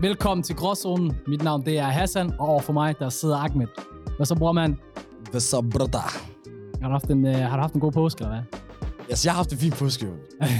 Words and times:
Velkommen 0.00 0.42
til 0.42 0.56
Gråzonen. 0.56 1.16
Mit 1.26 1.42
navn 1.42 1.62
det 1.66 1.78
er 1.78 1.84
Hassan, 1.84 2.32
og 2.38 2.48
overfor 2.48 2.72
mig 2.72 2.98
der 2.98 3.08
sidder 3.08 3.36
Ahmed. 3.36 3.66
Hvad 4.16 4.26
så, 4.26 4.34
bror 4.34 4.52
mand? 4.52 4.76
Hvad 5.30 5.40
så, 5.40 5.62
brother? 5.62 6.28
Har 6.82 6.88
du 6.88 6.92
haft 6.92 7.10
en, 7.10 7.24
uh, 7.24 7.32
har 7.32 7.56
du 7.56 7.60
haft 7.60 7.74
en 7.74 7.80
god 7.80 7.92
påske, 7.92 8.24
eller 8.24 8.34
hvad? 8.36 8.57
Altså, 9.10 9.28
jeg 9.28 9.32
har 9.32 9.36
haft 9.36 9.52
en 9.52 9.58
fin 9.58 9.70
påske, 9.72 10.06
jo. 10.06 10.12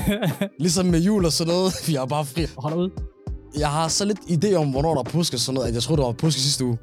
Ligesom 0.64 0.86
med 0.86 1.00
jul 1.00 1.24
og 1.24 1.32
sådan 1.32 1.52
noget. 1.52 1.72
Vi 1.88 1.94
har 1.94 2.06
bare 2.06 2.24
fri. 2.24 2.46
Hold 2.58 2.74
ud. 2.74 2.90
Jeg 3.58 3.70
har 3.70 3.88
så 3.88 4.04
lidt 4.04 4.18
idé 4.18 4.54
om, 4.54 4.70
hvornår 4.70 4.94
der 4.94 5.00
er 5.00 5.10
påske 5.10 5.36
og 5.36 5.40
sådan 5.40 5.54
noget, 5.54 5.68
at 5.68 5.74
jeg 5.74 5.82
troede, 5.82 6.00
der 6.00 6.06
var 6.06 6.12
påske 6.12 6.40
sidste 6.40 6.64
uge. 6.64 6.78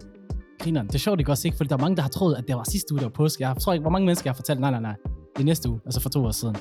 Grineren. 0.59 0.87
Det 0.87 0.95
er 0.95 0.99
sjovt, 0.99 1.19
det 1.19 1.29
også 1.29 1.47
ikke, 1.47 1.57
fordi 1.57 1.67
der 1.67 1.75
er 1.77 1.81
mange, 1.81 1.95
der 1.95 2.01
har 2.01 2.09
troet, 2.09 2.35
at 2.35 2.43
det 2.47 2.55
var 2.55 2.63
sidste 2.71 2.93
uge, 2.93 2.99
der 2.99 3.05
var 3.05 3.13
påske. 3.15 3.47
Jeg 3.47 3.55
tror 3.61 3.73
ikke, 3.73 3.81
hvor 3.81 3.91
mange 3.91 4.05
mennesker 4.05 4.27
jeg 4.27 4.33
har 4.33 4.35
fortalt, 4.35 4.59
nej, 4.59 4.71
nej, 4.71 4.81
nej. 4.81 4.95
Det 5.35 5.41
er 5.41 5.45
næste 5.45 5.69
uge, 5.69 5.79
altså 5.85 5.99
for 5.99 6.09
to 6.09 6.25
år 6.25 6.31
siden. 6.31 6.55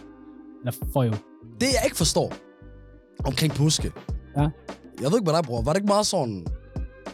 Eller 0.61 0.73
for 0.93 1.03
jo. 1.03 1.13
Det, 1.61 1.67
jeg 1.77 1.81
ikke 1.85 1.97
forstår 1.97 2.33
omkring 3.25 3.53
påske. 3.53 3.93
Ja. 4.37 4.41
Jeg 5.01 5.11
ved 5.11 5.19
ikke, 5.19 5.25
hvad 5.25 5.33
der 5.33 5.39
er, 5.39 5.43
bror. 5.43 5.63
Var 5.63 5.73
det 5.73 5.79
ikke 5.81 5.87
meget 5.87 6.07
sådan... 6.07 6.47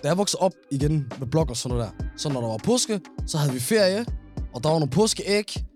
Da 0.02 0.08
jeg 0.08 0.18
voksede 0.18 0.40
op 0.40 0.52
igen 0.70 1.12
med 1.18 1.26
blog 1.26 1.46
og 1.50 1.56
sådan 1.56 1.76
noget 1.76 1.92
der. 1.98 2.04
Så 2.16 2.28
når 2.28 2.40
der 2.40 2.48
var 2.48 2.56
påske, 2.64 3.00
så 3.26 3.38
havde 3.38 3.52
vi 3.52 3.60
ferie. 3.60 4.04
Og 4.54 4.62
der 4.62 4.68
var 4.70 4.78
nogle 4.78 4.90
påskeæg. 4.90 5.69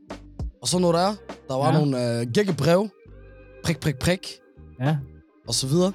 Og 0.65 0.69
sådan 0.69 0.81
noget 0.83 0.95
der. 0.95 1.15
Der 1.49 1.55
var 1.55 1.73
Ja. 1.73 1.79
nogle 1.79 2.21
øh, 2.21 2.27
gække 2.35 2.53
brev. 2.53 2.89
Prik, 3.65 3.81
prik, 3.81 3.99
prik. 3.99 4.33
Ja. 4.81 4.97
og 5.49 5.55
så 5.55 5.67
videre. 5.67 5.93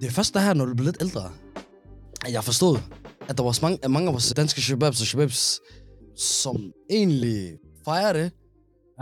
Det 0.00 0.06
er 0.06 0.10
først 0.10 0.34
der 0.34 0.40
her, 0.40 0.54
når 0.54 0.64
du 0.64 0.74
bliver 0.74 0.84
lidt 0.90 1.02
ældre, 1.02 1.30
at 2.26 2.32
jeg 2.32 2.44
forstod, 2.44 2.78
at 3.28 3.38
der 3.38 3.44
var 3.44 3.52
så 3.52 3.58
mange, 3.62 3.78
at 3.82 3.90
mange 3.90 4.08
af 4.08 4.12
vores 4.14 4.32
danske 4.36 4.60
shababs 4.62 5.00
og 5.00 5.06
shababs, 5.06 5.60
som 6.16 6.72
egentlig 6.90 7.58
fejrer 7.84 8.12
det. 8.12 8.32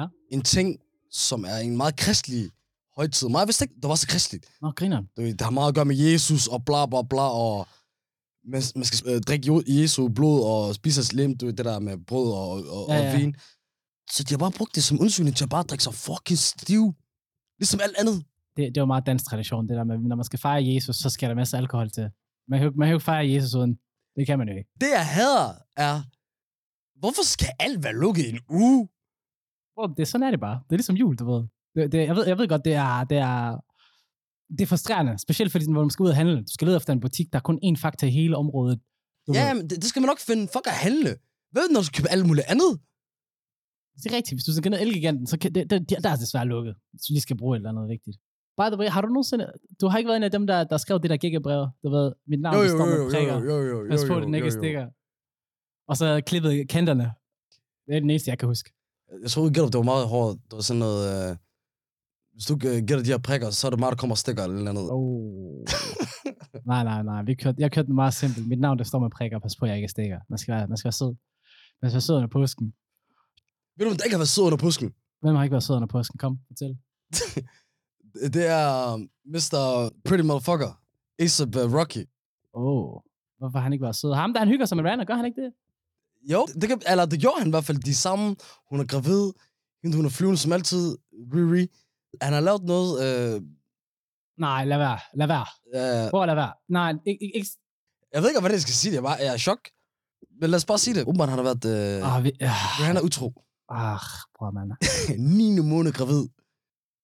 Ja. 0.01 0.07
En 0.33 0.43
ting, 0.43 0.77
som 1.11 1.45
er 1.45 1.57
en 1.57 1.77
meget 1.77 1.97
kristelig 1.97 2.51
højtid. 2.97 3.29
Mig 3.29 3.47
vidste 3.49 3.65
ikke, 3.65 3.75
det 3.83 3.89
var 3.89 3.95
så 3.95 4.07
kristeligt. 4.07 4.47
Nå, 4.63 4.71
grineren. 4.77 5.05
Du 5.17 5.23
ved, 5.23 5.33
Det 5.33 5.41
har 5.41 5.51
meget 5.51 5.69
at 5.69 5.75
gøre 5.75 5.85
med 5.85 5.97
Jesus 5.97 6.47
og 6.47 6.65
bla 6.65 6.87
bla 6.87 7.03
bla, 7.11 7.29
og 7.31 7.67
man, 8.49 8.63
man 8.77 8.85
skal 8.85 9.15
øh, 9.15 9.21
drikke 9.21 9.63
Jesu 9.67 10.09
blod 10.09 10.45
og 10.45 10.75
spise 10.75 10.99
hans 10.99 11.13
lem, 11.13 11.37
du 11.37 11.47
det 11.47 11.59
der 11.65 11.79
med 11.79 11.97
brød 12.07 12.33
og, 12.33 12.49
og, 12.51 12.87
ja. 12.89 13.13
og 13.13 13.19
vin. 13.21 13.35
Så 14.11 14.23
de 14.25 14.33
har 14.35 14.39
bare 14.39 14.53
brugt 14.59 14.75
det 14.75 14.85
som 14.85 15.01
undskyldning 15.01 15.37
til 15.37 15.45
at 15.45 15.51
bare 15.51 15.63
drikke 15.63 15.85
sig 15.85 15.95
fucking 15.95 16.39
stiv. 16.39 16.95
Ligesom 17.59 17.81
alt 17.83 17.97
andet. 17.99 18.25
Det, 18.57 18.75
det 18.75 18.77
jo 18.81 18.87
meget 18.87 19.07
dansk 19.07 19.25
tradition, 19.31 19.69
det 19.69 19.77
der 19.77 19.85
med, 19.85 19.99
når 19.99 20.17
man 20.17 20.25
skal 20.25 20.39
fejre 20.39 20.65
Jesus, 20.75 20.97
så 20.97 21.11
skal 21.11 21.29
der 21.29 21.35
masser 21.35 21.57
af 21.57 21.63
alkohol 21.63 21.91
til. 21.91 22.11
Man 22.49 22.61
kan, 22.61 22.73
man 22.77 22.87
kan 22.89 22.93
jo 22.93 22.99
fejre 22.99 23.31
Jesus 23.31 23.55
uden. 23.55 23.79
Det 24.17 24.27
kan 24.27 24.39
man 24.39 24.49
jo 24.49 24.57
ikke. 24.57 24.71
Det, 24.81 24.89
jeg 24.99 25.07
hader, 25.07 25.53
er, 25.77 26.03
hvorfor 27.01 27.25
skal 27.25 27.49
alt 27.59 27.83
være 27.85 27.95
lukket 27.95 28.25
i 28.27 28.31
en 28.31 28.41
uge? 28.51 28.89
Bro, 29.75 29.87
det, 29.97 30.09
sådan 30.09 30.27
er 30.27 30.31
det 30.31 30.41
bare. 30.41 30.61
Det 30.65 30.73
er 30.73 30.77
ligesom 30.77 30.97
jul, 30.97 31.17
du 31.17 31.25
ved. 31.33 31.43
Det, 31.75 31.93
det, 31.93 31.99
jeg, 32.07 32.17
ved 32.17 32.27
jeg 32.27 32.39
ved 32.39 32.49
godt, 32.49 32.65
det 32.65 32.75
er, 32.75 33.05
det 33.05 33.19
er, 33.19 33.61
det 34.53 34.61
er 34.61 34.67
frustrerende. 34.67 35.19
Specielt 35.19 35.53
fordi, 35.53 35.67
når 35.67 35.81
man 35.81 35.91
skal 35.91 36.03
ud 36.03 36.09
og 36.09 36.17
handle. 36.17 36.37
Du 36.37 36.53
skal 36.55 36.67
lede 36.67 36.77
efter 36.77 36.93
en 36.93 37.01
butik, 37.01 37.33
der 37.33 37.39
er 37.39 37.43
kun 37.43 37.59
én 37.65 37.77
faktor 37.81 38.07
i 38.07 38.11
hele 38.11 38.37
området. 38.37 38.81
Du 39.27 39.33
Ja, 39.35 39.55
men 39.55 39.71
det, 39.71 39.77
det 39.83 39.85
skal 39.85 40.03
man 40.03 40.07
nok 40.07 40.21
finde. 40.21 40.49
Fuck 40.53 40.67
at 40.67 40.73
handle. 40.73 41.17
Hvad 41.51 41.63
når 41.73 41.81
du 41.81 41.87
skal 41.87 42.03
købe 42.03 42.09
alt 42.09 42.27
muligt 42.27 42.47
andet? 42.49 42.81
Det 44.03 44.13
er 44.13 44.17
rigtigt. 44.17 44.35
Hvis 44.37 44.45
du 44.45 44.53
skal 44.53 44.73
i 44.73 44.77
Elgiganten, 44.77 45.27
så 45.27 45.39
kan, 45.39 45.55
det, 45.55 45.71
det, 45.71 45.81
der 46.05 46.11
er 46.11 46.17
det 46.17 46.29
svært 46.29 46.47
lukket. 46.47 46.75
Hvis 46.91 47.03
du 47.03 47.13
lige 47.13 47.21
skal 47.21 47.37
bruge 47.37 47.57
et 47.57 47.59
eller 47.59 47.71
andet 47.71 47.89
vigtigt. 47.89 48.17
By 48.59 48.67
the 48.73 48.79
way, 48.81 48.89
har 48.89 49.01
du 49.01 49.09
nogensinde... 49.09 49.53
Du 49.81 49.87
har 49.89 49.99
ikke 49.99 50.09
været 50.09 50.17
en 50.17 50.23
af 50.23 50.31
dem, 50.31 50.47
der, 50.47 50.65
der 50.65 50.77
skrev 50.77 51.01
det 51.03 51.11
der 51.11 51.17
giggabrev. 51.17 51.69
Du 51.83 51.89
ved, 51.91 52.13
mit 52.27 52.41
navn 52.41 52.63
det 52.63 52.71
står 52.71 52.87
med 52.87 53.11
prikker. 53.13 53.35
jo, 53.41 53.57
jo, 53.71 53.79
jo, 53.83 53.87
Pas 53.91 54.05
på, 54.09 54.21
det 54.21 54.35
ikke 54.35 54.51
stikker. 54.51 54.87
Og 55.89 55.97
så 55.97 56.23
klippet 56.27 56.69
kanterne. 56.69 57.13
Det 57.87 57.97
er 57.97 58.01
den 58.01 58.11
eneste, 58.11 58.31
jeg 58.31 58.39
kan 58.39 58.49
huske. 58.49 58.73
Jeg 59.23 59.31
tror, 59.31 59.45
gætter, 59.55 59.71
det 59.71 59.79
var 59.79 59.91
meget 59.95 60.09
hårdt. 60.09 60.41
Det 60.49 60.55
var 60.59 60.63
sådan 60.63 60.79
noget... 60.79 61.31
Øh, 61.31 61.37
hvis 62.33 62.47
du 62.47 62.57
gætter 62.89 63.03
de 63.03 63.11
her 63.15 63.19
prikker, 63.19 63.51
så 63.51 63.67
er 63.67 63.71
det 63.71 63.81
meget, 63.81 63.93
der 63.93 63.97
kommer 63.97 64.15
og 64.15 64.19
stikker 64.19 64.45
eller 64.45 64.73
noget. 64.73 64.91
Oh. 64.93 65.65
nej, 66.73 66.83
nej, 66.85 67.03
nej. 67.03 67.23
Vi 67.23 67.35
kørte, 67.35 67.57
jeg 67.63 67.73
kørte 67.73 67.87
den 67.87 67.95
meget 67.95 68.15
simpelt. 68.15 68.49
Mit 68.49 68.61
navn, 68.61 68.79
det 68.79 68.87
står 68.87 68.99
med 68.99 69.11
prikker. 69.11 69.39
Pas 69.39 69.57
på, 69.57 69.67
jeg 69.67 69.77
ikke 69.77 69.89
stikker. 69.89 70.19
Man 70.29 70.39
skal 70.39 70.55
være, 70.55 70.67
man 70.69 70.77
skal 70.77 70.89
være 70.89 70.99
sød. 71.01 71.15
Man 71.83 71.91
skal 71.91 71.95
være 71.95 72.01
sød 72.01 72.17
under 72.17 72.29
påsken. 72.29 72.73
Ved 73.77 73.87
du, 73.87 73.91
hvem 73.91 73.97
der 73.97 74.05
ikke 74.05 74.15
har 74.15 74.19
været 74.19 74.29
sød 74.29 74.45
under 74.45 74.57
påsken? 74.59 74.95
Hvem 75.23 75.35
har 75.35 75.43
ikke 75.43 75.53
været 75.53 75.65
sød 75.65 75.77
under 75.77 75.89
påsken? 75.89 76.19
Kom, 76.19 76.39
fortæl. 76.47 76.77
Det 78.35 78.47
er 78.47 78.97
Mr. 79.25 79.91
Pretty 80.05 80.25
Motherfucker. 80.25 80.81
A$AP 81.19 81.57
uh, 81.57 81.75
Rocky. 81.79 82.05
Oh. 82.55 83.01
Hvorfor 83.39 83.59
har 83.59 83.63
han 83.63 83.73
ikke 83.73 83.83
været 83.83 83.97
sød? 83.97 84.15
Ham, 84.15 84.33
der 84.33 84.39
han 84.41 84.49
hygger 84.49 84.67
sig 84.67 84.77
med 84.77 84.85
Rihanna, 84.85 85.05
gør 85.05 85.15
han 85.15 85.25
ikke 85.25 85.41
det? 85.43 85.53
Jo, 86.33 86.47
det, 86.61 86.69
kan, 86.69 86.81
eller 86.91 87.07
det 87.07 87.21
gjorde 87.21 87.39
han 87.39 87.47
i 87.49 87.51
hvert 87.51 87.65
fald. 87.65 87.79
De 87.79 87.95
sammen. 87.95 88.37
Hun 88.71 88.81
er 88.81 88.85
gravid. 88.85 89.33
Hende, 89.83 89.97
hun 89.97 90.05
er 90.07 90.11
flyvende 90.11 90.39
som 90.39 90.53
altid. 90.53 90.99
Riri. 91.35 91.67
Han 92.23 92.33
har 92.33 92.41
lavet 92.41 92.63
noget... 92.63 92.91
Øh, 93.35 93.43
Nej, 94.39 94.65
lad 94.65 94.79
være. 94.79 94.99
Lad 95.15 95.27
være. 95.27 95.47
øh, 96.05 96.11
Prøv 96.11 96.23
at 96.23 96.27
lade 96.29 96.37
være. 96.37 96.53
Nej, 96.69 96.93
ikke... 97.07 97.37
ikke. 97.37 97.49
Jeg 98.13 98.23
ved 98.23 98.29
ikke, 98.31 98.41
hvordan 98.41 98.55
jeg 98.55 98.63
skal 98.63 98.75
sige 98.75 98.91
det. 98.91 98.95
Jeg, 98.97 99.01
er 99.05 99.09
bare, 99.09 99.17
jeg 99.21 99.27
er 99.27 99.35
i 99.35 99.39
chok. 99.39 99.59
Men 100.41 100.51
lad 100.51 100.57
os 100.57 100.65
bare 100.65 100.79
sige 100.79 100.95
det. 100.95 101.03
Åbenbart 101.09 101.29
han 101.29 101.39
har 101.39 101.45
været... 101.55 101.65
Øh, 102.03 102.17
Ah, 102.17 102.25
vi, 102.25 102.33
ah, 102.41 102.49
han 102.89 102.97
er 102.97 103.01
utro. 103.01 103.43
Ah, 103.69 103.99
bror, 104.39 104.51
mand. 104.51 104.73
9. 105.37 105.61
måned 105.61 105.93
gravid. 105.93 106.25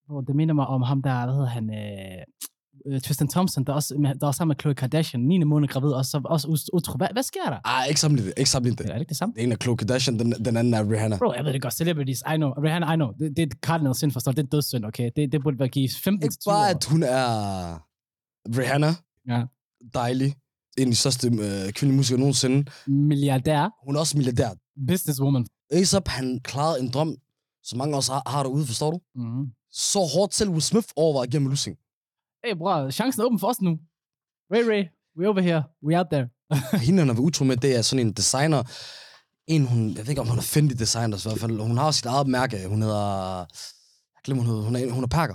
Bro, 0.08 0.20
det 0.20 0.36
minder 0.36 0.54
mig 0.54 0.66
om 0.66 0.82
ham 0.82 1.02
der, 1.02 1.24
hvad 1.24 1.34
hedder 1.34 1.48
han, 1.48 1.70
øh, 1.74 2.94
øh, 2.94 3.00
Tristan 3.00 3.28
Thompson, 3.28 3.64
der 3.64 3.72
også, 3.72 4.14
der 4.20 4.26
også 4.26 4.38
sammen 4.38 4.48
med 4.50 4.56
Khloe 4.56 4.74
Kardashian, 4.74 5.22
9. 5.22 5.38
måned 5.44 5.68
gravid, 5.68 5.90
og 5.90 6.04
så 6.04 6.20
også 6.24 6.70
utro. 6.72 6.96
Hvad, 6.96 7.08
hvad 7.12 7.22
sker 7.22 7.44
der? 7.50 7.58
Ej, 7.64 7.86
ikke 7.88 8.00
sammenligne 8.00 8.30
det. 8.30 8.38
Ikke 8.38 8.50
sammenligne 8.50 8.76
det. 8.76 8.86
Er 8.90 8.92
det 8.92 9.00
ikke 9.00 9.08
det 9.08 9.16
samme? 9.16 9.32
Den 9.36 9.42
ene 9.44 9.52
er 9.52 9.56
Khloe 9.58 9.76
Kardashian, 9.76 10.18
den, 10.18 10.30
den 10.44 10.56
anden 10.56 10.74
er 10.74 10.90
Rihanna. 10.90 11.16
Bro, 11.18 11.32
jeg 11.36 11.44
ved 11.44 11.52
det 11.52 11.62
godt. 11.62 11.74
Celebrities, 11.74 12.20
I 12.34 12.36
know. 12.36 12.50
Rihanna, 12.50 12.92
I 12.92 12.96
know. 12.96 13.08
Det, 13.18 13.36
det 13.36 13.42
er 13.52 13.56
cardinal 13.62 13.94
sin 13.94 14.10
forstår. 14.12 14.32
Det 14.32 14.42
er 14.42 14.46
dødssynd, 14.50 14.84
okay? 14.84 15.10
Det, 15.16 15.32
det 15.32 15.42
burde 15.42 15.58
være 15.58 15.68
givet 15.68 15.90
15 16.04 16.22
Ikke 16.26 16.36
bare, 16.46 16.70
at 16.70 16.84
hun 16.84 17.02
er 17.02 17.28
Rihanna. 18.58 18.90
Ja. 19.28 19.44
Dejlig. 19.94 20.34
En 20.78 20.82
af 20.88 20.90
de 20.90 20.96
største 20.96 21.26
øh, 21.26 21.72
kvindelige 21.72 21.96
musikere 21.96 22.20
nogensinde. 22.20 22.70
milliardær, 22.86 23.84
Hun 23.86 23.96
er 23.96 24.00
også 24.00 24.16
milliardær. 24.16 24.50
businesswoman. 24.88 25.46
A$AP, 25.72 26.08
han 26.08 26.40
klarede 26.40 26.80
en 26.80 26.90
drøm, 26.90 27.16
som 27.62 27.78
mange 27.78 27.96
også 27.96 28.12
har, 28.12 28.22
har 28.26 28.42
derude, 28.42 28.66
forstår 28.66 28.90
du? 28.90 29.00
Mm. 29.14 29.46
Så 29.70 29.98
hårdt 30.14 30.34
selv 30.34 30.50
Will 30.50 30.62
Smith 30.62 30.88
overvejer 30.96 31.30
gennem 31.30 31.48
losing. 31.48 31.76
Hey, 32.44 32.54
bror, 32.58 32.90
chancen 32.90 33.22
er 33.22 33.26
åben 33.26 33.38
for 33.38 33.48
os 33.48 33.60
nu. 33.60 33.78
Ray 34.52 34.64
Ray, 34.70 34.84
we 35.18 35.28
over 35.28 35.40
here. 35.40 35.62
We 35.86 35.98
out 35.98 36.06
there. 36.12 36.28
Hende, 36.86 36.98
han 36.98 37.08
har 37.08 37.14
været 37.14 37.24
utro 37.24 37.44
med, 37.44 37.56
det 37.56 37.76
er 37.76 37.82
sådan 37.82 38.06
en 38.06 38.12
designer. 38.12 38.62
En, 39.46 39.66
hun, 39.66 39.88
jeg 39.88 39.98
ved 39.98 40.08
ikke, 40.08 40.20
om 40.20 40.28
hun 40.28 40.38
er 40.38 40.42
Fendi 40.42 40.74
designer, 40.74 41.16
i 41.16 41.20
hvert 41.28 41.40
fald. 41.40 41.60
Hun 41.60 41.76
har 41.76 41.90
sit 41.90 42.06
eget 42.06 42.26
mærke. 42.26 42.68
Hun 42.68 42.82
hedder... 42.82 43.38
Jeg 44.14 44.20
glemmer, 44.24 44.44
hun 44.44 44.50
hedder. 44.52 44.64
Hun 44.64 44.76
er, 44.76 44.90
hun 44.90 45.04
er 45.04 45.08
perker. 45.08 45.34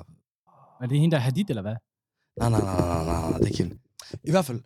Er 0.81 0.87
det 0.87 0.99
hende, 0.99 1.11
der 1.11 1.17
er 1.17 1.21
Hadid, 1.21 1.49
eller 1.49 1.61
hvad? 1.61 1.75
Nej, 2.39 2.49
nej, 2.49 2.61
nej, 2.61 2.79
nej, 2.79 3.05
nej, 3.05 3.29
nej, 3.29 3.37
det 3.37 3.43
er 3.43 3.47
ikke 3.47 3.63
hende. 3.63 3.77
I 4.23 4.31
hvert 4.31 4.45
fald, 4.45 4.61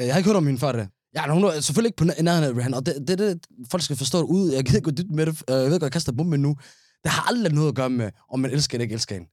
øh, 0.00 0.06
jeg 0.06 0.14
har 0.14 0.18
ikke 0.18 0.28
hørt 0.28 0.36
om 0.36 0.46
hende 0.46 0.60
før 0.60 0.72
det. 0.72 0.88
Ja, 1.14 1.32
hun 1.34 1.44
er 1.44 1.60
selvfølgelig 1.60 1.88
ikke 1.88 1.96
på 1.96 2.04
nær- 2.04 2.22
nærheden 2.22 2.44
af 2.50 2.56
Rihanna, 2.58 2.76
og 2.76 2.86
det, 2.86 3.08
det, 3.08 3.18
det, 3.18 3.46
folk 3.70 3.82
skal 3.82 3.96
forstå 3.96 4.18
det 4.18 4.24
ud. 4.36 4.52
Jeg 4.52 4.64
gider 4.64 4.78
ikke 4.78 4.90
gå 4.90 4.96
dybt 4.98 5.10
med 5.10 5.26
det. 5.26 5.32
Øh, 5.50 5.54
Jeg 5.62 5.70
ved 5.70 5.80
godt, 5.80 5.82
jeg 5.82 5.92
kaster 5.92 6.12
bombe 6.12 6.38
nu. 6.38 6.56
Det 7.02 7.10
har 7.10 7.22
aldrig 7.28 7.52
noget 7.54 7.68
at 7.68 7.74
gøre 7.74 7.90
med, 7.90 8.10
om 8.28 8.40
man 8.40 8.50
elsker 8.50 8.74
eller 8.74 8.82
ikke 8.82 8.92
elsker 8.92 9.14
hende. 9.14 9.28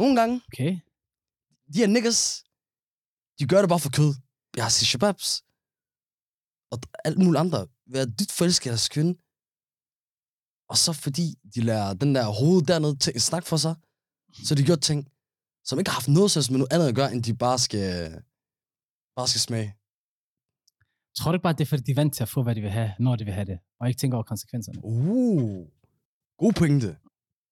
Nogle 0.00 0.14
gange, 0.20 0.34
Okay. 0.52 0.72
de 1.72 1.78
her 1.82 1.86
niggas, 1.86 2.44
de 3.38 3.44
gør 3.50 3.60
det 3.60 3.68
bare 3.68 3.80
for 3.86 3.90
kød. 3.98 4.14
Jeg 4.56 4.64
har 4.64 4.70
set 4.70 4.88
shababs, 4.88 5.28
og 6.72 6.78
alt 7.04 7.18
muligt 7.18 7.40
andre, 7.40 7.66
være 7.94 8.06
dybt 8.18 8.32
forelsket 8.32 8.70
deres 8.70 8.88
kvinde. 8.88 9.12
Og 10.70 10.76
så 10.84 10.92
fordi 11.04 11.26
de 11.54 11.60
lader 11.60 11.94
den 11.94 12.14
der 12.14 12.24
hoved 12.40 12.62
dernede 12.62 12.96
tæ- 13.04 13.18
snakke 13.18 13.48
for 13.48 13.56
sig, 13.56 13.74
så 14.46 14.54
de 14.54 14.64
gjort 14.64 14.80
ting, 14.80 15.00
som 15.64 15.78
ikke 15.78 15.90
har 15.90 15.94
haft 16.00 16.08
noget 16.08 16.30
selv 16.30 16.44
med 16.50 16.58
noget 16.58 16.72
andet 16.72 16.88
at 16.88 16.94
gøre, 16.94 17.12
end 17.12 17.22
de 17.22 17.34
bare 17.34 17.58
skal, 17.58 17.88
bare 19.16 19.28
skal 19.28 19.40
smage. 19.40 19.74
Tror 21.18 21.30
du 21.32 21.36
ikke 21.36 21.42
bare, 21.42 21.52
det 21.52 21.60
er, 21.60 21.66
fordi 21.66 21.82
de 21.82 21.90
er 21.90 21.94
vant 21.94 22.14
til 22.14 22.22
at 22.22 22.28
få, 22.28 22.42
hvad 22.42 22.54
de 22.54 22.60
vil 22.60 22.70
have, 22.70 22.90
når 22.98 23.16
de 23.16 23.24
vil 23.24 23.34
have 23.34 23.44
det, 23.44 23.58
og 23.80 23.88
ikke 23.88 23.98
tænker 23.98 24.16
over 24.16 24.22
konsekvenserne? 24.24 24.78
Uh, 24.84 25.66
god 26.38 26.52
pointe. 26.52 26.96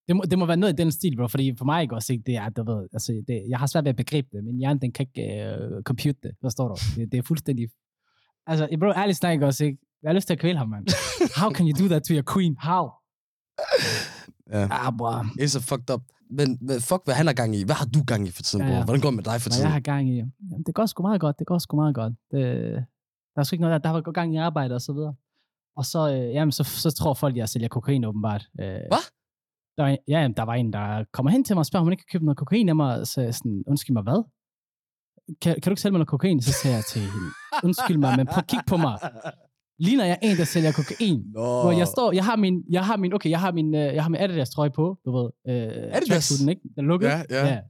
Det 0.09 0.17
må, 0.17 0.23
det 0.31 0.39
må 0.39 0.47
være 0.47 0.57
noget 0.57 0.73
i 0.73 0.77
den 0.77 0.93
stil, 0.93 1.17
bro, 1.17 1.29
fordi 1.29 1.55
for 1.59 1.65
mig 1.65 1.83
ikke 1.83 1.95
også, 1.95 2.13
ikke, 2.13 2.25
det 2.27 2.37
er, 2.37 2.49
du 2.49 2.65
ved, 2.65 2.89
altså, 2.93 3.25
det, 3.29 3.47
jeg 3.49 3.59
har 3.59 3.67
svært 3.67 3.85
ved 3.85 3.91
at 3.91 3.97
begribe 3.97 4.29
det, 4.33 4.45
men 4.45 4.59
hjernen, 4.59 4.83
den 4.83 4.93
kan 4.93 5.07
ikke 5.07 5.57
uh, 5.77 5.83
compute 5.83 6.19
det, 6.23 6.31
forstår 6.41 6.69
du? 6.69 6.75
Det, 6.97 7.13
det 7.13 7.19
er 7.19 7.23
fuldstændig... 7.23 7.69
Altså, 8.47 8.69
bro, 8.81 8.87
ærligt 8.87 9.19
snak 9.19 9.41
også, 9.41 9.65
ikke? 9.65 9.79
Jeg 10.03 10.09
har 10.09 10.15
lyst 10.15 10.27
til 10.27 10.35
at 10.35 10.41
kvæle 10.41 10.59
ham, 10.59 10.69
mand. 10.69 10.87
How 11.41 11.51
can 11.51 11.67
you 11.69 11.75
do 11.83 11.89
that 11.89 12.03
to 12.05 12.15
your 12.15 12.27
queen? 12.35 12.57
How? 12.61 12.85
Ja. 14.53 14.69
Ah, 14.71 14.93
bro. 14.99 15.11
Ace 15.41 15.59
er 15.59 15.63
fucked 15.63 15.91
up. 15.95 16.03
Men, 16.31 16.59
men 16.61 16.81
fuck, 16.81 17.03
hvad 17.05 17.15
han 17.15 17.27
har 17.27 17.35
gang 17.35 17.57
i. 17.57 17.65
Hvad 17.65 17.75
har 17.75 17.87
du 17.87 18.03
gang 18.03 18.29
i 18.29 18.31
for 18.31 18.43
tiden, 18.43 18.65
Ja, 18.65 18.71
ja, 18.73 18.79
ja. 18.79 18.85
Hvordan 18.85 19.01
går 19.01 19.09
det 19.11 19.17
med 19.17 19.25
dig 19.25 19.41
for 19.41 19.49
Hvad 19.49 19.55
tiden? 19.57 19.65
jeg 19.67 19.73
har 19.73 19.81
gang 19.81 20.09
i? 20.11 20.17
Jamen, 20.17 20.63
det 20.67 20.75
går 20.75 20.87
sgu 20.87 21.03
meget 21.03 21.21
godt, 21.21 21.39
det 21.39 21.47
går 21.47 21.59
sgu 21.59 21.77
meget 21.77 21.95
godt. 21.95 22.13
Det, 22.31 22.43
der 23.35 23.41
er 23.41 23.43
sgu 23.45 23.55
ikke 23.55 23.61
noget 23.61 23.73
der, 23.73 23.79
der 23.79 23.89
har 23.89 23.95
været 23.95 24.15
gang 24.15 24.35
i 24.35 24.37
arbejde 24.37 24.75
og 24.75 24.81
så 24.81 24.93
videre. 24.93 25.15
Og 25.77 25.85
så, 25.85 26.11
øh, 26.13 26.35
jamen, 26.35 26.53
så, 26.53 26.65
så 26.65 26.91
tror 26.91 27.15
folk, 27.15 27.37
jeg 27.37 27.49
sælger 27.49 27.69
kokain 27.69 28.05
åbenbart. 28.05 28.47
Øh, 28.61 28.67
Hvad? 28.67 29.05
Der 29.77 29.83
var, 29.83 29.89
en, 29.91 29.99
ja, 30.09 30.29
der 30.37 30.43
var 30.43 30.55
en, 30.55 30.73
der 30.73 31.05
kommer 31.13 31.31
hen 31.31 31.45
til 31.45 31.57
mig 31.57 31.61
og 31.61 31.67
spørger, 31.67 31.81
om 31.81 31.87
han 31.87 31.93
ikke 31.93 32.05
kan 32.07 32.13
købe 32.19 32.25
noget 32.25 32.39
kokain 32.39 32.69
af 32.69 32.77
mig. 32.77 33.07
Så 33.07 33.21
jeg 33.21 33.35
sådan, 33.35 33.65
undskyld 33.67 33.95
mig, 33.95 34.03
hvad? 34.03 34.23
Kan, 35.43 35.55
kan 35.55 35.63
du 35.65 35.71
ikke 35.71 35.81
sælge 35.81 35.93
mig 35.93 35.99
noget 35.99 36.09
kokain? 36.09 36.43
Så 36.43 36.53
siger 36.53 36.75
jeg 36.75 36.85
til 36.85 37.01
hende, 37.01 37.31
undskyld 37.65 37.97
mig, 37.99 38.17
men 38.17 38.27
prøv 38.27 38.39
at 38.39 38.47
kigge 38.47 38.65
på 38.67 38.77
mig. 38.77 38.99
Ligner 39.79 40.05
jeg 40.05 40.19
en, 40.23 40.37
der 40.37 40.45
sælger 40.45 40.73
kokain? 40.73 41.23
Nå. 41.35 41.63
Hvor 41.63 41.73
jeg 41.73 41.87
står, 41.87 42.13
jeg 42.13 42.25
har 42.25 42.37
min, 42.37 42.65
jeg 42.71 42.85
har 42.87 42.97
min, 42.97 43.13
okay, 43.13 43.31
jeg 43.31 43.41
har 43.41 43.53
min, 43.53 43.75
øh, 43.75 43.95
jeg 43.95 44.03
har 44.03 44.11
min 44.11 44.21
Adidas 44.21 44.51
trøje 44.51 44.71
på, 44.71 44.99
du 45.05 45.11
ved. 45.17 45.31
Øh, 45.49 45.55
Adidas? 45.97 46.09
tracksuiten, 46.09 46.49
ikke? 46.49 46.63
Den 46.77 46.85
er 46.85 46.89
lukket. 46.89 47.09
Ja, 47.09 47.23
ja. 47.31 47.61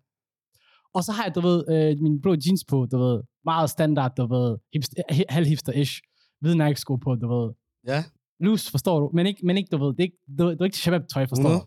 Og 0.94 1.05
så 1.05 1.12
har 1.12 1.25
jeg, 1.25 1.35
du 1.35 1.41
ved, 1.41 1.58
øh, 1.75 2.00
min 2.02 2.20
blå 2.20 2.32
jeans 2.46 2.64
på, 2.69 2.87
du 2.93 2.99
ved, 2.99 3.23
meget 3.44 3.70
standard, 3.70 4.12
du 4.17 4.26
ved, 4.35 4.58
hipster, 4.73 5.02
halvhipster-ish, 5.35 5.94
hvide 6.41 6.56
Nike-sko 6.58 6.96
på, 6.96 7.14
du 7.14 7.29
ved. 7.35 7.52
Ja. 7.87 8.05
Loose, 8.41 8.70
forstår 8.70 9.00
du? 9.00 9.11
Men 9.14 9.26
ikke, 9.26 9.46
men 9.46 9.56
ikke 9.56 9.69
du 9.73 9.79
ved, 9.85 9.88
det 9.94 9.99
er 10.00 10.02
ikke, 10.11 10.19
du, 10.38 10.43
du 10.55 10.61
er 10.61 10.64
ikke 10.64 10.79
shabab-tøj, 10.79 11.26
forstår 11.26 11.43
100. 11.49 11.61
du? 11.61 11.67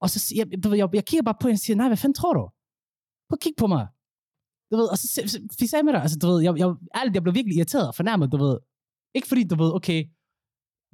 Og 0.00 0.10
så 0.10 0.18
siger 0.18 0.44
jeg, 0.50 0.64
du 0.64 0.68
ved, 0.68 0.76
jeg, 0.78 0.88
jeg 0.94 1.04
kigger 1.04 1.22
bare 1.22 1.34
på 1.40 1.48
hende 1.48 1.56
og 1.56 1.64
siger, 1.66 1.76
nej, 1.76 1.88
hvad 1.88 1.96
fanden 1.96 2.14
tror 2.14 2.32
du? 2.32 2.44
Prøv 3.28 3.36
at 3.38 3.40
kigge 3.40 3.58
på 3.62 3.66
mig. 3.66 3.86
Du 4.70 4.76
ved, 4.76 4.86
og 4.92 4.98
så 4.98 5.06
siger- 5.14 5.28
så- 5.28 5.56
fik 5.58 5.72
jeg 5.72 5.84
med 5.84 5.92
dig, 5.92 6.02
altså 6.02 6.18
du 6.22 6.26
ved, 6.26 6.42
jeg, 6.42 6.58
jeg, 6.58 6.68
ærligt, 6.98 7.14
jeg 7.14 7.22
blev 7.22 7.34
virkelig 7.34 7.56
irriteret 7.56 7.88
og 7.88 7.94
fornærmet, 7.94 8.32
du 8.32 8.36
ved. 8.36 8.58
Ikke 9.14 9.28
fordi, 9.28 9.42
du 9.44 9.56
ved, 9.62 9.70
okay, 9.74 10.04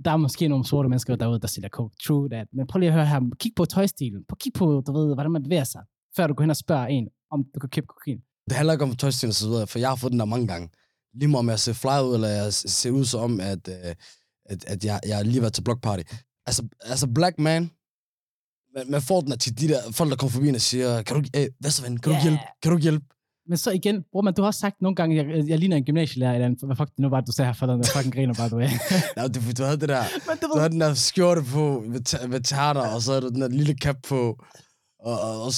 der 0.04 0.10
er 0.10 0.16
måske 0.16 0.48
nogle 0.48 0.64
sorte 0.66 0.88
mennesker 0.88 1.16
derude, 1.16 1.40
der 1.40 1.46
sælger 1.48 1.68
coke, 1.68 1.96
true 2.04 2.28
that, 2.28 2.46
men 2.52 2.66
prøv 2.66 2.78
lige 2.78 2.88
at 2.88 2.94
høre 2.94 3.06
her, 3.06 3.20
kig 3.40 3.52
på 3.56 3.64
tøjstilen, 3.64 4.24
prøv 4.28 4.34
at 4.34 4.42
kigge 4.44 4.58
på, 4.58 4.82
du 4.86 4.92
ved, 4.92 5.14
hvordan 5.14 5.32
man 5.32 5.42
bevæger 5.42 5.64
sig, 5.64 5.82
før 6.16 6.26
du 6.26 6.34
går 6.34 6.42
hen 6.42 6.50
og 6.50 6.56
spørger 6.56 6.86
en, 6.86 7.08
om 7.30 7.44
du 7.54 7.60
kan 7.60 7.68
købe 7.68 7.86
kokain. 7.86 8.18
Det 8.48 8.56
handler 8.56 8.72
ikke 8.72 8.84
om 8.84 8.96
tøjstil 8.96 9.28
og 9.28 9.34
så 9.34 9.48
videre, 9.48 9.66
for 9.66 9.78
jeg 9.78 9.88
har 9.88 9.96
fået 9.96 10.10
den 10.12 10.20
der 10.20 10.24
mange 10.26 10.46
gange. 10.46 10.68
Lige 11.14 11.28
meget 11.28 11.38
om 11.38 11.48
jeg 11.48 11.60
ser 11.60 11.72
fly 11.72 12.00
ud, 12.08 12.14
eller 12.14 12.28
jeg 12.28 12.52
ser 12.54 12.90
ud 12.90 13.04
som 13.04 13.20
om, 13.20 13.40
at, 13.40 13.68
øh, 13.68 13.94
at, 14.44 14.64
at 14.64 14.84
jeg, 14.84 15.00
jeg 15.06 15.16
har 15.16 15.22
lige 15.22 15.40
været 15.40 15.52
til 15.52 15.62
block 15.62 15.82
party. 15.82 16.02
Altså, 16.46 16.62
altså 16.84 17.06
black 17.14 17.38
man, 17.38 17.70
man, 18.76 18.90
man 18.90 19.02
får 19.02 19.20
den 19.20 19.38
til 19.38 19.60
de 19.60 19.68
der 19.68 19.80
folk, 19.92 20.10
der 20.10 20.16
kommer 20.16 20.30
forbi 20.32 20.48
og 20.48 20.60
siger, 20.60 21.02
kan 21.02 21.16
du, 21.16 21.28
hey, 21.34 21.48
hvad 21.60 21.70
så 21.70 21.82
ven, 21.82 21.96
kan 21.96 22.10
du 22.12 22.16
Ja. 22.16 22.22
hjælpe? 22.22 22.40
Kan 22.62 22.72
du 22.72 22.78
hjælpe? 22.78 23.04
Men 23.48 23.56
så 23.58 23.70
igen, 23.70 24.04
bror, 24.12 24.22
man, 24.22 24.34
du 24.34 24.42
har 24.42 24.50
sagt 24.50 24.82
nogle 24.82 24.94
gange, 24.96 25.16
jeg, 25.16 25.48
jeg 25.48 25.58
ligner 25.58 25.76
en 25.76 25.84
gymnasielærer, 25.84 26.34
eller 26.34 26.46
en, 26.46 26.56
hvad 26.62 26.76
fuck 26.76 26.90
det 26.90 26.98
nu 26.98 27.08
var, 27.08 27.20
du 27.20 27.32
sagde 27.32 27.46
her 27.46 27.52
forleden, 27.52 27.80
jeg 27.80 27.88
fucking 27.96 28.14
griner 28.14 28.34
bare, 28.34 28.48
du 28.48 28.58
er. 28.58 28.68
Nej, 29.16 29.26
du, 29.26 29.40
du 29.58 29.62
havde 29.62 29.80
det 29.80 29.88
der, 29.88 30.04
du 30.42 30.46
du 30.54 30.58
havde 30.58 30.70
den 30.70 30.80
der 30.80 30.94
skjorte 30.94 31.42
på 31.52 31.80
med, 31.80 32.28
med 32.28 32.40
tærter, 32.40 32.80
og 32.94 33.02
så 33.02 33.10
havde 33.12 33.22
du 33.22 33.28
den 33.28 33.40
der 33.40 33.48
lille 33.48 33.74
cap 33.74 33.96
på, 34.08 34.44
og, 35.02 35.20
og, 35.20 35.42
og. 35.42 35.52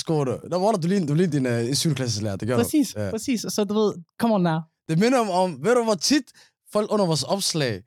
Der 0.51 0.59
var 0.59 0.73
der, 0.73 0.79
du 0.79 0.89
lignede, 0.89 1.09
du 1.09 1.15
lignede 1.15 1.61
din 1.63 1.69
uh, 1.71 1.75
7. 1.75 1.95
klasselærer, 1.95 2.37
det 2.37 2.49
gør 2.49 2.57
præcis, 2.57 2.93
du. 2.95 3.01
ja. 3.01 3.11
præcis, 3.11 3.45
og 3.45 3.53
så 3.53 3.65
du 3.65 3.75
ved, 3.75 3.95
come 4.21 4.35
on 4.35 4.43
now. 4.43 4.59
Det 4.89 4.99
minder 4.99 5.19
om, 5.21 5.31
om, 5.31 5.59
ved 5.65 5.75
du 5.75 5.85
hvor 5.85 5.95
tit 5.95 6.23
folk 6.73 6.93
under 6.93 7.07
vores 7.07 7.23
opslag 7.23 7.83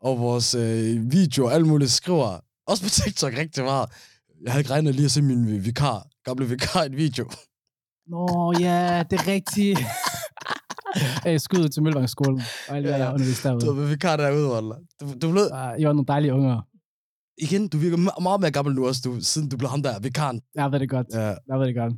og 0.00 0.18
vores 0.20 0.54
øh, 0.54 1.12
video 1.12 1.44
og 1.46 1.52
alt 1.54 1.66
muligt 1.66 1.90
skriver, 1.90 2.38
også 2.66 2.82
på 2.82 2.88
TikTok 2.88 3.32
rigtig 3.36 3.64
meget, 3.64 3.88
jeg 4.44 4.52
havde 4.52 4.60
ikke 4.60 4.70
regnet 4.70 4.94
lige 4.94 5.04
at 5.04 5.10
se 5.10 5.22
min 5.22 5.46
vi- 5.46 5.58
vikar, 5.58 6.06
gamle 6.24 6.48
vikar 6.48 6.82
i 6.82 6.86
en 6.86 6.96
video. 6.96 7.30
Nå 8.06 8.54
ja, 8.60 9.02
det 9.10 9.18
er 9.20 9.26
rigtigt. 9.28 9.78
hey, 11.24 11.36
skud 11.38 11.58
ud 11.58 11.68
til 11.68 11.82
Mølvangsskolen, 11.82 12.42
og 12.68 12.76
alle 12.76 12.88
jer, 12.88 12.98
der 12.98 13.04
Ja. 13.04 13.12
underviste 13.14 13.48
Du 13.48 13.58
derude. 13.58 13.76
var 13.80 13.86
vikar 13.88 14.16
derude, 14.16 14.48
Wallah. 14.52 14.78
Du, 15.00 15.06
du 15.22 15.30
blev, 15.32 15.42
Uh, 15.42 15.80
I 15.80 15.84
var 15.86 15.92
nogle 15.92 16.04
dejlige 16.08 16.34
unger. 16.34 16.62
Igen, 17.46 17.68
du 17.68 17.78
virker 17.78 17.96
me- 17.96 18.22
meget 18.22 18.40
mere 18.40 18.50
gammel 18.50 18.74
nu 18.74 18.86
også, 18.86 19.00
du, 19.04 19.20
siden 19.20 19.48
du 19.48 19.56
blev 19.56 19.70
ham 19.70 19.82
der 19.82 20.00
vikaren. 20.00 20.40
Jeg 20.54 20.72
ved 20.72 20.78
det 20.80 20.90
godt. 20.90 21.06
Ja. 21.12 21.26
Jeg 21.50 21.58
ved 21.58 21.66
det 21.66 21.76
godt. 21.76 21.94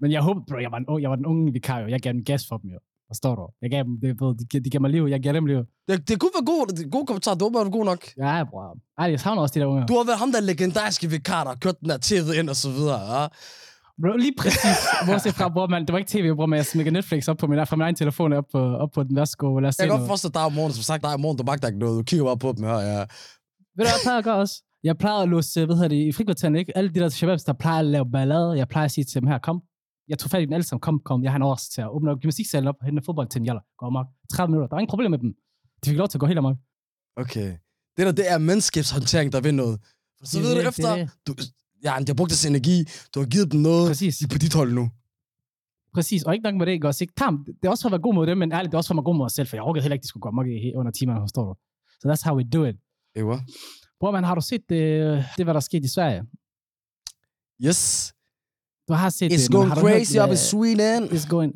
Men 0.00 0.12
jeg 0.12 0.22
håber, 0.22 0.40
bro, 0.48 0.56
jeg 0.58 0.70
var, 0.72 0.78
en, 0.78 1.02
jeg 1.02 1.10
var 1.10 1.16
den 1.16 1.26
unge 1.26 1.52
vikar, 1.52 1.78
jo. 1.80 1.86
Jeg 1.88 2.00
gav 2.00 2.12
dem 2.12 2.24
gas 2.24 2.44
for 2.48 2.56
dem, 2.58 2.70
jo. 2.70 2.78
Forstår 3.10 3.34
du? 3.34 3.42
Jeg 3.62 3.70
gav 3.70 3.82
dem, 3.84 4.00
det, 4.02 4.08
ved, 4.20 4.34
de, 4.50 4.60
de 4.64 4.70
gav 4.70 4.80
mig 4.80 4.90
liv, 4.90 5.06
jeg 5.10 5.22
gav 5.22 5.32
dem 5.32 5.46
liv. 5.46 5.60
Det, 5.88 6.08
det 6.08 6.20
kunne 6.20 6.30
være 6.38 6.46
god, 6.52 6.66
det, 6.66 6.90
god 6.92 7.06
kommentar, 7.06 7.34
det 7.34 7.42
var 7.42 7.70
god 7.70 7.84
nok. 7.84 8.02
Ja, 8.16 8.44
bror. 8.50 8.76
Ej, 8.98 9.10
jeg 9.10 9.20
savner 9.20 9.42
også 9.42 9.54
de 9.54 9.60
der 9.60 9.66
unger. 9.66 9.86
Du 9.86 9.94
har 9.96 10.04
været 10.04 10.18
ham 10.18 10.32
der 10.32 10.40
legendariske 10.40 11.10
vikar, 11.10 11.42
der 11.44 11.50
har 11.50 11.58
kørt 11.64 11.80
den 11.80 11.88
der 11.88 11.98
tv 12.02 12.26
ind 12.40 12.48
og 12.48 12.56
så 12.56 12.70
videre. 12.70 13.00
Ja. 13.12 13.26
Bro, 14.02 14.16
lige 14.16 14.34
præcis. 14.38 14.78
Bortset 15.06 15.34
fra, 15.34 15.48
bror, 15.48 15.66
man, 15.66 15.82
det 15.86 15.92
var 15.92 15.98
ikke 15.98 16.10
tv, 16.10 16.34
bror, 16.34 16.46
men 16.46 16.56
jeg 16.56 16.66
smækker 16.66 16.92
Netflix 16.92 17.28
op 17.28 17.36
på 17.36 17.46
min, 17.46 17.66
fra 17.66 17.76
min 17.76 17.82
egen 17.82 17.94
telefon 17.94 18.32
op 18.32 18.44
på, 18.52 18.58
op 18.58 18.90
på 18.94 19.02
den. 19.02 19.14
Lad 19.14 19.22
os 19.22 19.28
se 19.28 19.42
Jeg 19.82 19.90
kan 19.90 19.98
godt 19.98 20.08
forstå 20.08 20.28
dig 20.28 20.44
om 20.44 20.52
morgenen, 20.52 20.74
som 20.74 20.82
sagt, 20.82 21.02
dig 21.02 21.14
om 21.14 21.20
morgenen, 21.20 21.38
du 21.38 21.44
magter 21.44 21.68
ikke 21.68 21.78
noget. 21.78 21.98
Du 21.98 22.02
kigger 22.02 22.24
bare 22.24 22.38
på 22.38 22.52
dem 22.56 22.64
her, 22.64 22.78
ja. 22.92 22.98
Ved 23.76 23.84
du, 23.84 23.90
hvad 24.04 24.22
jeg 24.24 24.34
også? 24.34 24.62
Jeg 24.86 24.98
plejer 24.98 25.22
at 25.22 25.28
låse, 25.28 25.64
hvad 25.66 25.76
hedder 25.76 25.88
det, 25.88 26.06
i 26.06 26.12
frikvarteren, 26.12 26.56
ikke? 26.56 26.76
Alle 26.78 26.90
de 26.94 27.00
der 27.00 27.08
shababs, 27.08 27.44
der 27.44 27.52
plejer 27.52 27.78
at 27.78 27.86
lave 27.86 28.10
ballade, 28.10 28.50
jeg 28.60 28.68
plejer 28.68 28.84
at 28.84 28.90
sige 28.90 29.04
til 29.04 29.20
dem 29.20 29.28
her, 29.28 29.38
kom. 29.38 29.62
Jeg 30.08 30.18
tog 30.18 30.30
fat 30.30 30.42
i 30.42 30.44
dem 30.44 30.52
alle 30.52 30.64
sammen, 30.64 30.80
kom, 30.80 31.00
kom, 31.04 31.22
jeg 31.24 31.32
har 31.32 31.36
en 31.36 31.42
års 31.42 31.68
til 31.68 31.80
at 31.80 31.88
åbne 31.90 32.10
op 32.10 32.18
gymnastiksalen 32.20 32.68
op, 32.68 32.74
hente 32.82 33.02
fodbold 33.06 33.28
til 33.28 33.38
dem, 33.38 33.46
jalla, 33.46 33.60
gå 33.78 33.86
amok. 33.86 34.06
30 34.30 34.50
minutter, 34.50 34.68
der 34.68 34.74
var 34.76 34.80
ingen 34.80 34.90
problem 34.90 35.10
med 35.10 35.18
dem. 35.18 35.34
De 35.84 35.90
fik 35.90 35.98
lov 35.98 36.08
til 36.08 36.16
at 36.18 36.20
gå 36.20 36.26
helt 36.26 36.38
amok. 36.38 36.56
Okay. 37.16 37.48
Det 37.96 38.06
der, 38.06 38.12
det 38.12 38.30
er 38.32 38.38
menneskeskabshåndtering, 38.38 39.32
der 39.32 39.40
vil 39.40 39.54
noget. 39.54 39.80
For 40.18 40.26
så 40.26 40.38
Det 40.38 40.44
ved 40.44 40.54
du 40.54 40.60
det, 40.60 40.68
efter, 40.68 40.94
det 40.94 41.02
er 41.02 41.08
du, 41.26 41.32
ja, 41.86 41.92
de 42.00 42.08
har 42.12 42.14
brugt 42.20 42.30
deres 42.30 42.46
energi, 42.46 42.76
du 43.14 43.16
har 43.20 43.26
givet 43.26 43.52
dem 43.52 43.60
noget, 43.60 43.86
Præcis. 43.90 44.18
de 44.18 44.24
er 44.24 44.28
på 44.34 44.38
dit 44.38 44.54
hold 44.54 44.72
nu. 44.72 44.84
Præcis, 45.94 46.22
og 46.22 46.34
ikke 46.34 46.44
nok 46.48 46.54
med 46.54 46.66
det, 46.66 46.72
ikke 46.72 46.88
også? 46.88 47.04
Ikke? 47.04 47.14
Tam, 47.16 47.44
det 47.46 47.66
er 47.66 47.70
også 47.70 47.82
for 47.82 47.88
at 47.88 47.92
være 47.96 48.04
god 48.06 48.14
mod 48.14 48.26
dem, 48.26 48.38
men 48.38 48.52
ærligt, 48.52 48.70
det 48.70 48.74
er 48.74 48.78
også 48.82 48.88
for 48.88 48.94
at 48.94 48.96
være 48.96 49.08
god 49.10 49.16
mod 49.16 49.26
os 49.26 49.32
selv, 49.32 49.48
for 49.48 49.56
jeg 49.56 49.64
orkede 49.68 49.82
heller 49.82 49.94
ikke, 49.96 50.02
de 50.02 50.08
skulle 50.08 50.22
gå 50.22 50.28
amok 50.28 50.46
under 50.80 50.92
timerne, 50.98 51.20
forstår 51.20 51.44
du? 51.48 51.54
Så 52.00 52.02
so 52.02 52.12
that's 52.12 52.24
how 52.28 52.34
we 52.38 52.44
do 52.56 52.64
it. 52.64 52.76
Ewa. 53.20 53.36
Bror, 54.00 54.10
man, 54.10 54.24
har 54.24 54.34
du 54.34 54.40
set 54.40 54.62
det, 54.68 55.24
det 55.36 55.46
hvad 55.46 55.54
der 55.54 55.60
skete 55.60 55.84
i 55.84 55.88
Sverige? 55.88 56.22
Yes. 57.66 58.12
Du 58.88 58.92
har 58.92 59.08
set 59.08 59.32
It's 59.32 59.42
det, 59.42 59.50
men 59.50 59.56
going 59.56 59.68
har 59.68 59.74
du 59.74 59.80
hørt, 59.80 59.96
crazy 59.96 60.16
up 60.16 60.26
in 60.26 60.30
øh, 60.30 60.36
Sweden. 60.36 61.04
It's 61.04 61.28
going... 61.28 61.52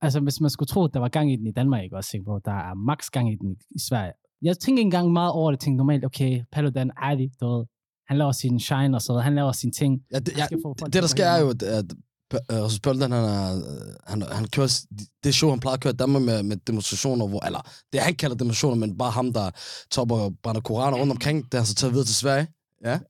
Altså, 0.00 0.20
hvis 0.20 0.40
man 0.40 0.50
skulle 0.50 0.66
tro, 0.66 0.84
at 0.84 0.90
der 0.94 1.00
var 1.00 1.08
gang 1.08 1.32
i 1.32 1.36
den 1.36 1.46
i 1.46 1.52
Danmark, 1.52 1.84
ikke 1.84 1.96
også, 1.96 2.22
bro? 2.24 2.38
Der 2.38 2.52
er 2.52 2.74
max 2.74 3.10
gang 3.10 3.32
i 3.32 3.36
den 3.36 3.56
i, 3.70 3.78
Sverige. 3.88 4.12
Jeg 4.42 4.58
tænker 4.58 4.80
ikke 4.80 4.86
engang 4.86 5.12
meget 5.12 5.32
over 5.32 5.50
det. 5.50 5.60
tænkte 5.60 5.76
normalt, 5.76 6.04
okay, 6.04 6.44
Paludan, 6.52 6.90
ærlig, 7.02 7.30
du 7.40 7.46
ved. 7.48 7.64
Han 8.08 8.18
laver 8.18 8.32
sin 8.32 8.60
shine 8.60 8.96
og 8.96 9.02
så. 9.02 9.18
Han 9.18 9.34
laver 9.34 9.52
sine 9.52 9.72
ting. 9.72 10.02
Ja, 10.12 10.18
det, 10.18 10.38
ja, 10.38 10.46
det, 10.50 10.92
til 10.92 11.02
der 11.02 11.08
sker 11.08 11.24
er 11.24 11.40
jo, 11.40 11.50
at, 11.50 11.62
Rasmus 12.34 12.80
Paludan, 12.80 13.12
han, 13.12 13.24
er, 13.24 13.56
øh, 13.56 13.94
han, 14.04 14.22
han 14.22 14.48
kører 14.48 14.86
det 15.24 15.34
show, 15.34 15.50
han 15.50 15.60
plejer 15.60 15.74
at 15.74 15.80
køre 15.80 15.92
i 15.92 15.96
Danmark 15.96 16.22
med, 16.22 16.42
med 16.42 16.56
demonstrationer, 16.56 17.26
hvor, 17.26 17.46
eller 17.46 17.62
det 17.92 18.00
han 18.00 18.14
kalder 18.14 18.36
demonstrationer, 18.36 18.76
men 18.76 18.98
bare 18.98 19.10
ham, 19.10 19.32
der 19.32 19.50
topper 19.90 20.16
og 20.16 20.34
brænder 20.42 20.60
koraner 20.60 20.98
rundt 20.98 21.12
omkring, 21.12 21.52
det 21.52 21.60
har 21.60 21.64
så 21.64 21.74
taget 21.74 21.92
videre 21.92 22.06
til 22.06 22.14
Sverige. 22.14 22.46
Ja. 22.84 23.00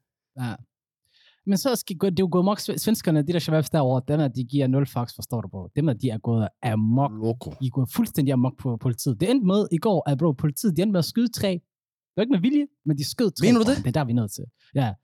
Men 1.47 1.59
så 1.59 1.77
skal 1.77 1.97
det 2.01 2.07
er 2.11 2.15
jo 2.21 2.29
gået 2.33 2.45
mok. 2.45 2.61
Svenskerne, 2.61 3.23
de 3.23 3.33
der 3.33 3.39
shababs 3.39 3.71
derovre, 3.71 4.03
dem 4.09 4.21
er, 4.21 4.29
de 4.29 4.45
giver 4.45 4.67
nul 4.67 4.87
fax, 4.87 5.15
forstår 5.15 5.41
du, 5.41 5.49
bro. 5.49 5.69
Dem 5.77 5.89
er, 5.89 5.93
de 5.93 6.11
er 6.11 6.19
gået 6.19 6.49
amok. 6.63 7.13
Loco. 7.13 7.51
De 7.51 7.67
er 7.67 7.71
gået 7.71 7.91
fuldstændig 7.93 8.33
amok 8.33 8.59
på 8.59 8.77
politiet. 8.77 9.21
Det 9.21 9.31
endte 9.31 9.47
med 9.47 9.67
i 9.73 9.79
går, 9.79 10.11
at 10.11 10.19
bro, 10.19 10.33
politiet, 10.33 10.77
de 10.77 10.83
endte 10.83 10.93
med 10.93 10.99
at 10.99 11.05
skyde 11.05 11.33
tre. 11.33 11.49
Det 11.49 12.17
var 12.17 12.23
ikke 12.23 12.33
med 12.33 12.41
vilje, 12.41 12.67
men 12.87 12.99
de 12.99 13.05
skød 13.11 13.31
tre. 13.31 13.47
Mener 13.47 13.65
du 13.65 13.71
det? 13.71 13.77
Det 13.77 13.87
er 13.87 13.93
der, 13.93 14.05
vi 14.05 14.13
er 14.13 14.17
nødt 14.17 14.33
til. 14.33 14.45
Ja. 14.75 14.95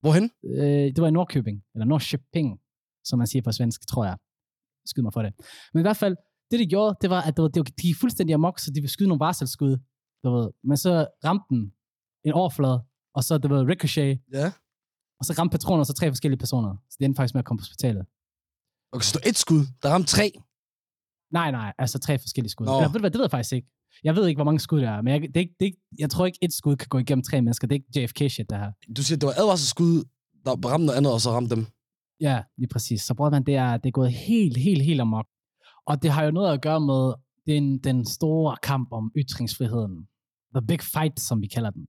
Hvorhen? 0.00 0.30
Øh, 0.44 0.86
det 0.94 1.00
var 1.02 1.08
i 1.08 1.10
Nordkøbing, 1.10 1.62
eller 1.74 1.86
Nordkøbing, 1.86 2.58
som 3.04 3.18
man 3.18 3.26
siger 3.26 3.42
på 3.42 3.52
svensk, 3.52 3.86
tror 3.88 4.04
jeg. 4.04 4.16
Skyd 4.86 5.02
mig 5.02 5.12
for 5.12 5.22
det. 5.22 5.32
Men 5.74 5.80
i 5.80 5.82
hvert 5.82 5.96
fald, 5.96 6.16
det 6.50 6.58
de 6.60 6.66
gjorde, 6.66 6.96
det 7.02 7.10
var, 7.10 7.20
at 7.22 7.36
det 7.36 7.42
var, 7.42 7.48
det 7.48 7.60
var, 7.60 7.64
de 7.64 7.72
gik 7.82 7.96
fuldstændig 8.00 8.34
amok, 8.34 8.58
så 8.58 8.70
de 8.70 8.80
ville 8.80 8.90
skyde 8.90 9.08
nogle 9.08 9.20
varselsskud. 9.20 9.78
Du 10.24 10.30
ved. 10.36 10.50
Men 10.64 10.76
så 10.76 11.06
ramte 11.24 11.44
den 11.50 11.72
en 12.24 12.32
overflade, 12.32 12.84
og 13.14 13.24
så 13.24 13.38
det 13.38 13.50
var 13.50 13.68
ricochet, 13.68 14.20
Ja. 14.32 14.52
og 15.18 15.24
så 15.26 15.32
ramte 15.38 15.54
patroner 15.54 15.84
så 15.84 15.92
tre 15.92 16.06
forskellige 16.10 16.38
personer. 16.38 16.76
Så 16.90 16.96
det 16.98 17.04
endte 17.04 17.18
faktisk 17.18 17.34
med 17.34 17.38
at 17.38 17.44
komme 17.44 17.58
på 17.58 17.62
hospitalet. 17.62 18.06
Okay, 18.92 19.04
så 19.04 19.12
du 19.18 19.28
et 19.30 19.36
skud, 19.36 19.62
der 19.82 19.88
ramte 19.94 20.08
tre. 20.08 20.32
Nej, 21.32 21.50
nej, 21.50 21.72
altså 21.78 21.98
tre 21.98 22.18
forskellige 22.18 22.50
skud. 22.50 22.66
Nå. 22.66 22.72
Eller, 22.76 22.88
ved 22.88 22.92
du 22.94 23.00
hvad, 23.00 23.10
det 23.10 23.18
ved 23.18 23.24
jeg 23.24 23.30
faktisk 23.30 23.52
ikke. 23.52 23.68
Jeg 24.04 24.16
ved 24.16 24.26
ikke, 24.26 24.38
hvor 24.38 24.44
mange 24.44 24.60
skud 24.60 24.80
der 24.80 24.90
er, 24.90 25.02
men 25.02 25.12
jeg, 25.12 25.20
det 25.20 25.36
er 25.36 25.40
ikke, 25.40 25.54
det 25.60 25.64
er 25.66 25.70
ikke, 25.70 25.82
jeg 25.98 26.10
tror 26.10 26.26
ikke, 26.26 26.38
et 26.42 26.52
skud 26.52 26.76
kan 26.76 26.88
gå 26.88 26.98
igennem 26.98 27.22
tre 27.22 27.42
mennesker. 27.42 27.66
Det 27.68 27.74
er 27.76 27.80
ikke 27.80 27.92
JFK-shit, 28.00 28.50
det 28.50 28.58
her. 28.58 28.72
Du 28.96 29.02
siger, 29.02 29.18
det 29.18 29.26
var 29.26 29.34
advarselsskud, 29.42 30.04
der 30.44 30.50
ramte 30.72 30.86
noget 30.86 30.96
andet, 30.98 31.12
og 31.12 31.20
så 31.20 31.30
ramte 31.30 31.54
dem. 31.56 31.66
Ja, 32.20 32.42
lige 32.58 32.68
præcis. 32.68 33.00
Så 33.00 33.14
Broadband, 33.14 33.44
det 33.44 33.56
er, 33.56 33.76
det 33.76 33.88
er 33.88 33.92
gået 33.92 34.12
helt, 34.12 34.56
helt, 34.56 34.82
helt 34.82 35.00
amok. 35.00 35.26
Og 35.86 36.02
det 36.02 36.10
har 36.10 36.24
jo 36.24 36.30
noget 36.30 36.52
at 36.52 36.62
gøre 36.62 36.80
med 36.80 37.14
den, 37.46 37.78
den 37.78 38.06
store 38.06 38.56
kamp 38.62 38.92
om 38.92 39.12
ytringsfriheden. 39.16 40.08
The 40.54 40.66
big 40.68 40.80
fight, 40.80 41.20
som 41.20 41.42
vi 41.42 41.46
kalder 41.46 41.70
den. 41.70 41.86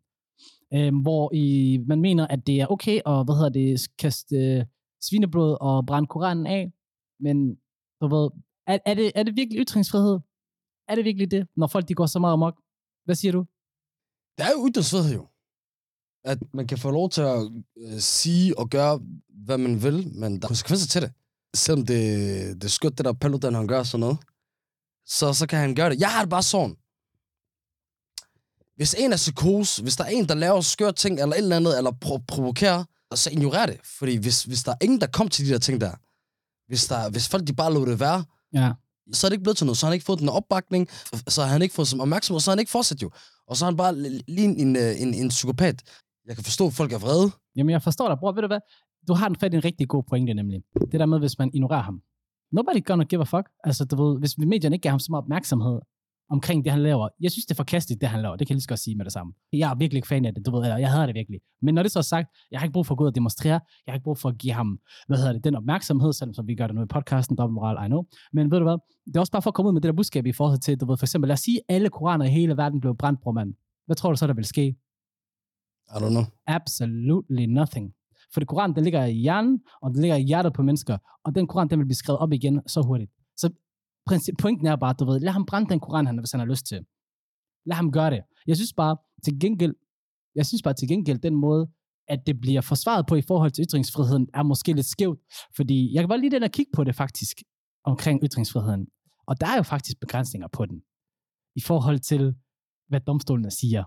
Øhm, 0.73 0.97
hvor 0.97 1.33
i, 1.33 1.77
man 1.87 2.01
mener, 2.01 2.27
at 2.27 2.47
det 2.47 2.61
er 2.61 2.67
okay 2.67 2.99
at 3.05 3.25
hvad 3.25 3.35
hedder 3.35 3.49
det, 3.49 3.97
kaste 3.99 4.35
øh, 4.35 4.65
svineblod 5.01 5.57
og 5.61 5.85
brænde 5.85 6.07
Koranen 6.07 6.47
af. 6.47 6.71
Men 7.19 7.55
du 8.01 8.07
ved, 8.07 8.29
er, 8.67 8.77
er, 8.85 8.93
det, 8.93 9.11
er 9.15 9.23
det 9.23 9.35
virkelig 9.35 9.59
ytringsfrihed? 9.61 10.19
Er 10.87 10.95
det 10.95 11.05
virkelig 11.05 11.31
det, 11.31 11.47
når 11.55 11.67
folk 11.67 11.87
de 11.87 11.93
går 11.93 12.05
så 12.05 12.19
meget 12.19 12.33
amok? 12.33 12.61
Hvad 13.05 13.15
siger 13.15 13.31
du? 13.31 13.45
Det 14.37 14.43
er 14.45 14.51
jo 14.57 14.67
ytringsfrihed 14.69 15.13
jo. 15.13 15.27
At 16.25 16.37
man 16.53 16.67
kan 16.67 16.77
få 16.77 16.91
lov 16.91 17.09
til 17.09 17.21
at 17.21 17.49
øh, 17.77 17.99
sige 17.99 18.59
og 18.59 18.69
gøre, 18.69 18.99
hvad 19.45 19.57
man 19.57 19.83
vil, 19.83 20.07
men 20.13 20.39
der 20.39 20.45
er 20.45 20.47
konsekvenser 20.47 20.87
til 20.87 21.01
det. 21.01 21.11
Selvom 21.55 21.85
det, 21.85 21.97
det 22.55 22.63
er 22.63 22.69
skønt, 22.69 22.97
det 22.97 23.05
der 23.05 23.13
Paludan, 23.13 23.53
han 23.55 23.67
gør 23.67 23.83
sådan 23.83 23.99
noget, 23.99 24.17
så, 25.05 25.33
så 25.33 25.47
kan 25.47 25.59
han 25.59 25.75
gøre 25.75 25.89
det. 25.89 25.99
Jeg 25.99 26.11
har 26.11 26.21
det 26.21 26.29
bare 26.29 26.43
sådan. 26.43 26.75
Hvis 28.75 28.93
en 28.97 29.13
er 29.13 29.17
psykose, 29.17 29.81
hvis 29.81 29.95
der 29.95 30.03
er 30.03 30.07
en, 30.09 30.27
der 30.29 30.35
laver 30.35 30.61
skør 30.61 30.91
ting, 30.91 31.19
eller 31.21 31.35
et 31.35 31.37
eller 31.37 31.55
andet, 31.55 31.77
eller 31.77 31.91
pro- 32.05 32.23
provokerer, 32.27 32.83
så 33.15 33.29
ignorer 33.29 33.65
det. 33.65 33.77
Fordi 33.99 34.15
hvis, 34.17 34.43
hvis 34.43 34.63
der 34.63 34.71
er 34.71 34.75
ingen, 34.81 35.01
der 35.01 35.07
kom 35.07 35.27
til 35.29 35.45
de 35.45 35.51
der 35.51 35.59
ting 35.59 35.81
der, 35.81 35.91
hvis, 36.67 36.87
der, 36.87 37.09
hvis 37.09 37.27
folk 37.27 37.47
de 37.47 37.53
bare 37.53 37.73
lå 37.73 37.85
det 37.85 37.99
være, 37.99 38.23
Ja. 38.53 38.71
så 39.13 39.27
er 39.27 39.29
det 39.29 39.33
ikke 39.33 39.43
blevet 39.43 39.57
til 39.57 39.65
noget. 39.65 39.77
Så 39.77 39.85
har 39.85 39.89
han 39.91 39.93
ikke 39.93 40.05
fået 40.05 40.19
den 40.19 40.29
opbakning, 40.29 40.87
så 41.27 41.41
har 41.41 41.49
han 41.49 41.61
ikke 41.61 41.75
fået 41.75 41.87
som 41.87 42.01
opmærksomhed, 42.01 42.39
så 42.41 42.51
har 42.51 42.55
han 42.55 42.59
ikke 42.59 42.71
fortsat 42.71 43.01
jo. 43.01 43.11
Og 43.47 43.57
så 43.57 43.65
er 43.65 43.69
han 43.69 43.77
bare 43.77 43.93
li- 43.93 44.21
lige 44.27 44.45
en, 44.45 44.59
en, 44.59 44.75
en, 44.75 45.13
en 45.13 45.29
psykopat. 45.29 45.81
Jeg 46.27 46.35
kan 46.35 46.43
forstå, 46.43 46.67
at 46.67 46.73
folk 46.73 46.91
er 46.91 46.99
vrede. 47.05 47.31
Jamen, 47.55 47.69
jeg 47.69 47.81
forstår 47.81 48.07
dig, 48.07 48.17
bror. 48.19 48.31
Ved 48.31 48.41
du 48.41 48.47
hvad? 48.47 48.59
du 49.07 49.13
har 49.13 49.27
den 49.27 49.35
fat 49.35 49.53
i 49.53 49.57
en 49.57 49.65
rigtig 49.65 49.87
god 49.87 50.03
pointe 50.03 50.33
nemlig. 50.33 50.61
Det 50.91 50.99
der 50.99 51.05
med, 51.05 51.19
hvis 51.19 51.39
man 51.39 51.49
ignorerer 51.53 51.81
ham. 51.81 52.01
Nobody 52.51 52.85
gonna 52.85 53.03
give 53.03 53.21
a 53.21 53.23
fuck. 53.23 53.49
Altså, 53.63 53.85
du 53.85 54.03
ved, 54.03 54.19
hvis 54.19 54.37
medierne 54.37 54.75
ikke 54.75 54.83
giver 54.83 54.91
ham 54.91 54.99
så 54.99 55.07
meget 55.09 55.23
opmærksomhed 55.23 55.79
omkring 56.29 56.63
det, 56.63 56.71
han 56.71 56.83
laver. 56.83 57.09
Jeg 57.21 57.31
synes, 57.31 57.45
det 57.45 57.51
er 57.51 57.55
forkasteligt, 57.55 58.01
det 58.01 58.09
han 58.09 58.21
laver. 58.21 58.35
Det 58.35 58.47
kan 58.47 58.53
jeg 58.53 58.55
lige 58.55 58.61
så 58.61 58.67
godt 58.67 58.79
sige 58.79 58.95
med 58.95 59.05
det 59.05 59.13
samme. 59.13 59.33
Jeg 59.53 59.71
er 59.71 59.75
virkelig 59.75 59.97
ikke 59.97 60.07
fan 60.07 60.25
af 60.25 60.33
det, 60.35 60.45
du 60.45 60.51
ved, 60.51 60.61
eller 60.61 60.77
jeg 60.77 60.91
hader 60.91 61.05
det 61.05 61.15
virkelig. 61.15 61.39
Men 61.61 61.75
når 61.75 61.83
det 61.83 61.91
så 61.91 61.99
er 61.99 62.03
sagt, 62.03 62.27
jeg 62.51 62.59
har 62.59 62.65
ikke 62.65 62.73
brug 62.73 62.85
for 62.85 62.93
at 62.93 62.97
gå 62.97 63.03
ud 63.03 63.07
og 63.07 63.15
demonstrere. 63.15 63.59
Jeg 63.85 63.91
har 63.91 63.93
ikke 63.93 64.03
brug 64.03 64.17
for 64.17 64.29
at 64.29 64.37
give 64.37 64.53
ham, 64.53 64.79
hvad 65.07 65.17
hedder 65.17 65.33
det, 65.33 65.43
den 65.43 65.55
opmærksomhed, 65.55 66.13
selvom 66.13 66.47
vi 66.47 66.55
gør 66.55 66.67
det 66.67 66.75
nu 66.75 66.83
i 66.83 66.85
podcasten, 66.85 67.37
dobbeltmoral, 67.37 67.85
I 67.85 67.87
know. 67.87 68.03
Men 68.33 68.51
ved 68.51 68.57
du 68.57 68.65
hvad, 68.65 68.77
det 69.05 69.15
er 69.15 69.19
også 69.19 69.31
bare 69.31 69.41
for 69.41 69.49
at 69.49 69.53
komme 69.53 69.67
ud 69.69 69.73
med 69.73 69.81
det 69.81 69.87
der 69.87 69.95
budskab 69.95 70.25
i 70.25 70.31
forhold 70.31 70.59
til, 70.59 70.79
du 70.79 70.85
ved, 70.85 70.97
for 70.97 71.05
eksempel, 71.05 71.27
lad 71.27 71.33
os 71.33 71.39
sige, 71.39 71.59
alle 71.69 71.89
koraner 71.89 72.25
i 72.25 72.29
hele 72.29 72.57
verden 72.57 72.79
blev 72.79 72.97
brændt, 72.97 73.21
bror 73.21 73.31
mand. 73.31 73.53
Hvad 73.85 73.95
tror 73.95 74.09
du 74.11 74.17
så, 74.17 74.27
der 74.27 74.33
vil 74.33 74.45
ske? 74.45 74.75
I 75.89 75.97
don't 76.01 76.09
know. 76.09 76.23
Absolutely 76.47 77.45
nothing. 77.45 77.93
For 78.33 78.39
det 78.39 78.47
koran, 78.47 78.75
den 78.75 78.83
ligger 78.83 79.05
i 79.05 79.13
hjernen, 79.13 79.61
og 79.81 79.91
den 79.91 80.01
ligger 80.01 80.15
i 80.15 80.21
hjertet 80.23 80.53
på 80.53 80.61
mennesker, 80.63 80.97
og 81.23 81.35
den 81.35 81.47
koran, 81.47 81.69
den 81.69 81.79
vil 81.79 81.85
blive 81.85 81.95
skrevet 81.95 82.19
op 82.19 82.31
igen 82.33 82.61
så 82.67 82.81
hurtigt. 82.81 83.11
Så 83.37 83.49
princi- 84.09 84.35
pointen 84.41 84.67
er 84.67 84.75
bare, 84.75 84.93
du 84.99 85.05
ved, 85.05 85.19
lad 85.19 85.31
ham 85.33 85.45
brænde 85.45 85.69
den 85.69 85.79
koran, 85.79 86.05
han, 86.05 86.17
hvis 86.17 86.31
han 86.31 86.39
har 86.39 86.47
lyst 86.47 86.65
til. 86.65 86.85
Lad 87.65 87.75
ham 87.75 87.91
gøre 87.91 88.11
det. 88.11 88.21
Jeg 88.47 88.55
synes 88.55 88.73
bare, 88.73 88.97
til 89.23 89.39
gengæld, 89.39 89.75
jeg 90.35 90.45
synes 90.45 90.61
bare 90.61 90.73
til 90.73 90.87
gengæld, 90.87 91.19
den 91.19 91.35
måde, 91.35 91.69
at 92.07 92.19
det 92.27 92.41
bliver 92.41 92.61
forsvaret 92.61 93.05
på 93.07 93.15
i 93.15 93.21
forhold 93.21 93.51
til 93.51 93.65
ytringsfriheden, 93.65 94.27
er 94.33 94.43
måske 94.43 94.73
lidt 94.73 94.85
skævt. 94.85 95.19
Fordi 95.55 95.93
jeg 95.93 96.01
kan 96.01 96.09
bare 96.09 96.19
lige 96.19 96.31
den 96.31 96.43
at 96.43 96.51
kigge 96.51 96.71
på 96.73 96.83
det 96.83 96.95
faktisk, 96.95 97.37
omkring 97.83 98.23
ytringsfriheden. 98.23 98.87
Og 99.27 99.41
der 99.41 99.47
er 99.47 99.55
jo 99.55 99.63
faktisk 99.63 99.99
begrænsninger 99.99 100.47
på 100.47 100.65
den. 100.65 100.81
I 101.55 101.61
forhold 101.61 101.99
til, 101.99 102.35
hvad 102.89 102.99
domstolene 102.99 103.51
siger. 103.51 103.83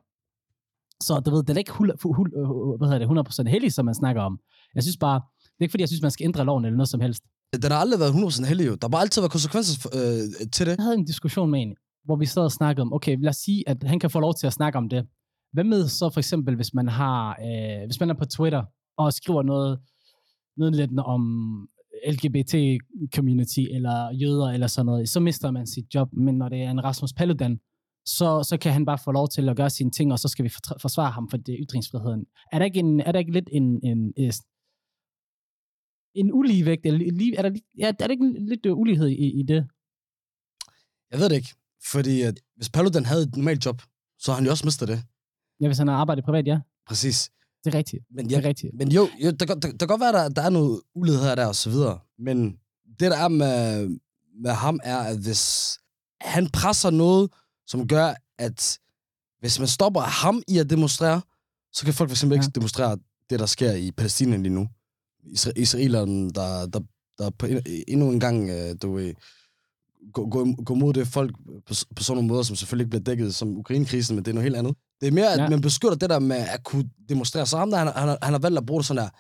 Så 1.03 1.21
du 1.21 1.31
ved, 1.31 1.43
det 1.43 1.55
er 1.55 1.59
ikke 1.59 1.73
hul, 1.73 1.91
hul, 2.03 2.33
øh, 2.37 2.79
hvad 2.79 2.89
hedder 2.89 2.99
det, 2.99 3.47
100% 3.47 3.49
heldig, 3.49 3.73
som 3.73 3.85
man 3.85 3.95
snakker 3.95 4.23
om. 4.23 4.39
Jeg 4.75 4.83
synes 4.83 4.97
bare, 4.97 5.21
det 5.43 5.61
er 5.61 5.65
ikke 5.65 5.71
fordi, 5.71 5.83
jeg 5.83 5.89
synes, 5.89 6.03
man 6.03 6.11
skal 6.11 6.25
ændre 6.25 6.45
loven 6.45 6.65
eller 6.65 6.77
noget 6.77 6.89
som 6.89 7.01
helst. 7.01 7.23
Den 7.63 7.71
har 7.71 7.79
aldrig 7.79 8.01
været 8.01 8.13
100% 8.13 8.47
heldig 8.49 8.67
jo. 8.67 8.75
Der 8.75 8.87
har 8.87 8.89
bare 8.89 9.01
altid 9.01 9.23
været 9.23 9.33
konsekvenser 9.33 9.89
øh, 9.99 10.51
til 10.53 10.67
det. 10.67 10.77
Jeg 10.77 10.85
havde 10.85 10.99
en 10.99 11.05
diskussion 11.05 11.51
med 11.51 11.63
en, 11.63 11.77
hvor 12.05 12.17
vi 12.17 12.27
sad 12.27 12.43
og 12.43 12.53
snakkede 12.53 12.83
om, 12.83 12.93
okay, 12.93 13.17
lad 13.21 13.29
os 13.29 13.37
sige, 13.37 13.69
at 13.69 13.83
han 13.83 13.99
kan 14.01 14.11
få 14.11 14.21
lov 14.21 14.35
til 14.35 14.47
at 14.47 14.53
snakke 14.53 14.79
om 14.79 14.89
det. 14.89 15.07
Hvad 15.53 15.65
med 15.65 15.89
så 15.89 16.11
for 16.11 16.21
eksempel, 16.21 16.57
hvis 16.57 16.75
man 16.75 16.89
har, 16.89 17.31
øh, 17.31 17.87
hvis 17.87 18.01
man 18.01 18.11
er 18.11 18.15
på 18.15 18.25
Twitter 18.25 18.63
og 18.99 19.13
skriver 19.13 19.43
noget, 19.43 19.79
noget 20.57 20.77
lidt 20.77 20.91
om 20.99 21.23
LGBT-community 22.13 23.61
eller 23.77 24.13
jøder 24.13 24.47
eller 24.47 24.67
sådan 24.67 24.87
noget, 24.87 25.09
så 25.09 25.21
mister 25.21 25.51
man 25.51 25.67
sit 25.67 25.95
job. 25.95 26.09
Men 26.13 26.35
når 26.39 26.49
det 26.49 26.63
er 26.63 26.71
en 26.71 26.85
Rasmus 26.85 27.13
Paludan, 27.13 27.59
så, 28.07 28.43
så 28.43 28.57
kan 28.59 28.73
han 28.73 28.85
bare 28.85 28.99
få 28.99 29.13
lov 29.13 29.29
til 29.29 29.49
at 29.49 29.57
gøre 29.57 29.71
sine 29.71 29.91
ting, 29.91 30.13
og 30.13 30.19
så 30.19 30.29
skal 30.29 30.45
vi 30.45 30.51
forsvare 30.81 31.11
ham 31.11 31.31
for 31.31 31.37
det 31.37 31.57
ytringsfriheden. 31.61 32.27
Er 32.53 32.59
der 32.59 32.65
ikke, 32.65 32.79
en, 32.79 33.01
er 33.01 33.13
der 33.13 33.19
ikke 33.19 33.33
lidt 33.33 33.49
en, 33.53 33.81
en, 33.85 34.13
en, 34.17 34.33
en 36.15 36.33
uligevægt? 36.33 36.87
Eller 36.87 37.13
lige, 37.13 37.37
er, 37.37 37.43
der, 37.43 37.51
ja, 37.79 37.87
er 37.89 37.93
der 37.93 38.09
ikke 38.09 38.47
lidt 38.49 38.67
ulighed 38.67 39.09
i, 39.09 39.41
i 39.41 39.43
det? 39.43 39.67
Jeg 41.11 41.19
ved 41.21 41.29
det 41.29 41.37
ikke. 41.37 41.55
Fordi 41.93 42.23
at 42.23 42.41
hvis 42.57 42.71
Paludan 42.71 43.05
havde 43.05 43.23
et 43.23 43.37
normalt 43.37 43.67
job, 43.67 43.83
så 44.19 44.31
har 44.31 44.37
han 44.37 44.45
jo 44.45 44.51
også 44.51 44.67
mistet 44.67 44.89
det. 44.89 45.03
Ja, 45.61 45.67
hvis 45.67 45.79
han 45.79 45.89
har 45.89 45.95
arbejdet 45.95 46.25
privat, 46.25 46.47
ja. 46.47 46.61
Præcis. 46.89 47.31
Det 47.65 47.75
er 47.75 47.79
rigtigt. 47.79 48.05
Men, 48.11 48.29
det 48.29 48.39
er 48.39 48.45
rigtigt. 48.45 48.75
men 48.75 48.93
jo, 48.93 49.09
jo 49.25 49.31
der, 49.31 49.47
der, 49.47 49.55
der, 49.55 49.77
kan 49.79 49.89
godt 49.89 50.01
være, 50.01 50.13
der, 50.13 50.29
der 50.29 50.43
er 50.43 50.51
noget 50.51 50.81
ulighed 50.95 51.23
der 51.23 51.47
og 51.47 51.55
så 51.55 51.71
videre. 51.71 51.99
Men 52.19 52.59
det, 53.01 53.11
der 53.11 53.17
er 53.17 53.29
med, 53.29 53.89
med 54.43 54.51
ham, 54.51 54.81
er, 54.85 54.99
at 54.99 55.19
hvis 55.19 55.79
han 56.21 56.49
presser 56.51 56.91
noget, 56.91 57.31
som 57.67 57.89
gør, 57.89 58.15
at 58.39 58.79
hvis 59.41 59.59
man 59.59 59.69
stopper 59.69 60.01
ham 60.01 60.43
i 60.49 60.59
at 60.59 60.71
demonstrere, 60.71 61.21
så 61.73 61.85
kan 61.85 61.95
folk 61.95 62.11
fx 62.11 62.25
ja. 62.25 62.33
ikke 62.33 62.47
demonstrere 62.55 62.99
det, 63.31 63.41
der 63.41 63.47
sker 63.47 63.73
i 63.73 63.91
Palæstina 63.91 64.37
lige 64.37 64.55
nu. 64.55 64.69
Israelerne, 65.57 66.31
der, 66.31 66.67
der, 66.67 66.81
der 67.19 67.31
på 67.31 67.47
endnu 67.89 68.11
en 68.11 68.21
gang, 68.21 68.51
øh, 68.51 68.77
du 68.83 68.95
ved, 68.95 69.15
gå, 70.13 70.29
gå, 70.29 70.55
gå 70.65 70.75
mod 70.75 70.93
det 70.93 71.09
folk 71.09 71.37
på, 71.67 71.75
på 71.97 72.03
sådan 72.03 72.17
nogle 72.17 72.29
måder, 72.29 72.43
som 72.43 72.57
selvfølgelig 72.57 72.85
ikke 72.85 72.91
bliver 72.91 73.05
dækket 73.05 73.35
som 73.35 73.57
Ukraine-krisen, 73.57 74.17
men 74.17 74.25
det 74.25 74.31
er 74.31 74.35
noget 74.35 74.45
helt 74.45 74.57
andet. 74.57 74.77
Det 75.01 75.07
er 75.07 75.13
mere, 75.13 75.33
at 75.33 75.39
ja. 75.39 75.49
man 75.49 75.61
beskytter 75.61 75.97
det 75.97 76.11
der 76.11 76.19
med 76.19 76.37
at 76.37 76.65
kunne 76.65 76.91
demonstrere. 77.09 77.47
Så 77.47 77.59
ham 77.59 77.71
der, 77.71 77.79
han, 77.79 77.87
han, 77.87 78.19
han 78.23 78.33
har 78.33 78.39
valgt 78.39 78.59
at 78.59 78.67
bruge 78.67 78.81
det 78.81 78.87
sådan 78.87 79.03
der, 79.03 79.11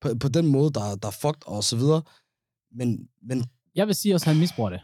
på, 0.00 0.18
på 0.18 0.28
den 0.28 0.46
måde, 0.46 0.70
der, 0.72 0.96
der 0.96 1.08
er 1.08 1.16
fucked 1.22 1.42
og 1.46 1.64
så 1.64 1.76
videre. 1.76 2.02
Men, 2.72 3.08
men... 3.22 3.44
Jeg 3.74 3.86
vil 3.86 3.94
sige 3.94 4.14
også, 4.14 4.24
at 4.24 4.34
han 4.34 4.40
misbruger 4.40 4.70
det. 4.70 4.80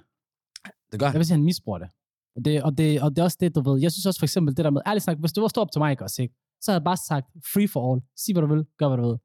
Det 0.92 1.00
gør 1.00 1.06
Jeg 1.06 1.14
vil 1.14 1.26
sige, 1.26 1.34
at 1.34 1.38
han 1.38 1.44
misbruger 1.44 1.78
det. 1.78 1.88
Og 2.36 2.44
det, 2.44 2.62
og, 2.62 2.78
det, 2.78 3.02
og 3.02 3.10
det 3.10 3.18
er 3.18 3.24
også 3.24 3.36
det, 3.40 3.54
du 3.54 3.70
ved. 3.70 3.80
Jeg 3.80 3.92
synes 3.92 4.06
også 4.06 4.20
for 4.20 4.24
eksempel 4.24 4.56
det 4.56 4.64
der 4.64 4.70
med, 4.70 4.80
ærligt 4.86 5.04
snak, 5.04 5.18
hvis 5.18 5.32
du 5.32 5.40
var 5.40 5.48
stå 5.48 5.60
op 5.60 5.72
til 5.72 5.78
mig, 5.78 5.90
ikke 5.90 6.04
også, 6.04 6.22
ikke? 6.22 6.34
så 6.62 6.70
havde 6.70 6.80
jeg 6.80 6.84
bare 6.84 6.96
sagt, 6.96 7.26
free 7.54 7.68
for 7.68 7.80
all. 7.92 8.00
Sig, 8.16 8.32
hvad 8.34 8.42
du 8.42 8.54
vil. 8.54 8.64
Gør, 8.78 8.88
hvad 8.88 8.98
du 8.98 9.08
vil. 9.10 9.18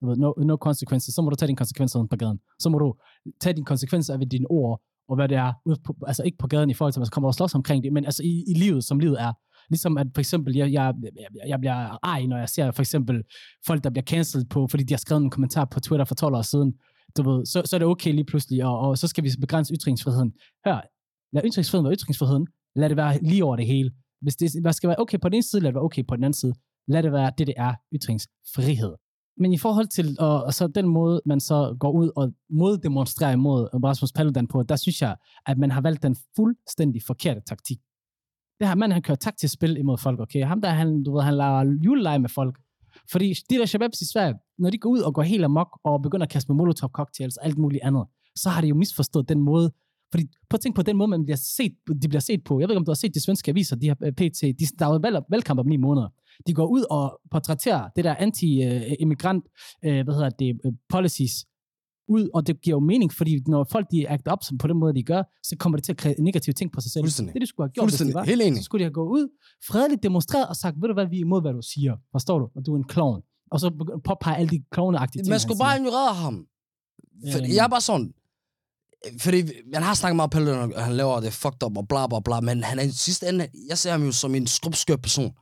Du 0.00 0.06
ved, 0.08 0.16
no, 0.16 0.32
no 0.50 0.56
consequences. 0.56 1.14
Så 1.14 1.22
må 1.22 1.30
du 1.30 1.36
tage 1.36 1.46
dine 1.46 1.56
konsekvenser 1.56 2.06
på 2.10 2.16
gaden. 2.16 2.38
Så 2.58 2.68
må 2.68 2.78
du 2.78 2.94
tage 3.40 3.54
dine 3.54 3.66
konsekvenser 3.66 4.14
af 4.14 4.28
dine 4.30 4.46
ord, 4.50 4.80
og 5.08 5.16
hvad 5.16 5.28
det 5.28 5.36
er, 5.36 5.52
ude 5.66 5.76
på, 5.84 5.96
altså 6.06 6.22
ikke 6.22 6.38
på 6.38 6.46
gaden 6.46 6.70
i 6.70 6.74
forhold 6.74 6.92
til, 6.92 7.00
at 7.00 7.04
man 7.06 7.08
kommer 7.12 7.28
og 7.28 7.34
slås 7.34 7.54
omkring 7.54 7.84
det, 7.84 7.92
men 7.92 8.04
altså 8.04 8.22
i, 8.22 8.44
i 8.48 8.54
livet, 8.54 8.84
som 8.84 8.98
livet 8.98 9.20
er. 9.20 9.32
Ligesom 9.70 9.98
at 9.98 10.06
for 10.14 10.20
eksempel, 10.20 10.56
jeg, 10.56 10.72
jeg, 10.72 10.94
jeg 11.46 11.60
bliver 11.60 11.98
ej, 12.02 12.26
når 12.26 12.38
jeg 12.38 12.48
ser 12.48 12.70
for 12.70 12.82
eksempel 12.82 13.22
folk, 13.66 13.84
der 13.84 13.90
bliver 13.90 14.04
cancelled 14.04 14.46
på, 14.46 14.66
fordi 14.70 14.84
de 14.84 14.94
har 14.94 14.98
skrevet 14.98 15.22
en 15.22 15.30
kommentar 15.30 15.64
på 15.64 15.80
Twitter 15.80 16.04
for 16.04 16.14
12 16.14 16.34
år 16.34 16.42
siden, 16.42 16.74
du 17.16 17.30
ved, 17.30 17.46
så, 17.46 17.62
så 17.64 17.76
er 17.76 17.78
det 17.78 17.88
okay 17.88 18.12
lige 18.12 18.24
pludselig, 18.24 18.64
og, 18.64 18.78
og 18.78 18.98
så 18.98 19.08
skal 19.08 19.24
vi 19.24 19.30
begrænse 19.40 19.74
ytringsfriheden. 19.74 20.32
Hør, 20.66 20.80
lad 21.34 21.42
ytringsfriheden 21.44 21.84
være 21.84 21.94
ytringsfriheden, 21.94 22.46
lad 22.76 22.88
det 22.88 22.96
være 22.96 23.22
lige 23.22 23.44
over 23.44 23.56
det 23.56 23.66
hele. 23.66 23.90
Hvis 24.20 24.36
det 24.36 24.50
hvad 24.62 24.72
skal 24.72 24.88
være 24.88 24.98
okay 24.98 25.18
på 25.20 25.28
den 25.28 25.34
ene 25.34 25.42
side, 25.42 25.62
lad 25.62 25.68
det 25.68 25.74
være 25.74 25.84
okay 25.84 26.04
på 26.08 26.16
den 26.16 26.24
anden 26.24 26.40
side. 26.42 26.54
Lad 26.88 27.02
det 27.02 27.12
være 27.12 27.32
det, 27.38 27.46
det 27.46 27.54
er 27.56 27.74
ytringsfrihed. 27.94 28.94
Men 29.36 29.52
i 29.52 29.58
forhold 29.58 29.86
til 29.86 30.16
og, 30.18 30.44
og 30.44 30.54
så 30.54 30.66
den 30.66 30.88
måde, 30.88 31.22
man 31.26 31.40
så 31.40 31.76
går 31.80 31.92
ud 31.92 32.10
og 32.16 32.32
moddemonstrerer 32.50 33.32
imod 33.32 33.68
Rasmus 33.84 34.12
Paludan 34.12 34.46
på, 34.46 34.62
der 34.62 34.76
synes 34.76 35.02
jeg, 35.02 35.16
at 35.46 35.58
man 35.58 35.70
har 35.70 35.80
valgt 35.80 36.02
den 36.02 36.16
fuldstændig 36.36 37.02
forkerte 37.02 37.40
taktik. 37.40 37.78
Det 38.60 38.68
her 38.68 38.74
man 38.74 38.92
han 38.92 39.02
kører 39.02 39.16
taktisk 39.16 39.54
spil 39.54 39.76
imod 39.76 39.98
folk, 39.98 40.20
okay? 40.20 40.44
Ham 40.44 40.60
der, 40.60 40.68
han, 40.68 41.02
du 41.04 41.14
ved, 41.14 41.22
han 41.22 41.34
laver 41.34 41.78
juleleje 41.84 42.18
med 42.18 42.28
folk. 42.28 42.58
Fordi 43.10 43.34
de 43.50 43.54
der 43.54 43.66
shababs 43.66 44.00
i 44.00 44.12
Sverige, 44.12 44.34
når 44.58 44.70
de 44.70 44.78
går 44.78 44.90
ud 44.90 44.98
og 44.98 45.14
går 45.14 45.22
helt 45.22 45.44
amok 45.44 45.80
og 45.84 46.02
begynder 46.02 46.26
at 46.26 46.30
kaste 46.32 46.52
med 46.52 46.56
molotov 46.56 46.90
cocktails 46.90 47.36
og 47.36 47.44
alt 47.44 47.58
muligt 47.58 47.82
andet, 47.84 48.04
så 48.36 48.48
har 48.50 48.60
de 48.60 48.68
jo 48.68 48.74
misforstået 48.74 49.28
den 49.28 49.40
måde, 49.40 49.72
fordi 50.14 50.26
prøv 50.50 50.56
at 50.56 50.60
tænke 50.60 50.76
på 50.76 50.82
den 50.82 50.96
måde, 50.96 51.08
man 51.08 51.24
bliver 51.24 51.36
set, 51.36 51.72
de 52.02 52.08
bliver 52.08 52.20
set 52.20 52.44
på. 52.44 52.60
Jeg 52.60 52.68
ved 52.68 52.74
ikke, 52.74 52.78
om 52.78 52.84
du 52.84 52.90
har 52.90 53.02
set 53.04 53.14
de 53.14 53.20
svenske 53.20 53.48
aviser, 53.48 53.76
de 53.76 53.88
har 53.88 53.96
øh, 54.04 54.12
PT, 54.12 54.40
de, 54.42 54.64
der 54.78 54.86
er 54.86 54.98
valg, 54.98 55.16
valgkamp 55.30 55.60
om 55.60 55.66
ni 55.66 55.76
måneder. 55.76 56.08
De 56.46 56.54
går 56.54 56.66
ud 56.66 56.84
og 56.90 57.20
portrætterer 57.30 57.88
det 57.96 58.04
der 58.04 58.14
anti-immigrant, 58.14 59.44
øh, 59.84 60.04
hvad 60.04 60.14
hedder 60.14 60.30
det, 60.30 60.60
øh, 60.66 60.72
policies, 60.88 61.34
ud, 62.08 62.28
og 62.34 62.46
det 62.46 62.60
giver 62.60 62.76
jo 62.76 62.80
mening, 62.80 63.12
fordi 63.12 63.42
når 63.46 63.64
folk 63.72 63.86
de 63.92 64.08
act 64.08 64.28
op 64.28 64.38
på 64.58 64.66
den 64.66 64.78
måde, 64.78 64.94
de 64.94 65.02
gør, 65.02 65.22
så 65.42 65.56
kommer 65.56 65.76
det 65.78 65.84
til 65.84 65.92
at 65.92 65.96
kræve 65.96 66.14
negative 66.18 66.52
ting 66.52 66.72
på 66.72 66.80
sig 66.80 66.90
selv. 66.92 67.04
Det, 67.04 67.40
de 67.40 67.46
skulle 67.46 67.66
have 67.66 67.72
gjort, 67.72 67.90
hvis 67.90 68.00
de 68.00 68.14
var, 68.14 68.24
Helt 68.24 68.42
enig. 68.42 68.56
så 68.56 68.62
skulle 68.62 68.80
de 68.80 68.84
have 68.84 68.92
gået 68.92 69.08
ud, 69.08 69.28
fredeligt 69.68 70.02
demonstreret 70.02 70.48
og 70.48 70.56
sagt, 70.56 70.76
ved 70.80 70.88
du 70.88 70.94
hvad, 70.94 71.06
vi 71.06 71.16
er 71.16 71.20
imod, 71.20 71.40
hvad 71.40 71.52
du 71.52 71.62
siger. 71.62 71.96
Forstår 72.12 72.38
du? 72.38 72.48
Og 72.56 72.66
du 72.66 72.72
er 72.74 72.78
en 72.78 72.84
klovn. 72.84 73.22
Og 73.50 73.60
så 73.60 73.70
påpege 74.04 74.36
alle 74.36 74.50
de 74.50 74.62
klovneagtige 74.70 75.22
ting. 75.22 75.30
Man 75.30 75.40
skulle 75.40 75.58
bare 75.58 75.76
ignorere 75.76 76.14
ham. 76.14 76.46
For, 77.32 77.38
jeg 77.56 77.64
er 77.64 77.68
bare 77.68 77.80
sådan, 77.80 78.12
fordi 79.18 79.44
man 79.72 79.82
har 79.82 79.94
snakket 79.94 80.16
meget 80.16 80.26
om 80.26 80.30
Paludan, 80.30 80.74
og 80.74 80.84
han 80.84 80.96
laver 80.96 81.20
det 81.20 81.32
fucked 81.32 81.62
up 81.62 81.76
og 81.76 81.88
bla 81.88 82.06
bla 82.06 82.20
bla, 82.20 82.40
men 82.40 82.64
han 82.64 82.78
er 82.78 82.82
i 82.82 82.90
sidste 82.90 83.28
ende, 83.28 83.48
jeg 83.68 83.78
ser 83.78 83.90
ham 83.90 84.04
jo 84.04 84.12
som 84.12 84.34
en 84.34 84.46
skrubskør 84.46 84.96
person. 84.96 85.32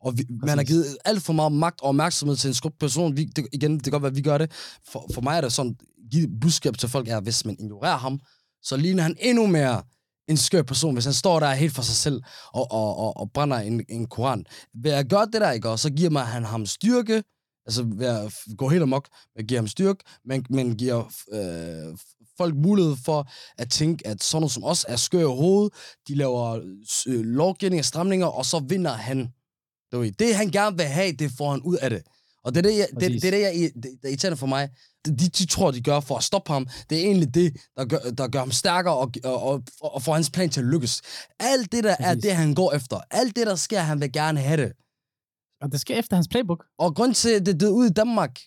Og 0.00 0.18
vi, 0.18 0.24
man 0.42 0.58
har 0.58 0.64
givet 0.64 0.96
alt 1.04 1.22
for 1.22 1.32
meget 1.32 1.52
magt 1.52 1.80
og 1.80 1.88
opmærksomhed 1.88 2.36
til 2.36 2.48
en 2.48 2.54
skrub 2.54 2.72
person. 2.80 3.16
Vi, 3.16 3.24
det, 3.24 3.46
igen, 3.52 3.74
det 3.74 3.82
kan 3.82 3.90
godt 3.90 4.02
være, 4.02 4.10
at 4.10 4.16
vi 4.16 4.22
gør 4.22 4.38
det. 4.38 4.50
For, 4.88 5.10
for 5.14 5.20
mig 5.20 5.36
er 5.36 5.40
det 5.40 5.52
sådan, 5.52 5.76
give 6.10 6.28
budskab 6.40 6.76
til 6.76 6.88
folk 6.88 7.08
er, 7.08 7.20
hvis 7.20 7.44
man 7.44 7.56
ignorerer 7.58 7.96
ham, 7.96 8.20
så 8.62 8.76
ligner 8.76 9.02
han 9.02 9.16
endnu 9.20 9.46
mere 9.46 9.82
en 10.28 10.36
skør 10.36 10.62
person, 10.62 10.94
hvis 10.94 11.04
han 11.04 11.14
står 11.14 11.40
der 11.40 11.54
helt 11.54 11.74
for 11.74 11.82
sig 11.82 11.94
selv 11.94 12.22
og, 12.52 12.72
og, 12.72 12.96
og, 12.96 13.16
og 13.16 13.30
brænder 13.32 13.56
en, 13.56 13.84
en 13.88 14.06
koran. 14.06 14.44
Ved 14.74 14.90
at 14.90 15.08
gøre 15.08 15.26
det 15.26 15.40
der, 15.40 15.50
ikke, 15.50 15.68
og 15.68 15.78
så 15.78 15.90
giver 15.90 16.10
man 16.10 16.26
han 16.26 16.44
ham 16.44 16.66
styrke, 16.66 17.22
altså 17.66 17.82
ved 17.82 18.06
at 18.06 18.34
gå 18.58 18.68
helt 18.68 18.82
amok, 18.82 19.08
at 19.36 19.46
give 19.46 19.58
ham 19.58 19.68
styrke, 19.68 20.04
men, 20.24 20.46
men 20.50 20.76
giver 20.76 21.04
øh, 21.32 21.98
folk 22.36 22.54
mulighed 22.54 22.96
for 23.04 23.30
at 23.58 23.70
tænke, 23.70 24.06
at 24.06 24.22
sådan 24.22 24.40
noget 24.40 24.52
som 24.52 24.64
os 24.64 24.84
er 24.88 24.96
skør 24.96 25.20
i 25.20 25.24
hovedet, 25.24 25.72
de 26.08 26.14
laver 26.14 26.54
øh, 27.06 27.20
lovgivning 27.20 27.80
og 27.80 27.84
stramninger, 27.84 28.26
og 28.26 28.46
så 28.46 28.58
vinder 28.68 28.92
han. 28.92 29.28
Det 29.92 30.34
han 30.34 30.50
gerne 30.50 30.76
vil 30.76 30.86
have, 30.86 31.12
det 31.12 31.30
får 31.38 31.50
han 31.50 31.60
ud 31.60 31.76
af 31.76 31.90
det. 31.90 32.02
Og 32.44 32.54
det 32.54 32.66
er 32.66 32.70
det, 32.70 32.78
jeg, 32.78 32.88
det, 33.00 33.22
det, 33.22 33.24
er 33.24 33.30
det, 33.30 33.40
jeg, 33.40 33.70
det, 33.74 33.84
det 34.02 34.08
irriterende 34.08 34.36
for 34.36 34.46
mig. 34.46 34.68
De, 35.06 35.16
de 35.16 35.46
tror, 35.46 35.70
de 35.70 35.80
gør 35.80 36.00
for 36.00 36.16
at 36.16 36.22
stoppe 36.22 36.52
ham. 36.52 36.68
Det 36.90 36.98
er 36.98 37.02
egentlig 37.02 37.34
det, 37.34 37.56
der 37.76 37.84
gør, 37.84 37.98
der 38.18 38.28
gør 38.28 38.38
ham 38.38 38.50
stærkere 38.50 38.96
og, 38.96 39.12
og, 39.24 39.42
og, 39.42 39.62
og 39.80 40.02
får 40.02 40.14
hans 40.14 40.30
plan 40.30 40.50
til 40.50 40.60
at 40.60 40.66
lykkes. 40.66 41.02
Alt 41.40 41.72
det, 41.72 41.84
der 41.84 41.96
Præcis. 41.96 42.10
er 42.10 42.14
det, 42.14 42.36
han 42.36 42.54
går 42.54 42.72
efter. 42.72 43.00
Alt 43.10 43.36
det, 43.36 43.46
der 43.46 43.54
sker, 43.54 43.80
han 43.80 44.00
vil 44.00 44.12
gerne 44.12 44.40
have 44.40 44.62
det. 44.62 44.72
Og 45.60 45.72
det 45.72 45.80
sker 45.80 45.96
efter 45.96 46.16
hans 46.16 46.28
playbook. 46.28 46.64
Og 46.78 46.94
grund 46.94 47.14
til, 47.14 47.30
at 47.30 47.46
det 47.46 47.62
er 47.62 47.68
ude 47.68 47.88
i 47.88 47.92
Danmark, 47.92 48.40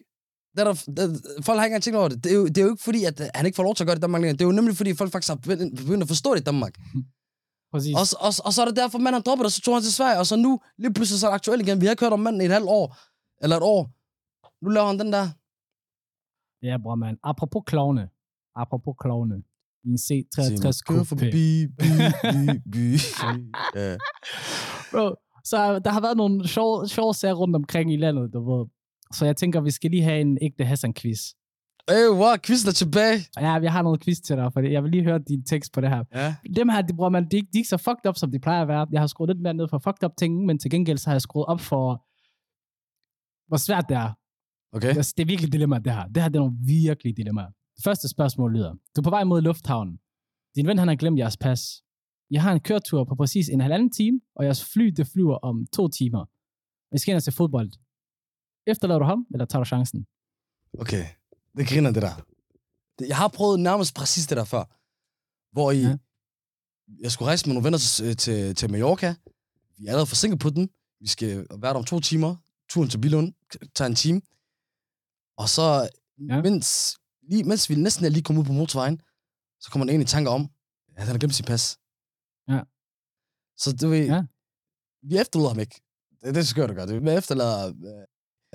det 0.58 0.68
er 0.68 0.74
der, 0.74 1.08
det, 1.08 1.22
folk 1.46 1.58
har 1.58 1.66
ikke 1.66 1.74
engang 1.74 1.84
tænkt 1.84 1.98
over 1.98 2.08
det. 2.08 2.24
Det 2.24 2.32
er, 2.32 2.36
jo, 2.36 2.48
det 2.48 2.58
er 2.58 2.62
jo 2.62 2.70
ikke 2.70 2.84
fordi, 2.84 3.04
at 3.04 3.32
han 3.36 3.46
ikke 3.46 3.56
får 3.56 3.64
lov 3.64 3.76
til 3.76 3.84
at 3.84 3.88
gøre 3.88 3.96
det 3.96 4.02
i 4.04 4.06
Danmark 4.06 4.22
længere. 4.22 4.38
Det 4.38 4.42
er 4.42 4.50
jo 4.52 4.52
nemlig 4.60 4.78
fordi, 4.78 4.96
folk 4.96 5.12
faktisk 5.12 5.32
har 5.34 5.40
begyndt 5.82 6.04
at 6.04 6.08
forstå 6.08 6.34
det 6.36 6.42
i 6.42 6.44
Danmark. 6.44 6.74
Præcis. 7.74 7.96
Og, 8.00 8.06
og, 8.28 8.32
og, 8.46 8.52
så 8.54 8.62
er 8.62 8.66
det 8.66 8.76
derfor, 8.76 8.98
manden 8.98 9.14
har 9.14 9.26
droppet 9.28 9.44
det, 9.44 9.50
og 9.52 9.52
så 9.52 9.62
tog 9.62 9.74
han 9.76 9.84
til 9.84 9.94
Sverige, 9.94 10.20
og 10.20 10.26
så 10.26 10.36
nu, 10.36 10.60
lige 10.78 10.94
pludselig 10.94 11.20
så 11.20 11.28
er 11.28 11.32
det 11.32 11.36
aktuelt 11.36 11.62
igen. 11.62 11.82
Vi 11.82 11.86
har 11.86 11.92
ikke 11.92 12.06
hørt 12.06 12.14
om 12.14 12.20
manden 12.20 12.42
i 12.42 12.46
et 12.46 12.52
halvt 12.52 12.70
år, 12.70 12.86
eller 13.44 13.56
et 13.58 13.64
år. 13.64 13.82
Nu 14.64 14.70
laver 14.70 14.88
han 14.88 15.00
den 15.00 15.12
der. 15.14 15.26
Ja, 16.68 16.78
bror, 16.84 16.96
man. 16.96 17.18
Apropos 17.24 17.64
klovne. 17.66 18.10
Apropos 18.56 18.96
klovne. 19.04 19.36
I 19.84 19.90
en 19.90 20.00
C63 20.08 20.62
Kør 20.64 20.72
Coupe. 20.88 21.06
forbi, 21.06 21.68
by, 21.80 21.90
by, 22.34 22.46
by. 22.74 22.86
Ja. 23.76 23.98
Bro, 24.92 25.16
så 25.44 25.80
der 25.86 25.92
har 25.92 26.02
været 26.02 26.18
nogle 26.18 26.48
sjove, 26.48 26.88
sjove 26.88 27.14
sager 27.14 27.34
rundt 27.34 27.56
omkring 27.56 27.94
i 27.94 27.98
landet, 27.98 28.34
du 28.34 28.40
ved. 28.52 28.66
Så 29.14 29.26
jeg 29.26 29.36
tænker, 29.38 29.62
vi 29.62 29.72
skal 29.72 29.92
lige 29.92 30.04
have 30.04 30.22
en 30.22 30.38
ægte 30.42 30.64
Hassan-quiz. 30.66 31.22
Hey, 31.90 32.08
wow, 32.10 32.36
quizzen 32.46 32.70
er 32.70 32.74
tilbage. 32.74 33.20
Ja, 33.40 33.60
vi 33.60 33.66
har 33.68 33.82
noget 33.82 34.02
quiz 34.04 34.20
til 34.20 34.36
dig, 34.36 34.54
for 34.54 34.60
jeg 34.62 34.84
vil 34.84 34.92
lige 34.92 35.04
høre 35.04 35.20
din 35.28 35.44
tekst 35.46 35.74
på 35.74 35.82
det 35.82 35.90
her. 35.90 36.04
Ja. 36.16 36.36
Dem 36.56 36.70
her, 36.70 36.82
de, 36.82 36.94
bror, 36.96 37.10
man, 37.10 37.28
de, 37.32 37.36
ikke- 37.38 37.50
de 37.54 37.58
er 37.58 37.60
ikke 37.60 37.70
så 37.70 37.78
fucked 37.78 38.06
up, 38.10 38.16
som 38.18 38.32
de 38.32 38.40
plejer 38.40 38.62
at 38.62 38.68
være. 38.68 38.88
Jeg 38.92 39.00
har 39.02 39.08
skruet 39.08 39.30
lidt 39.30 39.42
mere 39.42 39.54
ned 39.54 39.68
for 39.70 39.80
fucked 39.80 40.04
up 40.06 40.12
ting, 40.18 40.46
men 40.46 40.60
til 40.60 40.72
gengæld 40.72 40.98
så 40.98 41.10
har 41.10 41.14
jeg 41.16 41.22
skruet 41.22 41.46
op 41.46 41.60
for, 41.60 41.86
hvor 43.50 43.58
svært 43.68 43.86
det 43.90 43.98
er. 43.98 44.12
Okay. 44.76 44.90
Det 44.90 44.98
er, 44.98 45.14
det 45.18 45.22
er 45.24 45.28
virkelig 45.34 45.54
dilemma, 45.54 45.80
det 45.80 45.94
her. 45.94 46.06
Det 46.08 46.24
her 46.24 46.30
det 46.30 46.36
er 46.36 46.40
nogle 46.46 46.58
virkelige 46.66 47.16
dilemmaer. 47.16 47.52
Det 47.76 47.84
første 47.84 48.08
spørgsmål 48.10 48.54
lyder, 48.54 48.72
du 48.96 49.02
er 49.02 49.04
på 49.04 49.10
vej 49.10 49.24
mod 49.24 49.42
lufthavnen. 49.42 49.98
Din 50.56 50.68
ven 50.68 50.78
han 50.78 50.88
har 50.88 50.96
glemt 50.96 51.20
jeres 51.20 51.38
pas. 51.38 51.62
Jeg 52.32 52.42
har 52.42 52.54
en 52.54 52.60
køretur 52.60 53.04
på 53.04 53.16
præcis 53.16 53.50
en 53.50 53.62
halvanden 53.62 53.92
time, 53.92 54.20
og 54.36 54.46
jeres 54.46 54.62
fly 54.74 54.86
det 54.98 55.08
flyver 55.14 55.38
om 55.50 55.66
to 55.76 55.88
timer. 55.88 56.24
I 56.96 56.98
skal 56.98 57.12
ind 57.12 57.16
og 57.16 57.22
se 57.22 57.32
fodbold. 57.32 57.72
Efterlader 58.67 59.00
du 59.00 59.05
ham, 59.05 59.25
eller 59.33 59.45
tager 59.45 59.63
du 59.63 59.67
chancen? 59.67 60.07
Okay. 60.79 61.05
Det 61.57 61.67
griner 61.67 61.91
det 61.91 62.01
der. 62.01 62.15
Det- 63.00 63.07
Jeg 63.07 63.17
har 63.17 63.27
prøvet 63.27 63.59
nærmest 63.59 63.95
præcis 63.95 64.27
det 64.27 64.38
der 64.38 64.43
før. 64.45 64.63
Hvor 65.53 65.71
I... 65.71 65.81
Ja. 65.81 65.97
Jeg 67.00 67.12
skulle 67.12 67.27
rejse 67.27 67.47
med 67.47 67.53
nogle 67.53 67.65
venner 67.65 67.77
til, 67.77 68.17
til, 68.17 68.55
til 68.55 68.71
Mallorca. 68.71 69.15
Vi 69.77 69.86
er 69.86 69.89
allerede 69.89 70.05
forsinket 70.07 70.39
på 70.39 70.50
den. 70.50 70.69
Vi 71.00 71.07
skal 71.07 71.38
være 71.38 71.74
der 71.74 71.79
om 71.79 71.83
to 71.86 72.00
timer. 72.00 72.36
Turen 72.69 72.89
til 72.89 72.97
Billund 73.01 73.33
tager 73.75 73.89
en 73.89 73.95
time. 73.95 74.21
Og 75.38 75.50
så, 75.50 75.89
Ja. 76.29 76.41
mens, 76.41 76.97
lige, 77.21 77.43
mens 77.43 77.69
vi 77.69 77.75
næsten 77.75 78.05
er 78.05 78.09
lige 78.09 78.24
kommet 78.24 78.41
ud 78.41 78.45
på 78.47 78.53
motorvejen, 78.53 79.01
så 79.59 79.71
kommer 79.71 79.86
der 79.86 79.93
en 79.93 80.01
i 80.01 80.05
tanker 80.05 80.31
om, 80.31 80.41
at 80.95 81.03
han 81.03 81.12
har 81.12 81.17
glemt 81.19 81.36
sit 81.36 81.45
pas. 81.45 81.77
Ja. 82.47 82.62
Så 83.57 83.75
du 83.81 83.88
ved, 83.89 84.05
Ja. 84.05 84.24
vi 85.03 85.17
efterlader 85.17 85.50
ham 85.50 85.59
ikke. 85.59 85.81
Det, 86.24 86.36
det 86.36 86.47
skal 86.47 86.69
du 86.69 86.74
gøre. 86.74 87.01
Vi 87.01 87.09
efterlader 87.09 87.67
øh, 87.67 88.05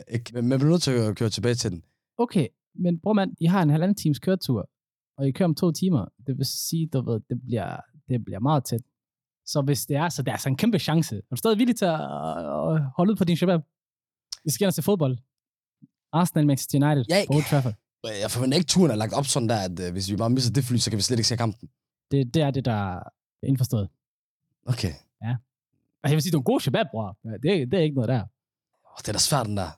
ikke. 0.09 0.31
Men 0.35 0.49
man 0.49 0.59
bliver 0.59 0.71
nødt 0.71 0.83
til 0.83 0.91
at 0.91 1.17
køre 1.17 1.31
tilbage 1.31 1.55
til 1.55 1.71
den. 1.71 1.83
Okay, 2.19 2.47
men 2.75 3.01
bror 3.01 3.13
mand, 3.13 3.37
I 3.41 3.47
har 3.47 3.63
en 3.63 3.71
halvanden 3.71 3.97
times 3.97 4.19
køretur, 4.19 4.71
og 5.19 5.29
I 5.29 5.33
kører 5.33 5.49
om 5.49 5.55
to 5.55 5.73
timer. 5.73 6.05
Det 6.27 6.39
vil 6.39 6.47
sige, 6.47 6.89
du 6.93 7.11
ved, 7.11 7.21
det 7.31 7.41
bliver, 7.47 7.77
det 8.09 8.25
bliver 8.25 8.41
meget 8.41 8.65
tæt. 8.65 8.81
Så 9.47 9.63
hvis 9.63 9.87
det 9.87 9.97
er, 9.97 10.09
så 10.09 10.23
det 10.23 10.29
er 10.29 10.33
altså 10.33 10.49
en 10.49 10.57
kæmpe 10.57 10.79
chance. 10.79 11.17
Er 11.17 11.21
du 11.31 11.37
stadig 11.37 11.59
villig 11.59 11.77
til 11.77 11.85
at 11.85 12.01
øh, 12.01 12.81
holde 12.97 13.13
ud 13.13 13.17
på 13.17 13.25
din 13.25 13.37
shabab? 13.37 13.61
Vi 14.45 14.51
skal 14.51 14.67
og 14.67 14.75
se 14.75 14.83
fodbold. 14.83 15.19
Arsenal, 16.13 16.47
Manchester 16.47 16.87
United, 16.87 17.05
Jeg- 17.09 17.27
Old 17.31 17.45
Trafford. 17.51 17.75
Jeg 18.23 18.31
forventer 18.31 18.59
ikke, 18.59 18.69
turen 18.69 18.91
er 18.91 18.95
lagt 18.97 19.13
op 19.13 19.27
sådan 19.27 19.49
der, 19.49 19.57
at 19.69 19.81
øh, 19.81 19.93
hvis 19.93 20.11
vi 20.11 20.17
bare 20.17 20.31
misser 20.31 20.53
det 20.53 20.65
fly, 20.65 20.77
så 20.77 20.91
kan 20.91 20.97
vi 20.97 21.03
slet 21.03 21.19
ikke 21.19 21.29
se 21.29 21.37
kampen. 21.37 21.69
Det, 22.11 22.35
det 22.35 22.43
er 22.43 22.51
det, 22.51 22.65
der 22.65 22.73
er 22.97 23.03
indforstået. 23.47 23.89
Okay. 24.67 24.93
Og 26.03 26.09
jeg 26.11 26.15
vil 26.17 26.23
sige, 26.23 26.33
du 26.33 26.37
er 26.37 26.41
en 26.41 26.45
god 26.45 26.61
shabab, 26.61 26.87
bror. 26.91 27.19
Ja, 27.25 27.31
det, 27.31 27.71
det 27.73 27.79
er 27.79 27.83
ikke 27.83 27.95
noget 27.95 28.09
der. 28.09 28.21
Oh, 28.85 28.99
det 28.99 29.09
er 29.09 29.13
da 29.13 29.19
svært, 29.19 29.47
den 29.47 29.57
der. 29.57 29.71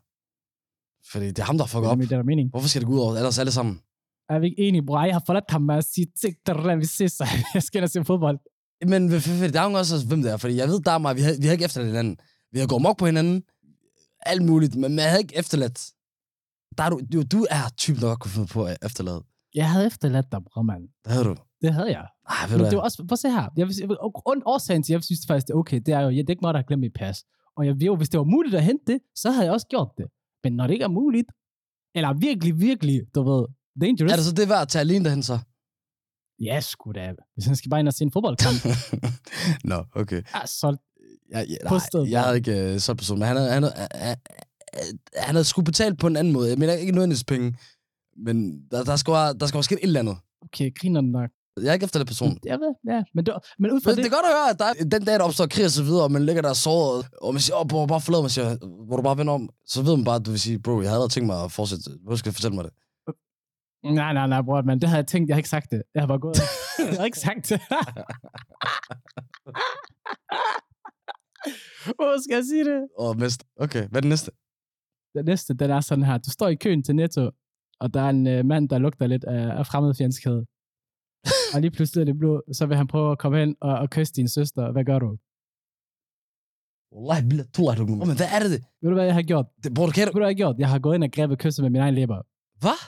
Fordi 1.12 1.26
det 1.26 1.38
er 1.38 1.42
ham, 1.44 1.58
der 1.58 1.66
fucker 1.66 1.88
Det 1.88 1.90
op. 1.92 1.98
det 1.98 2.12
er 2.12 2.16
der 2.16 2.22
mening. 2.22 2.50
Hvorfor 2.50 2.68
skal 2.68 2.80
det 2.80 2.88
gå 2.88 2.94
ud 2.94 3.00
over 3.00 3.16
ellers 3.16 3.38
alle 3.38 3.52
sammen? 3.52 3.80
Er 4.28 4.38
vi 4.38 4.46
ikke 4.46 4.62
enige, 4.62 4.82
bror? 4.86 5.04
Jeg 5.04 5.14
har 5.14 5.22
forladt 5.26 5.50
ham 5.50 5.62
med 5.62 5.74
at 5.74 5.84
sige, 5.84 6.06
"Tik, 6.20 6.34
der 6.46 6.76
vi 6.76 6.84
ses, 6.84 7.20
jeg 7.54 7.62
skal 7.62 7.78
ind 7.78 7.84
og 7.84 7.90
se 7.90 8.04
fodbold. 8.04 8.38
Men 8.86 9.10
der 9.10 9.60
er 9.60 9.70
jo 9.70 9.76
også, 9.78 10.06
hvem 10.06 10.22
det 10.22 10.32
er. 10.32 10.36
Fordi 10.36 10.56
jeg 10.56 10.68
ved, 10.68 10.80
der 10.80 10.90
er 10.92 10.98
mig, 10.98 11.16
vi 11.16 11.20
har, 11.20 11.34
vi 11.40 11.46
har 11.46 11.52
ikke 11.52 11.64
efterladt 11.64 11.90
hinanden. 11.90 12.16
Vi 12.52 12.58
har 12.58 12.66
gået 12.66 12.82
mok 12.82 12.98
på 12.98 13.06
hinanden. 13.06 13.42
Alt 14.20 14.42
muligt. 14.44 14.74
Men 14.76 14.98
jeg 14.98 15.08
havde 15.10 15.20
ikke 15.22 15.36
efterladt. 15.36 15.78
Der 16.78 16.84
er 16.84 16.90
du, 16.90 17.00
du, 17.12 17.22
du 17.22 17.46
er 17.50 17.62
typen, 17.76 18.00
der 18.02 18.08
godt 18.08 18.20
kunne 18.20 18.30
finde 18.30 18.48
på 18.48 18.64
at 18.64 18.76
efterlade. 18.84 19.22
Jeg 19.54 19.70
havde 19.70 19.86
efterladt 19.86 20.26
dig, 20.32 20.40
bror, 20.44 20.62
mand. 20.62 20.82
Det 21.04 21.12
havde 21.12 21.24
du. 21.24 21.36
Det 21.62 21.74
havde 21.74 21.90
jeg. 21.98 22.06
Ej, 22.30 22.46
ved 22.48 22.50
Men 22.50 22.58
du 22.58 22.64
det 22.64 22.72
hvad? 22.72 22.82
også, 22.82 22.96
prøv 23.08 23.12
at 23.12 23.18
se 23.18 23.30
her. 23.30 23.48
Jeg 23.56 23.68
vil, 23.68 23.98
og 24.00 24.24
årsagen 24.46 24.82
til, 24.82 24.92
at 24.92 24.94
jeg 24.98 25.04
synes 25.04 25.20
faktisk, 25.28 25.46
det 25.46 25.52
er 25.52 25.58
okay, 25.58 25.80
det 25.86 25.94
er 25.94 26.00
jo, 26.00 26.08
ja, 26.08 26.18
det 26.18 26.26
er 26.28 26.30
ikke 26.30 26.40
mig, 26.46 26.54
der 26.54 26.60
har 26.60 26.66
glemt 26.66 26.80
mit 26.80 26.92
pas. 26.94 27.24
Og 27.56 27.66
jeg 27.66 27.74
ved 27.74 27.86
jo, 27.86 27.96
hvis 27.96 28.08
det 28.08 28.18
var 28.18 28.24
muligt 28.24 28.54
at 28.54 28.64
hente 28.64 28.84
det, 28.92 28.98
så 29.14 29.30
havde 29.30 29.44
jeg 29.44 29.52
også 29.52 29.66
gjort 29.66 29.88
det. 29.98 30.06
Men 30.44 30.52
når 30.52 30.66
det 30.66 30.74
ikke 30.74 30.84
er 30.84 30.88
muligt, 30.88 31.26
eller 31.94 32.12
virkelig, 32.12 32.60
virkelig, 32.60 33.00
du 33.14 33.22
ved, 33.22 33.46
dangerous, 33.80 34.12
Er 34.12 34.16
det 34.16 34.24
så 34.24 34.32
det 34.32 34.48
værd 34.48 34.62
at 34.62 34.68
tage 34.68 34.80
alene 34.80 35.04
derhen 35.04 35.22
så? 35.22 35.38
ja, 36.40 36.60
sgu 36.60 36.92
da. 36.92 37.14
Hvis 37.34 37.46
han 37.46 37.56
skal 37.56 37.70
bare 37.70 37.80
ind 37.80 37.88
og 37.88 37.94
se 37.94 38.04
en 38.04 38.12
fodboldkamp, 38.12 38.56
Nå, 39.70 39.84
okay. 39.92 40.22
ja, 40.34 40.46
så 40.46 40.76
Jeg, 41.30 41.46
jeg, 41.48 41.58
På 41.68 41.74
nej, 41.74 41.86
stedet. 41.88 42.10
jeg 42.10 42.22
havde 42.22 42.36
ikke 42.36 42.80
sådan 42.80 42.94
en 42.94 42.96
person, 42.96 43.18
men 43.18 43.28
han 43.28 43.36
havde, 43.36 43.50
han, 43.52 43.62
havde, 43.62 43.74
han, 43.94 44.16
han 45.16 45.34
havde 45.34 45.44
skulle 45.44 45.64
betalt 45.64 45.98
på 45.98 46.06
en 46.06 46.16
anden 46.16 46.32
måde. 46.32 46.48
Jeg 46.50 46.58
mener 46.58 46.72
ikke 46.72 46.92
nødvendigvis 46.92 47.24
penge, 47.24 47.56
men 48.16 48.36
der, 48.70 48.84
der, 48.84 48.96
skal 48.96 49.12
være, 49.12 49.34
der 49.34 49.46
skal 49.46 49.56
være 49.56 49.62
sket 49.62 49.78
et 49.78 49.82
eller 49.84 50.00
andet. 50.00 50.16
okay, 50.42 50.74
griner 50.80 51.00
nok. 51.00 51.30
Jeg 51.62 51.68
er 51.68 51.72
ikke 51.72 51.84
efter 51.84 51.98
den 52.00 52.06
person. 52.06 52.38
Jeg 52.44 52.58
ved, 52.64 52.74
ja. 52.92 53.02
Men, 53.14 53.26
det, 53.26 53.34
men 53.58 53.70
ud 53.74 53.80
fra 53.80 53.90
Men 53.90 53.96
det, 53.96 54.04
det 54.04 54.10
er 54.12 54.16
godt 54.18 54.26
at 54.30 54.34
høre, 54.38 54.50
at 54.50 54.58
der 54.58 54.64
er, 54.64 54.74
den 54.94 55.02
dag, 55.08 55.14
der 55.18 55.24
opstår 55.28 55.46
krig 55.46 55.64
og 55.64 55.70
så 55.70 55.84
videre, 55.88 56.04
og 56.08 56.12
man 56.12 56.26
ligger 56.26 56.42
der 56.42 56.52
såret, 56.52 57.06
og 57.22 57.34
man 57.34 57.40
siger, 57.40 57.56
åh, 57.56 57.82
oh, 57.82 57.88
bare 57.88 58.00
forlad 58.00 58.20
mig, 58.22 58.30
siger, 58.30 58.48
hvor 58.86 58.96
du 58.96 59.02
bare 59.02 59.18
vender 59.18 59.32
om, 59.32 59.48
så 59.72 59.82
ved 59.82 59.96
man 59.96 60.04
bare, 60.04 60.18
at 60.20 60.26
du 60.26 60.30
vil 60.30 60.40
sige, 60.40 60.58
bro, 60.64 60.70
jeg 60.70 60.78
havde 60.78 60.96
allerede 60.96 61.12
tænkt 61.14 61.26
mig 61.26 61.38
at 61.44 61.52
fortsætte. 61.52 61.82
Hvorfor 62.02 62.18
skal 62.20 62.30
du 62.30 62.34
fortælle 62.38 62.56
mig 62.58 62.64
det? 62.64 62.74
nej, 64.00 64.12
nej, 64.18 64.26
nej, 64.26 64.42
bror, 64.46 64.62
men 64.62 64.80
det 64.80 64.88
havde 64.88 65.02
jeg 65.02 65.06
tænkt, 65.06 65.28
jeg 65.28 65.34
har 65.34 65.42
ikke 65.42 65.54
sagt 65.56 65.70
det. 65.70 65.82
Jeg 65.94 66.02
har 66.02 66.08
bare 66.12 66.22
gået. 66.26 66.36
jeg 66.92 66.98
har 67.00 67.04
ikke 67.10 67.22
sagt 67.28 67.48
det. 67.50 67.60
Hvor 71.98 72.22
skal 72.24 72.34
jeg 72.34 72.44
sige 72.52 72.64
det? 72.64 72.80
Og 72.98 73.16
næste. 73.16 73.44
Okay, 73.64 73.88
hvad 73.88 73.98
er 73.98 74.00
det 74.00 74.08
næste? 74.08 74.30
Den 75.14 75.24
næste, 75.24 75.54
den 75.54 75.70
er 75.70 75.80
sådan 75.80 76.04
her. 76.04 76.18
Du 76.18 76.30
står 76.30 76.48
i 76.48 76.54
køen 76.54 76.82
til 76.82 76.94
Netto, 76.96 77.30
og 77.80 77.94
der 77.94 78.00
er 78.00 78.10
en 78.10 78.26
øh, 78.26 78.44
mand, 78.44 78.68
der 78.68 78.78
lugter 78.78 79.06
lidt 79.06 79.24
af, 79.24 79.58
af 79.58 79.66
fremmedfjendskhed. 79.66 80.44
Og 81.54 81.60
lige 81.60 81.70
pludselig 81.70 82.00
er 82.00 82.04
det 82.04 82.18
blå, 82.18 82.42
så 82.52 82.66
vil 82.66 82.76
han 82.76 82.86
prøve 82.86 83.12
at 83.12 83.18
komme 83.18 83.38
hen 83.38 83.56
og, 83.60 83.78
og 83.78 83.90
kysse 83.90 84.12
din 84.14 84.28
søster. 84.28 84.72
Hvad 84.72 84.84
gør 84.84 84.98
du? 84.98 85.10
Wallahi, 86.96 87.28
billah, 87.28 87.46
tullah, 87.54 87.76
du. 87.78 87.84
Men 88.10 88.16
hvad 88.20 88.28
er 88.36 88.38
det? 88.42 88.50
Ved 88.82 88.88
du, 88.90 88.94
hvad 88.94 89.04
jeg 89.04 89.14
har 89.14 89.22
gjort? 89.22 89.46
det 89.64 89.74
bro, 89.74 89.86
kan 89.86 90.06
Ved 90.06 90.12
du, 90.12 90.18
hvad 90.18 90.28
jeg 90.28 90.34
har 90.36 90.42
gjort? 90.42 90.56
Jeg 90.58 90.68
har 90.68 90.78
gået 90.78 90.94
ind 90.94 91.04
og 91.04 91.10
grebet 91.16 91.38
kysset 91.38 91.62
med 91.62 91.70
min 91.70 91.80
egen 91.80 91.94
læber. 91.94 92.18
Hvad? 92.62 92.80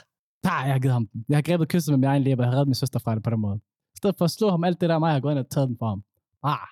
Der, 0.43 0.63
jeg 0.65 0.73
har 0.73 0.79
givet 0.79 0.93
ham 0.93 1.07
den. 1.07 1.25
Jeg 1.29 1.37
har 1.37 1.41
grebet 1.41 1.67
kysset 1.69 1.91
med 1.91 1.97
min 1.97 2.09
egen 2.13 2.23
læber. 2.23 2.43
Jeg 2.43 2.49
har 2.49 2.55
reddet 2.55 2.67
min 2.67 2.75
søster 2.83 2.99
fra 2.99 3.15
det 3.15 3.23
på 3.23 3.29
den 3.29 3.39
måde. 3.39 3.57
I 3.95 3.97
stedet 3.97 4.15
for 4.17 4.25
at 4.25 4.31
slå 4.31 4.49
ham 4.49 4.63
alt 4.63 4.81
det 4.81 4.89
der, 4.89 4.99
mig 4.99 5.11
har 5.13 5.19
gået 5.19 5.31
ind 5.33 5.39
og 5.39 5.49
taget 5.49 5.67
den 5.69 5.77
fra 5.79 5.87
ham. 5.93 6.01
Ah, 6.43 6.67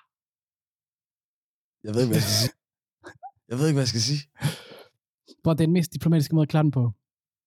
Jeg 1.84 1.94
ved 1.94 2.00
ikke, 2.02 2.12
hvad 2.12 2.16
jeg 2.22 2.28
skal 2.28 2.38
sige. 2.42 2.52
Jeg 3.50 3.56
ved 3.58 3.66
ikke, 3.68 3.76
hvad 3.76 3.82
jeg 3.86 3.88
skal 3.94 4.00
sige. 4.10 4.22
hvor 5.42 5.52
det 5.54 5.60
er 5.60 5.66
den 5.66 5.72
mest 5.72 5.92
diplomatiske 5.92 6.34
måde 6.34 6.42
at 6.42 6.48
klare 6.48 6.62
den 6.62 6.70
på. 6.70 6.92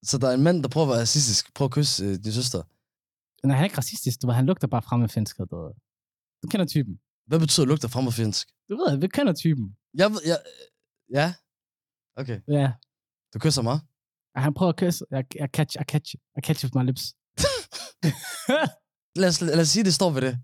Så 0.04 0.18
der 0.18 0.28
er 0.30 0.34
en 0.34 0.44
mand, 0.44 0.64
der 0.64 0.70
prøver 0.70 0.86
at 0.88 0.92
være 0.92 1.00
racistisk, 1.02 1.54
prøver 1.56 1.68
at 1.70 1.74
kysse 1.74 2.06
øh, 2.06 2.14
din 2.24 2.32
søster. 2.40 2.62
Nej, 3.44 3.56
han 3.56 3.64
er 3.64 3.66
ikke 3.66 3.78
racistisk. 3.78 4.22
Du 4.22 4.28
ved, 4.28 4.36
han 4.36 4.46
lugter 4.46 4.68
bare 4.68 4.82
fremmedfjendskhed. 4.82 5.46
Du, 5.46 5.56
ved. 5.64 5.72
du 6.44 6.48
kender 6.48 6.66
typen. 6.66 7.00
Hvad 7.28 7.40
betyder 7.40 7.66
lugter 7.66 7.88
fremmedfjendsk? 7.88 8.48
Du 8.70 8.76
ved, 8.78 8.98
vi 8.98 9.08
kender 9.08 9.34
typen. 9.34 9.76
Jeg 9.94 10.12
ved, 10.12 10.20
jeg... 10.26 10.40
Ja. 11.14 11.34
Okay. 12.16 12.40
Ja, 12.48 12.72
Du 13.34 13.40
kysser 13.40 13.62
mig. 13.62 13.80
Og 14.36 14.42
han 14.42 14.54
prøver 14.54 14.70
at 14.70 14.76
kysse. 14.78 15.06
Jeg, 15.12 15.26
jeg 15.36 15.50
catch, 15.54 15.78
I 15.82 15.84
catch, 15.84 16.16
I 16.38 16.42
catch 16.46 16.66
with 16.66 16.78
my 16.78 16.86
lips. 16.86 17.04
Lad 19.22 19.30
os, 19.30 19.42
lad 19.42 19.62
os 19.62 19.70
sige, 19.70 19.84
det 19.84 19.94
står 19.94 20.10
ved 20.10 20.22
det. 20.22 20.40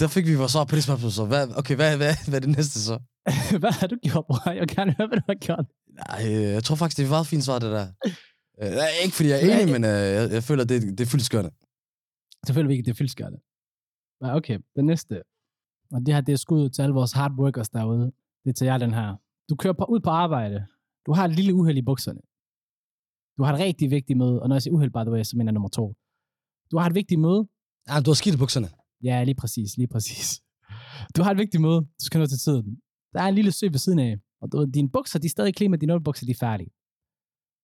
Der 0.00 0.08
fik 0.08 0.26
vi 0.26 0.34
vores 0.34 0.52
svar 0.52 0.64
på 0.64 0.76
det 0.76 0.84
spørgsmål, 0.84 1.12
så 1.12 1.24
hvad, 1.24 1.48
okay, 1.56 1.76
hvad, 1.76 1.96
hvad, 1.96 2.14
hvad 2.28 2.34
er 2.34 2.40
det 2.46 2.56
næste 2.56 2.82
så? 2.82 2.98
hvad 3.62 3.72
har 3.72 3.86
du 3.86 3.96
gjort, 4.02 4.24
bror? 4.26 4.50
Jeg 4.50 4.60
vil 4.60 4.76
gerne 4.76 4.94
høre, 4.98 5.08
hvad 5.08 5.18
du 5.18 5.22
har 5.26 5.34
gjort. 5.34 5.66
Nej, 6.00 6.32
jeg 6.32 6.64
tror 6.64 6.76
faktisk, 6.76 6.96
det 6.98 7.12
er 7.12 7.20
et 7.20 7.26
fint 7.26 7.44
svar, 7.44 7.58
det 7.58 7.70
der. 7.70 7.86
Øh, 8.62 8.70
nej, 8.80 8.90
ikke 9.04 9.14
fordi 9.16 9.28
jeg 9.32 9.38
er 9.40 9.44
enig, 9.52 9.72
men 9.74 9.84
øh, 9.92 10.00
jeg, 10.16 10.24
jeg 10.36 10.42
føler, 10.48 10.64
det, 10.70 10.76
det 10.98 11.02
er 11.06 11.10
fyldskørende. 11.14 11.52
Selvfølgelig 12.46 12.74
ikke, 12.76 12.86
det 12.86 12.92
er 12.94 13.00
fyldskørende. 13.02 13.40
Ja, 14.22 14.28
okay, 14.38 14.58
den 14.76 14.86
næste. 14.92 15.14
Og 15.94 15.98
det 16.04 16.14
her, 16.14 16.20
det 16.20 16.32
er 16.32 16.36
skud 16.46 16.70
til 16.70 16.82
alle 16.82 16.94
vores 17.00 17.12
hard 17.12 17.32
workers 17.42 17.68
derude. 17.68 18.06
Det 18.42 18.50
er 18.50 18.56
til 18.58 18.64
jer, 18.70 18.78
den 18.78 18.94
her. 18.94 19.08
Du 19.48 19.54
kører 19.62 19.76
på, 19.80 19.84
ud 19.84 20.00
på 20.00 20.10
arbejde. 20.10 20.66
Du 21.06 21.12
har 21.12 21.24
et 21.24 21.34
lille 21.38 21.54
uheld 21.54 21.78
i 21.78 21.82
bukserne. 21.90 22.20
Du 23.36 23.42
har 23.44 23.52
et 23.54 23.60
rigtig 23.60 23.90
vigtigt 23.90 24.16
møde, 24.18 24.42
og 24.42 24.48
når 24.48 24.54
jeg 24.56 24.62
siger 24.62 24.74
uheld, 24.74 24.90
by 24.90 25.02
the 25.06 25.12
way, 25.14 25.22
så 25.22 25.36
mener 25.36 25.50
jeg 25.50 25.58
nummer 25.58 25.68
to. 25.68 25.84
Du 26.70 26.78
har 26.78 26.86
et 26.86 26.94
vigtigt 26.94 27.20
møde. 27.20 27.48
Ja, 27.88 27.94
du 28.04 28.10
har 28.10 28.18
skidt 28.22 28.34
i 28.34 28.38
bukserne. 28.38 28.68
Ja, 29.08 29.24
lige 29.24 29.34
præcis, 29.42 29.76
lige 29.76 29.88
præcis. 29.94 30.42
Du 31.16 31.22
har 31.22 31.30
et 31.30 31.40
vigtigt 31.44 31.60
møde. 31.60 31.80
Du 31.80 32.04
skal 32.08 32.18
nå 32.20 32.26
til 32.26 32.38
tiden. 32.38 32.80
Der 33.12 33.20
er 33.22 33.28
en 33.28 33.34
lille 33.34 33.52
sø 33.52 33.66
ved 33.66 33.78
siden 33.78 33.98
af, 33.98 34.12
og 34.40 34.52
du, 34.52 34.64
dine 34.74 34.90
bukser, 34.90 35.18
de 35.18 35.26
er 35.26 35.30
stadig 35.30 35.56
clean, 35.56 35.70
men 35.70 35.80
dine 35.80 35.92
underbukser, 35.92 36.26
de 36.26 36.32
er 36.32 36.40
færdige. 36.46 36.70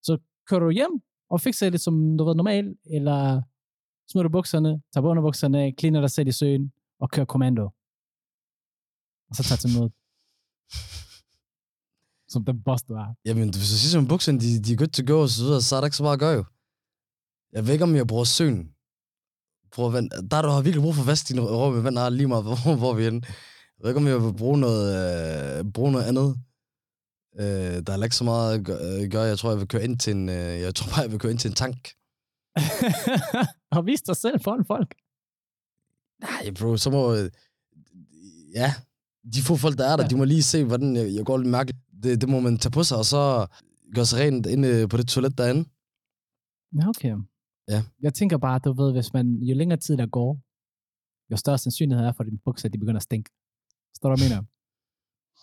Så 0.07 0.19
kører 0.49 0.61
du 0.61 0.71
hjem 0.71 0.95
og 1.31 1.41
fikser 1.41 1.71
det 1.71 1.81
som 1.81 2.19
du 2.19 2.25
ved, 2.25 2.35
normalt, 2.35 2.79
eller 2.87 3.43
smider 4.11 4.23
du 4.23 4.33
bukserne, 4.33 4.83
tager 4.93 5.03
på 5.03 5.09
underbukserne, 5.09 5.73
cleaner 5.79 6.01
dig 6.01 6.11
selv 6.11 6.29
i 6.29 6.33
søen, 6.33 6.73
og 7.01 7.11
kører 7.11 7.27
kommando. 7.27 7.65
Og 9.29 9.37
så 9.37 9.43
tager 9.43 9.61
til 9.63 9.71
mødet. 9.79 9.93
Som 12.33 12.45
den 12.45 12.63
boss, 12.63 12.83
du 12.83 12.95
er. 12.95 13.15
Jamen, 13.25 13.45
hvis 13.45 13.71
du 13.71 13.77
siger 13.77 13.91
som 13.91 14.09
bukserne, 14.09 14.41
de, 14.41 14.63
de 14.65 14.73
er 14.73 14.77
good 14.77 14.89
to 14.89 15.03
go, 15.07 15.23
og 15.23 15.29
så 15.29 15.43
videre, 15.45 15.63
så 15.63 15.77
er 15.77 15.81
der 15.81 15.87
ikke 15.87 15.97
så 15.97 16.03
meget 16.03 16.17
at 16.17 16.21
gøre 16.21 16.37
jo. 16.41 16.45
Jeg 17.53 17.67
ved 17.67 17.73
ikke, 17.73 17.85
om 17.85 17.95
jeg 17.95 18.07
bruger 18.07 18.25
søen. 18.25 18.61
At 19.79 19.93
vent. 19.93 20.13
Der 20.31 20.43
du 20.43 20.49
har 20.49 20.63
virkelig 20.63 20.83
brug 20.83 20.95
for 20.95 21.03
at 21.03 21.07
vaske 21.07 21.29
dine 21.29 21.41
røv 21.43 21.73
med 21.73 21.83
vand, 21.83 22.15
lige 22.15 22.29
meget, 22.29 22.45
hvor, 22.45 22.77
hvor 22.83 22.95
vi 22.95 23.03
er 23.03 23.11
henne. 23.11 23.23
Jeg 23.77 23.83
ved 23.83 23.91
ikke, 23.91 24.01
om 24.01 24.07
jeg 24.07 24.25
vil 24.25 24.39
bruge 24.43 24.59
noget, 24.59 24.85
øh, 24.97 25.73
bruge 25.73 25.93
noget 25.93 26.05
andet. 26.05 26.29
Øh, 27.41 27.83
der 27.87 27.93
er 27.93 28.03
ikke 28.05 28.17
så 28.17 28.25
meget 28.25 28.69
at 28.71 29.03
øh, 29.03 29.11
gøre. 29.11 29.23
Jeg 29.23 29.39
tror, 29.39 29.51
jeg 29.51 29.59
vil 29.61 29.69
køre 29.69 29.85
ind 29.85 29.99
til 29.99 30.13
en, 30.17 30.29
øh, 30.29 30.35
jeg 30.67 30.75
tror 30.75 30.91
bare, 30.91 31.01
jeg 31.03 31.11
vil 31.11 31.19
køre 31.19 31.33
ind 31.33 31.39
til 31.39 31.49
en 31.49 31.55
tank. 31.55 31.89
og 33.77 33.87
vis 33.87 34.03
dig 34.03 34.17
selv 34.17 34.41
foran 34.45 34.65
folk. 34.65 34.95
Nej, 36.21 36.55
bro, 36.61 36.77
så 36.77 36.91
må... 36.91 37.15
øh, 37.15 37.31
Ja, 38.55 38.75
de 39.35 39.43
få 39.43 39.57
folk, 39.57 39.79
der 39.79 39.87
er 39.93 39.97
der, 39.97 40.05
Ja. 40.05 40.09
de 40.09 40.17
må 40.17 40.25
lige 40.25 40.43
se, 40.43 40.65
hvordan 40.65 40.97
jeg, 40.97 41.15
jeg 41.15 41.25
går 41.25 41.39
lidt 41.39 41.51
mærkeligt. 41.51 41.79
Det, 42.03 42.21
det 42.21 42.29
må 42.29 42.41
man 42.41 42.59
tage 42.59 42.71
på 42.71 42.83
sig, 42.83 42.99
og 42.99 43.05
så 43.05 43.47
gøre 43.95 44.07
sig 44.07 44.19
rent 44.21 44.47
inde 44.47 44.89
på 44.89 44.97
det 44.97 45.09
toilet 45.09 45.39
derinde. 45.39 45.63
Ja, 46.81 46.89
okay. 46.89 47.15
Ja. 47.69 47.83
Jeg 48.03 48.15
tænker 48.15 48.39
bare, 48.39 48.59
du 48.65 48.73
ved, 48.73 48.93
hvis 48.93 49.13
man, 49.13 49.27
jo 49.43 49.55
længere 49.57 49.79
tid 49.81 49.97
der 49.97 50.07
går, 50.07 50.39
jo 51.31 51.37
større 51.37 51.59
sandsynlighed 51.59 52.05
er 52.07 52.13
for, 52.13 52.23
at 52.23 52.27
dine 52.27 52.39
bukser, 52.45 52.69
de 52.69 52.79
begynder 52.79 52.97
at 52.97 53.03
stinke. 53.03 53.31
Forstår 53.95 54.09
du, 54.15 54.23
mener? 54.25 54.43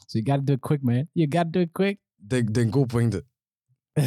So 0.10 0.14
you 0.20 0.26
gotta 0.32 0.44
do 0.48 0.54
it 0.54 0.62
quick, 0.68 0.84
man. 0.84 1.06
You 1.18 1.26
gotta 1.38 1.50
do 1.56 1.60
it 1.60 1.70
quick. 1.80 1.96
Det, 2.32 2.48
det 2.48 2.58
er 2.58 2.62
en 2.66 2.72
god 2.72 2.88
pointe. 2.88 3.18
Er 3.96 4.02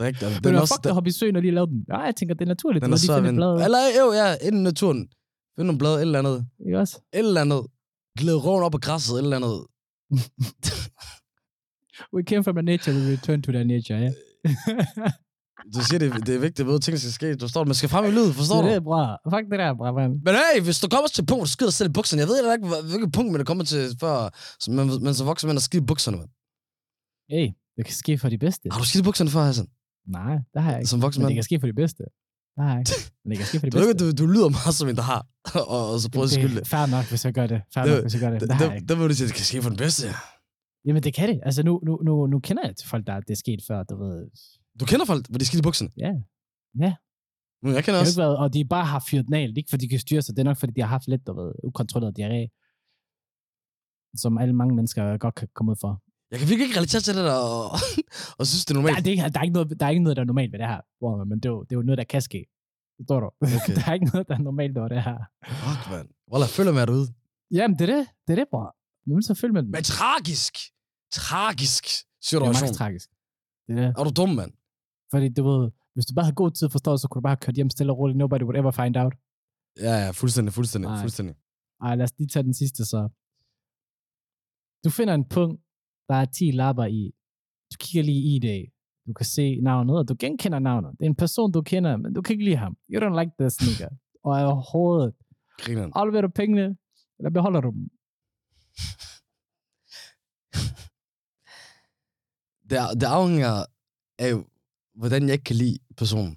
rigtigt. 0.00 0.30
Men 0.34 0.44
Den 0.44 0.54
er 0.54 0.58
er 0.58 0.60
også, 0.60 0.74
fuck, 0.74 0.84
der 0.84 0.92
hoppe 0.92 1.08
i 1.08 1.12
søen 1.12 1.36
og 1.36 1.42
lige 1.42 1.54
lave 1.58 1.66
den. 1.66 1.84
Nej, 1.88 2.00
jeg 2.00 2.16
tænker, 2.16 2.34
det 2.34 2.44
er 2.44 2.48
naturligt. 2.48 2.84
den 2.84 2.92
er 2.92 2.96
finder 2.96 3.20
vinde. 3.20 3.36
bladet. 3.36 3.64
Eller 3.64 3.78
jo, 4.00 4.12
ja, 4.20 4.28
ind 4.46 4.56
i 4.56 4.60
naturen. 4.62 5.08
Find 5.56 5.66
nogle 5.66 5.78
blade, 5.78 5.94
et 5.96 6.00
eller 6.00 6.18
andet. 6.18 6.46
Ikke 6.66 6.78
også? 6.78 6.96
Et 7.12 7.18
eller 7.18 7.40
andet. 7.40 7.66
Glæde 8.18 8.38
roven 8.46 8.62
op 8.64 8.74
af 8.74 8.80
græsset, 8.80 9.14
et 9.14 9.22
eller 9.22 9.36
andet. 9.36 9.66
We 12.14 12.22
came 12.30 12.44
from 12.44 12.56
the 12.56 12.62
nature, 12.62 12.94
we 12.96 13.12
return 13.12 13.42
to 13.42 13.52
the 13.52 13.64
nature, 13.64 13.98
ja. 13.98 14.12
Du 15.74 15.80
siger, 15.88 15.98
det, 15.98 16.26
det 16.26 16.34
er 16.34 16.38
vigtigt, 16.38 16.68
at 16.68 16.82
ting 16.82 16.98
skal 16.98 17.12
ske. 17.12 17.34
Du 17.34 17.44
forstår, 17.46 17.64
man 17.64 17.74
skal 17.74 17.88
frem 17.94 18.04
i 18.04 18.10
lyd, 18.18 18.32
forstår 18.32 18.62
det 18.62 18.70
du? 18.70 18.74
er 18.80 18.80
bra. 18.90 19.02
Fuck 19.32 19.44
det 19.50 19.58
der, 19.62 19.74
bra, 19.80 19.92
mand. 19.98 20.12
Men 20.26 20.34
hey, 20.42 20.56
hvis 20.66 20.78
du 20.80 20.88
kommer 20.94 21.08
til 21.08 21.22
et 21.22 21.28
punkt, 21.28 21.38
hvor 21.40 21.44
du 21.44 21.50
skider 21.56 21.70
selv 21.70 21.88
i 21.90 21.92
bukserne, 21.98 22.20
jeg 22.22 22.28
ved 22.28 22.36
heller 22.38 22.52
ikke, 22.58 22.68
hvilket 22.90 23.12
punkt 23.12 23.28
man 23.32 23.40
er 23.40 23.44
kommet 23.44 23.66
til 23.68 23.82
før, 24.00 24.16
man, 24.76 24.86
man 25.06 25.14
så 25.14 25.24
vokser 25.24 25.46
man 25.50 25.56
og 25.56 25.62
skider 25.68 25.82
i 25.84 25.86
bukserne. 25.90 26.16
Man. 26.22 26.28
Hey, 27.34 27.46
det 27.76 27.82
kan 27.88 27.94
ske 27.94 28.18
for 28.18 28.28
de 28.28 28.38
bedste. 28.38 28.64
Har 28.72 28.78
du 28.80 28.86
skidt 28.86 29.02
i 29.04 29.06
bukserne 29.08 29.30
før, 29.30 29.42
Hassan? 29.50 29.66
Nej, 30.18 30.34
det 30.54 30.62
har 30.62 30.70
jeg 30.70 30.80
ikke. 30.80 30.90
Som 30.90 31.02
voksen 31.02 31.22
mand? 31.22 31.28
det 31.30 31.36
kan 31.36 31.42
ske 31.50 31.60
for 31.60 31.66
de 31.66 31.76
bedste. 31.82 32.02
Det. 32.02 33.10
Men 33.24 33.30
det 33.30 33.38
kan 33.38 33.46
ske 33.46 33.58
for 33.60 33.66
de 33.66 33.70
bedste. 33.70 34.04
du, 34.04 34.10
du 34.20 34.26
lyder 34.34 34.48
meget 34.58 34.74
som 34.78 34.88
en, 34.88 34.96
der 34.96 35.02
har, 35.12 35.20
og, 35.74 35.92
og 35.92 36.00
så 36.00 36.10
prøver 36.10 36.24
at 36.24 36.30
skylde 36.30 36.54
det 36.60 36.66
fair 36.68 36.86
nok, 36.96 37.04
hvis 37.12 37.24
jeg 37.24 37.32
gør 37.38 37.46
det. 37.46 37.60
Fair 37.74 37.84
Det- 37.84 37.92
nok, 37.94 38.02
hvis 38.04 38.14
jeg 38.14 38.20
gør 38.20 38.30
det. 38.30 38.40
det. 38.40 38.50
Det 38.50 38.88
der 38.88 38.94
vil 38.98 39.08
du 39.08 39.14
sige, 39.14 39.24
at 39.24 39.28
det 39.28 39.36
kan 39.36 39.44
ske 39.44 39.62
for 39.62 39.68
den 39.74 39.78
bedste. 39.78 40.06
Jamen, 40.86 41.02
det 41.02 41.14
kan 41.14 41.28
det. 41.28 41.40
Altså, 41.42 41.62
nu, 41.62 41.80
nu, 41.86 41.92
nu, 42.06 42.26
nu 42.26 42.38
kender 42.40 42.62
jeg 42.66 42.76
til 42.76 42.88
folk, 42.88 43.06
der 43.06 43.20
det 43.20 43.30
er 43.30 43.36
sket 43.36 43.60
før, 43.68 43.82
du 43.82 43.96
ved. 44.04 44.20
Du 44.80 44.84
kender 44.90 45.06
folk, 45.06 45.28
hvor 45.28 45.38
de 45.38 45.44
skidt 45.44 45.60
i 45.60 45.66
bukserne. 45.68 45.90
Ja. 46.04 46.12
Ja. 46.84 46.94
Men 47.62 47.74
jeg 47.74 47.84
kender 47.84 48.00
også. 48.00 48.20
været, 48.22 48.36
og 48.42 48.54
de 48.54 48.64
bare 48.64 48.86
har 48.92 49.04
fyret 49.10 49.26
er 49.32 49.36
ikke, 49.56 49.70
fordi 49.70 49.84
de 49.84 49.90
kan 49.90 49.98
styre 50.06 50.22
sig. 50.22 50.36
Det 50.36 50.40
er 50.40 50.44
nok, 50.50 50.56
fordi 50.56 50.72
de 50.76 50.80
har 50.80 50.88
haft 50.88 51.08
lidt, 51.08 51.26
du 51.26 51.32
ved, 51.40 51.52
ukontrolleret 51.64 52.14
diarré. 52.18 52.42
Som 54.22 54.38
alle 54.38 54.54
mange 54.60 54.74
mennesker 54.78 55.18
godt 55.18 55.34
kan 55.34 55.48
komme 55.54 55.72
ud 55.72 55.76
for. 55.80 55.92
Jeg 56.30 56.38
kan 56.38 56.48
virkelig 56.48 56.66
ikke 56.68 56.78
relatere 56.80 57.00
til 57.06 57.14
det 57.18 57.24
der, 57.30 57.38
og, 57.52 57.62
og 58.38 58.46
synes, 58.46 58.64
det 58.64 58.70
er 58.70 58.74
Der, 58.74 58.80
normalt. 58.80 58.98
er- 58.98 59.02
det 59.08 59.12
er, 59.18 59.28
der, 59.28 59.38
er 59.40 59.44
ikke 59.46 59.56
noget, 59.58 59.80
der 59.80 59.86
er 59.86 59.90
ikke 59.90 60.02
noget, 60.06 60.16
der 60.16 60.22
er 60.22 60.30
normalt 60.32 60.52
ved 60.52 60.58
det 60.58 60.68
her. 60.74 60.80
Wow, 61.02 61.24
men 61.30 61.36
det 61.40 61.44
er, 61.48 61.52
jo, 61.56 61.62
det 61.66 61.72
er 61.72 61.78
jo 61.80 61.82
noget, 61.88 61.98
der 61.98 62.04
kan 62.14 62.22
ske. 62.30 62.40
Forstår 62.98 63.20
du? 63.20 63.28
Okay. 63.40 63.74
der 63.78 63.84
er 63.90 63.94
ikke 63.98 64.06
noget, 64.12 64.28
der 64.28 64.34
er 64.34 64.42
normalt 64.50 64.78
over 64.78 64.88
det 64.94 65.02
her. 65.08 65.18
Fuck, 65.62 65.82
mand. 65.92 66.08
Wallah, 66.32 66.48
føler 66.56 66.72
mig 66.72 66.86
derude. 66.86 67.06
Jamen, 67.58 67.74
det 67.78 67.84
er 67.90 67.92
det. 67.96 68.06
Det 68.26 68.32
er 68.34 68.38
det, 68.42 68.48
bror. 68.52 68.68
Vil 69.14 69.22
så 69.30 69.34
følge 69.34 69.52
med 69.56 69.62
den. 69.62 69.70
Men 69.70 69.82
tragisk. 69.82 70.54
Tragisk 71.12 71.84
det 71.84 71.92
er 71.92 72.26
situation. 72.28 72.68
max 72.68 72.76
tragisk. 72.80 73.08
Det 73.66 73.72
er 73.78 73.80
det. 73.80 73.88
Er 73.98 74.04
du 74.04 74.10
dum, 74.20 74.28
mand? 74.40 74.52
Fordi 75.12 75.28
du 75.38 75.42
ved, 75.50 75.70
hvis 75.94 76.06
du 76.06 76.14
bare 76.14 76.24
havde 76.24 76.34
god 76.42 76.50
tid 76.50 76.68
forstår, 76.70 76.96
så 76.96 77.08
kunne 77.08 77.20
du 77.20 77.26
bare 77.28 77.36
have 77.36 77.44
kørt 77.46 77.54
hjem 77.56 77.70
stille 77.70 77.92
og 77.92 77.98
roligt. 77.98 78.18
Nobody 78.18 78.42
would 78.42 78.56
ever 78.56 78.70
find 78.70 78.96
out. 79.02 79.14
Ja, 79.86 79.94
ja, 80.04 80.10
fuldstændig, 80.10 80.52
fuldstændig, 80.58 80.90
Nej. 80.90 81.00
fuldstændig. 81.00 81.34
Ej, 81.86 81.94
lad 81.96 82.04
os 82.04 82.18
lige 82.18 82.28
tage 82.28 82.42
den 82.42 82.54
sidste 82.54 82.84
så. 82.84 83.00
Du 84.84 84.90
finder 84.90 85.14
en 85.14 85.24
punkt, 85.36 85.60
der 86.08 86.14
er 86.14 86.24
10 86.24 86.50
lapper 86.50 86.84
i. 86.84 87.02
Du 87.72 87.76
kigger 87.80 88.02
lige 88.10 88.36
i 88.36 88.38
det. 88.38 88.66
Du 89.06 89.12
kan 89.12 89.26
se 89.26 89.60
navnet, 89.60 89.96
og 89.98 90.08
du 90.08 90.14
genkender 90.18 90.58
navnet. 90.58 90.90
Det 90.98 91.04
er 91.06 91.10
en 91.10 91.14
person, 91.24 91.52
du 91.52 91.62
kender, 91.62 91.96
men 91.96 92.14
du 92.14 92.22
kan 92.22 92.32
ikke 92.34 92.44
lide 92.44 92.56
ham. 92.56 92.76
You 92.92 92.98
don't 93.04 93.18
like 93.20 93.32
this 93.40 93.54
nigga. 93.66 93.88
Og 94.24 94.32
overhovedet. 94.32 95.14
Grineren. 95.58 95.92
Afleverer 95.94 96.22
du 96.22 96.28
pengene, 96.28 96.76
eller 97.18 97.30
beholder 97.30 97.60
du 97.60 97.70
dem? 97.70 97.84
Det, 102.70 102.78
er- 102.78 102.94
det 103.00 103.06
afhænger 103.06 103.64
af, 104.18 104.32
hvordan 104.94 105.22
jeg 105.26 105.32
ikke 105.32 105.44
kan 105.44 105.56
lide 105.56 105.78
personen. 105.96 106.36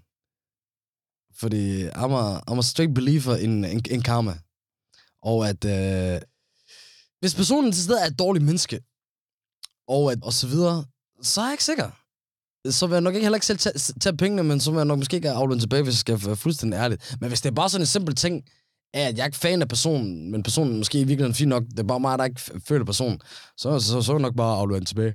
Fordi 1.40 1.88
I'm 1.88 2.14
a, 2.14 2.40
I'm 2.52 2.60
a 2.60 2.62
straight 2.62 2.96
believer 2.96 3.36
in, 3.36 3.66
in, 3.66 3.82
in 3.92 4.02
karma. 4.02 4.34
Og 5.22 5.50
at 5.50 5.66
øh, 5.66 6.22
hvis 7.20 7.36
personen 7.36 7.72
til 7.72 7.84
stedet 7.84 8.04
er 8.04 8.08
et 8.08 8.20
dårligt 8.20 8.46
menneske, 8.46 8.80
og, 9.88 10.12
at, 10.12 10.24
og 10.24 10.34
så 10.34 10.48
videre, 10.48 10.86
så 11.22 11.42
er 11.42 11.46
jeg 11.46 11.54
ikke 11.54 11.64
sikker. 11.64 11.90
Så 12.72 12.88
vil 12.88 12.94
jeg 12.94 13.02
nok 13.02 13.14
ikke 13.14 13.26
heller 13.26 13.36
ikke 13.36 13.46
selv 13.46 13.58
tage, 13.58 14.00
tage 14.02 14.18
pengene, 14.18 14.44
men 14.44 14.60
så 14.60 14.72
vil 14.72 14.78
jeg 14.78 14.86
nok 14.86 15.00
måske 15.00 15.16
ikke 15.16 15.32
aflønne 15.32 15.62
tilbage, 15.62 15.84
hvis 15.84 15.94
jeg 15.94 16.00
skal 16.00 16.26
være 16.26 16.36
fuldstændig 16.36 16.78
ærlig. 16.78 16.98
Men 17.20 17.28
hvis 17.30 17.42
det 17.42 17.50
er 17.50 17.54
bare 17.56 17.70
sådan 17.70 17.82
en 17.82 17.86
simpel 17.86 18.16
ting, 18.16 18.44
af 18.94 19.08
at 19.08 19.18
jeg 19.18 19.22
er 19.22 19.26
ikke 19.26 19.38
fan 19.38 19.62
af 19.62 19.68
personen, 19.68 20.32
men 20.32 20.44
personen 20.44 20.78
måske 20.78 21.00
i 21.00 21.04
virkeligheden 21.04 21.34
fint 21.34 21.50
nok, 21.50 21.64
det 21.64 21.80
er 21.80 21.84
bare 21.84 22.00
mig, 22.00 22.18
der 22.18 22.26
ikke 22.26 22.42
føler 22.42 22.86
personen, 22.86 23.20
så, 23.58 23.80
så, 23.80 24.02
så 24.02 24.12
er 24.12 24.16
jeg 24.16 24.22
nok 24.22 24.36
bare 24.36 24.58
aflønne 24.58 24.86
tilbage. 24.86 25.14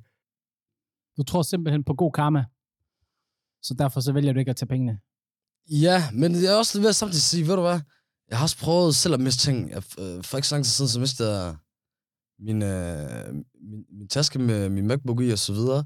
Du 1.17 1.23
tror 1.23 1.43
simpelthen 1.43 1.85
på 1.85 1.95
god 1.95 2.13
karma. 2.13 2.45
Så 3.63 3.75
derfor 3.75 4.01
så 4.01 4.13
vælger 4.13 4.33
du 4.33 4.39
ikke 4.39 4.51
at 4.51 4.57
tage 4.57 4.67
pengene. 4.69 4.99
Ja, 5.71 6.11
men 6.13 6.35
jeg 6.35 6.53
er 6.53 6.57
også 6.57 6.81
ved 6.81 6.89
at 6.89 6.97
samtidig 6.97 7.23
sige, 7.23 7.47
ved 7.47 7.55
du 7.57 7.61
hvad, 7.61 7.81
jeg 8.29 8.39
har 8.39 8.45
også 8.45 8.59
prøvet 8.59 8.95
selv 8.95 9.15
at 9.15 9.21
miste 9.21 9.45
ting. 9.45 9.71
Jeg, 9.71 9.83
øh, 9.99 10.23
for 10.25 10.37
ikke 10.39 10.49
så 10.49 10.55
lang 10.55 10.65
tid 10.65 10.73
siden, 10.73 10.89
så 10.89 11.01
mistede 11.01 11.39
jeg 11.39 11.57
min, 12.39 12.63
øh, 12.63 13.35
min, 13.71 13.85
min 13.99 14.09
taske 14.09 14.39
med 14.39 14.69
min 14.69 14.87
MacBook 14.87 15.21
i 15.21 15.31
og 15.31 15.39
så 15.39 15.53
videre. 15.53 15.85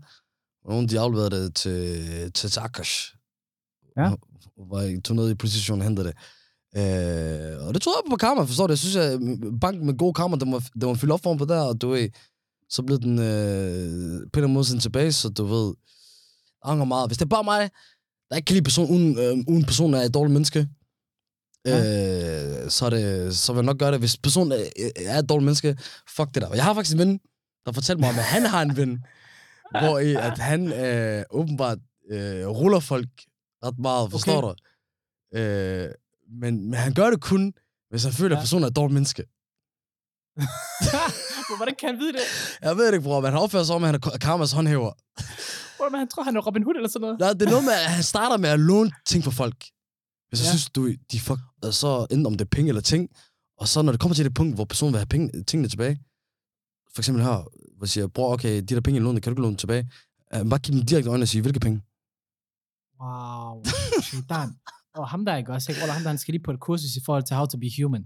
Og 0.65 0.71
nogen, 0.71 0.89
de 0.89 1.01
afleverede 1.01 1.31
det 1.31 1.55
til, 1.55 2.33
til, 2.33 2.51
til 2.51 2.61
Akash. 2.61 3.17
Ja. 3.97 4.15
Hvor 4.67 4.81
jeg 4.81 5.05
tog 5.05 5.17
ned 5.17 5.31
i 5.31 5.35
politistationen 5.35 5.81
og 5.81 5.89
hentede 5.89 6.07
det. 6.07 6.17
Øh, 6.77 7.67
og 7.67 7.75
det 7.75 7.83
tror 7.83 7.93
jeg 7.97 8.11
på 8.11 8.17
karma, 8.17 8.43
forstår 8.43 8.67
du? 8.67 8.71
Jeg 8.71 8.79
synes, 8.79 8.97
at 8.97 9.21
banken 9.61 9.87
med 9.87 9.99
god 9.99 10.15
karma, 10.15 10.37
den 10.37 10.51
må, 10.51 10.61
den 10.81 10.83
må 10.83 10.95
fylde 10.95 11.15
op 11.15 11.23
for 11.23 11.37
på 11.37 11.45
der, 11.45 11.61
og 11.61 11.81
du 11.81 11.89
ved, 11.89 12.09
så 12.69 12.83
blev 12.83 12.99
den 12.99 13.19
øh, 13.19 14.27
på 14.33 14.41
en 14.41 14.53
måde 14.53 14.65
sendt 14.65 14.83
tilbage, 14.83 15.13
så 15.13 15.29
du 15.29 15.45
ved, 15.45 15.75
angrer 16.65 16.85
meget. 16.87 17.09
Hvis 17.09 17.19
det 17.19 17.25
er 17.25 17.29
bare 17.29 17.45
mig, 17.45 17.71
der 18.31 18.37
ikke 18.37 18.47
kan 18.47 18.55
lide 18.55 18.65
person, 18.65 18.91
uden, 18.91 19.19
øh, 19.19 19.45
uden 19.55 19.65
personen 19.65 19.95
er 19.95 20.01
et 20.01 20.15
dårligt 20.15 20.33
menneske, 20.33 20.59
øh, 21.67 22.71
så, 22.71 22.83
er 22.87 22.91
det, 22.91 23.37
så 23.39 23.53
vil 23.53 23.59
jeg 23.59 23.65
nok 23.65 23.79
gøre 23.79 23.93
det. 23.93 23.99
Hvis 23.99 24.17
personen 24.17 24.53
er, 24.53 24.91
er 24.97 25.19
et 25.19 25.29
dårligt 25.29 25.45
menneske, 25.45 25.77
fuck 26.17 26.35
det 26.35 26.43
der. 26.43 26.55
Jeg 26.55 26.65
har 26.65 26.75
faktisk 26.75 26.95
en 26.95 26.99
ven, 26.99 27.21
der 27.67 27.73
fortalte 27.73 28.01
mig 28.01 28.09
om, 28.11 28.19
at 28.19 28.25
han 28.25 28.47
har 28.47 28.63
en 28.63 28.77
ven, 28.77 29.05
hvor 29.81 29.99
i, 29.99 30.15
at 30.15 30.39
han 30.39 30.73
øh, 30.73 31.25
åbenbart 31.31 31.79
øh, 32.11 32.47
ruller 32.47 32.81
folk 32.81 33.09
ret 33.65 33.79
meget, 33.79 34.11
forstår 34.11 34.43
Okay. 34.43 34.55
du? 35.35 35.39
Øh, 35.39 35.91
men, 36.41 36.65
men 36.71 36.75
han 36.75 36.95
gør 36.95 37.11
det 37.11 37.21
kun, 37.21 37.53
hvis 37.91 38.05
han 38.05 38.13
føler, 38.13 38.37
at 38.37 38.41
Ja. 38.41 38.43
personen 38.43 38.65
er 38.65 38.69
et 38.69 38.77
dårligt 38.77 38.95
menneske. 38.95 39.25
Men 41.49 41.57
Hvordan 41.57 41.75
kan 41.79 41.89
han 41.89 41.99
vide 41.99 42.13
det? 42.13 42.21
Jeg 42.63 42.77
ved 42.77 42.87
det 42.87 42.93
ikke, 42.93 43.03
bror, 43.05 43.21
men 43.21 43.31
han 43.33 43.41
opfører 43.41 43.65
sig 43.65 43.75
om, 43.77 43.85
at 43.85 43.89
han 43.89 43.95
er 43.95 44.19
karmas 44.21 44.53
håndhæver. 44.53 44.93
Hvor 45.85 45.91
man, 45.91 45.99
han 45.99 46.09
tror, 46.09 46.23
han 46.23 46.37
er 46.37 46.41
Robin 46.41 46.63
Hood 46.63 46.75
eller 46.77 46.89
sådan 46.89 47.01
noget. 47.01 47.19
Nej, 47.19 47.33
det 47.33 47.43
er 47.43 47.51
noget 47.51 47.65
med, 47.65 47.73
at 47.73 47.91
han 47.91 48.03
starter 48.03 48.37
med 48.37 48.49
at 48.49 48.61
låne 48.61 48.91
ting 49.07 49.25
fra 49.25 49.31
folk. 49.31 49.59
Hvis 50.29 50.41
jeg 50.41 50.47
Ja. 50.47 50.51
synes, 50.51 50.71
du, 50.71 50.81
de 51.13 51.21
fuck, 51.21 51.41
så 51.81 52.07
enten 52.11 52.27
om 52.27 52.33
det 52.33 52.45
er 52.45 52.49
penge 52.57 52.69
eller 52.69 52.83
ting, 52.83 53.09
og 53.61 53.69
så 53.69 53.83
når 53.83 53.93
det 53.93 54.01
kommer 54.01 54.15
til 54.15 54.25
det 54.25 54.35
punkt, 54.35 54.55
hvor 54.55 54.65
personen 54.65 54.93
vil 54.93 54.99
have 54.99 55.07
penge, 55.07 55.43
tingene 55.43 55.69
tilbage, 55.69 55.95
for 56.95 57.01
eksempel 57.03 57.25
her, 57.25 57.37
hvor 57.77 57.85
jeg 57.87 57.89
siger, 57.89 58.07
bror, 58.07 58.33
okay, 58.33 58.57
de 58.57 58.75
der 58.75 58.81
penge, 58.81 58.97
jeg 58.99 59.03
lånte, 59.05 59.21
kan 59.21 59.31
du 59.31 59.35
ikke 59.35 59.43
låne 59.43 59.57
tilbage? 59.57 59.91
Uh, 60.37 60.49
bare 60.51 60.59
give 60.61 60.77
dem 60.79 60.87
direkte 60.87 61.11
øjnene 61.11 61.25
og 61.25 61.29
sige, 61.29 61.43
hvilke 61.43 61.61
penge? 61.61 61.79
Wow. 63.03 63.63
Shaitan. 64.03 64.49
Og 64.95 65.09
ham 65.09 65.25
der, 65.25 65.37
ikke 65.37 65.53
også? 65.53 65.73
Ikke? 65.73 65.81
Eller 65.83 65.93
ham 65.95 66.03
der, 66.03 66.09
han 66.09 66.19
skal 66.19 66.33
lige 66.33 66.43
på 66.43 66.51
et 66.51 66.61
kursus 66.61 66.97
i 66.97 67.01
forhold 67.07 67.25
til 67.27 67.37
how 67.37 67.47
to 67.47 67.59
be 67.59 67.69
human. 67.83 68.05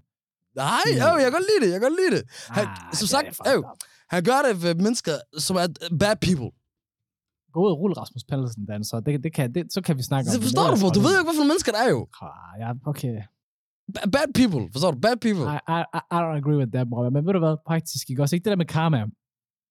Nej, 0.57 0.81
Mm. 0.87 0.99
jeg 0.99 1.21
kan 1.23 1.33
godt 1.33 1.47
lide 1.51 1.61
det, 1.67 1.73
jeg 1.73 1.81
kan 1.81 1.91
godt 1.91 2.01
lide 2.03 2.17
det. 2.17 2.23
Han, 2.49 2.67
Ah, 2.67 2.77
som 2.95 3.05
det 3.05 3.09
sagt, 3.09 3.27
øv, 3.55 3.65
han 4.11 4.25
gør 4.25 4.43
det 4.47 4.63
ved 4.63 4.75
mennesker, 4.75 5.15
som 5.39 5.57
er 5.57 5.67
bad 6.01 6.17
people. 6.27 6.51
Gå 7.53 7.59
ud 7.67 7.71
og 7.71 7.79
rulle 7.81 7.95
Rasmus 8.01 8.25
Pallesen, 8.31 8.67
Dan, 8.67 8.85
så, 8.85 9.01
det, 9.07 9.25
det 9.25 9.33
kan, 9.35 9.55
det, 9.55 9.73
så 9.73 9.81
kan 9.87 9.97
vi 9.99 10.03
snakke 10.03 10.29
om 10.29 10.33
Det 10.33 10.41
det. 10.41 10.45
forstår 10.49 10.67
du, 10.71 10.95
du 10.99 11.01
ved 11.07 11.13
jo 11.15 11.19
ikke, 11.21 11.29
hvad 11.29 11.37
for 11.39 11.43
nogle 11.43 11.53
mennesker 11.53 11.73
der 11.73 11.83
er 11.87 11.91
jo. 11.97 12.01
Ah, 12.23 12.53
ja, 12.63 12.69
okay. 12.93 13.15
Ba- 13.97 14.09
Bad 14.17 14.29
people, 14.41 14.63
forstår 14.75 14.91
du? 14.95 14.99
Bad 15.07 15.17
people. 15.27 15.45
I, 15.55 15.59
I, 15.77 15.79
I 15.99 16.01
I 16.17 16.19
don't 16.25 16.37
agree 16.41 16.59
with 16.63 16.71
that, 16.75 16.87
bror. 16.91 17.11
Men 17.17 17.27
ved 17.27 17.33
du 17.33 17.43
hvad, 17.47 17.55
praktisk, 17.71 18.05
ikke 18.11 18.23
også? 18.23 18.35
Ikke 18.37 18.45
det 18.45 18.51
der 18.51 18.57
med 18.65 18.71
karma. 18.79 19.01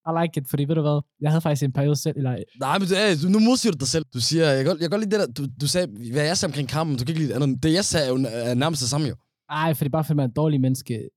I 0.09 0.11
like 0.21 0.33
it, 0.41 0.45
fordi 0.51 0.63
ved 0.69 0.75
du 0.75 0.81
hvad, 0.81 0.99
jeg 1.23 1.29
havde 1.31 1.41
faktisk 1.41 1.63
en 1.63 1.73
periode 1.79 1.95
selv, 1.95 2.17
eller 2.17 2.31
Nej, 2.59 2.75
men 2.79 2.87
du, 3.23 3.27
nu 3.35 3.39
modsiger 3.49 3.71
du 3.75 3.79
dig 3.85 3.87
selv. 3.95 4.05
Du 4.13 4.19
siger, 4.29 4.45
jeg 4.57 4.63
kan, 4.65 4.71
jeg 4.71 4.79
kan 4.79 4.89
godt 4.89 5.01
lide 5.03 5.11
det 5.15 5.19
der, 5.23 5.33
du, 5.37 5.43
du 5.61 5.67
sagde, 5.67 5.87
hvad 6.13 6.23
jeg 6.31 6.37
sagde 6.37 6.49
omkring 6.51 6.69
kampen, 6.69 6.97
du 6.97 7.03
kan 7.03 7.09
ikke 7.13 7.21
lide 7.23 7.33
det 7.33 7.41
andet. 7.43 7.63
Det 7.63 7.73
jeg 7.73 7.85
sagde 7.85 8.05
er 8.05 8.09
jo 8.13 8.17
er 8.49 8.53
nærmest 8.63 8.81
det 8.81 8.89
samme 8.89 9.07
jo. 9.07 9.15
Ej, 9.49 9.73
fordi 9.73 9.89
bare 9.89 10.03
fordi 10.03 10.15
man 10.15 10.23
er 10.25 10.29
et 10.29 10.35
dårligt 10.35 10.61
menneske, 10.61 11.09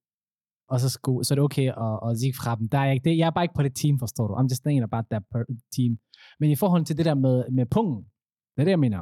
og 0.71 0.81
så, 0.81 0.89
skulle, 0.89 1.25
så 1.25 1.35
er 1.35 1.37
det 1.37 1.45
okay 1.49 1.67
at, 1.87 1.95
at 2.07 2.19
sige 2.21 2.35
fra 2.41 2.55
dem. 2.59 2.69
Der 2.69 2.79
er 2.79 2.85
jeg, 2.85 2.95
ikke, 2.95 3.05
det, 3.09 3.19
jeg 3.19 3.27
er 3.27 3.35
bare 3.37 3.45
ikke 3.45 3.59
på 3.61 3.63
det 3.63 3.75
team, 3.81 3.99
forstår 3.99 4.27
du. 4.29 4.35
I'm 4.35 4.49
just 4.51 4.63
thinking 4.65 4.85
about 4.91 5.05
that 5.13 5.25
team. 5.77 5.93
Men 6.41 6.51
i 6.51 6.57
forhold 6.57 6.85
til 6.85 6.97
det 6.99 7.05
der 7.05 7.15
med, 7.15 7.37
med 7.59 7.67
pungen, 7.75 7.99
det 8.55 8.61
er 8.63 8.65
det, 8.65 8.71
jeg 8.77 8.85
mener. 8.87 9.01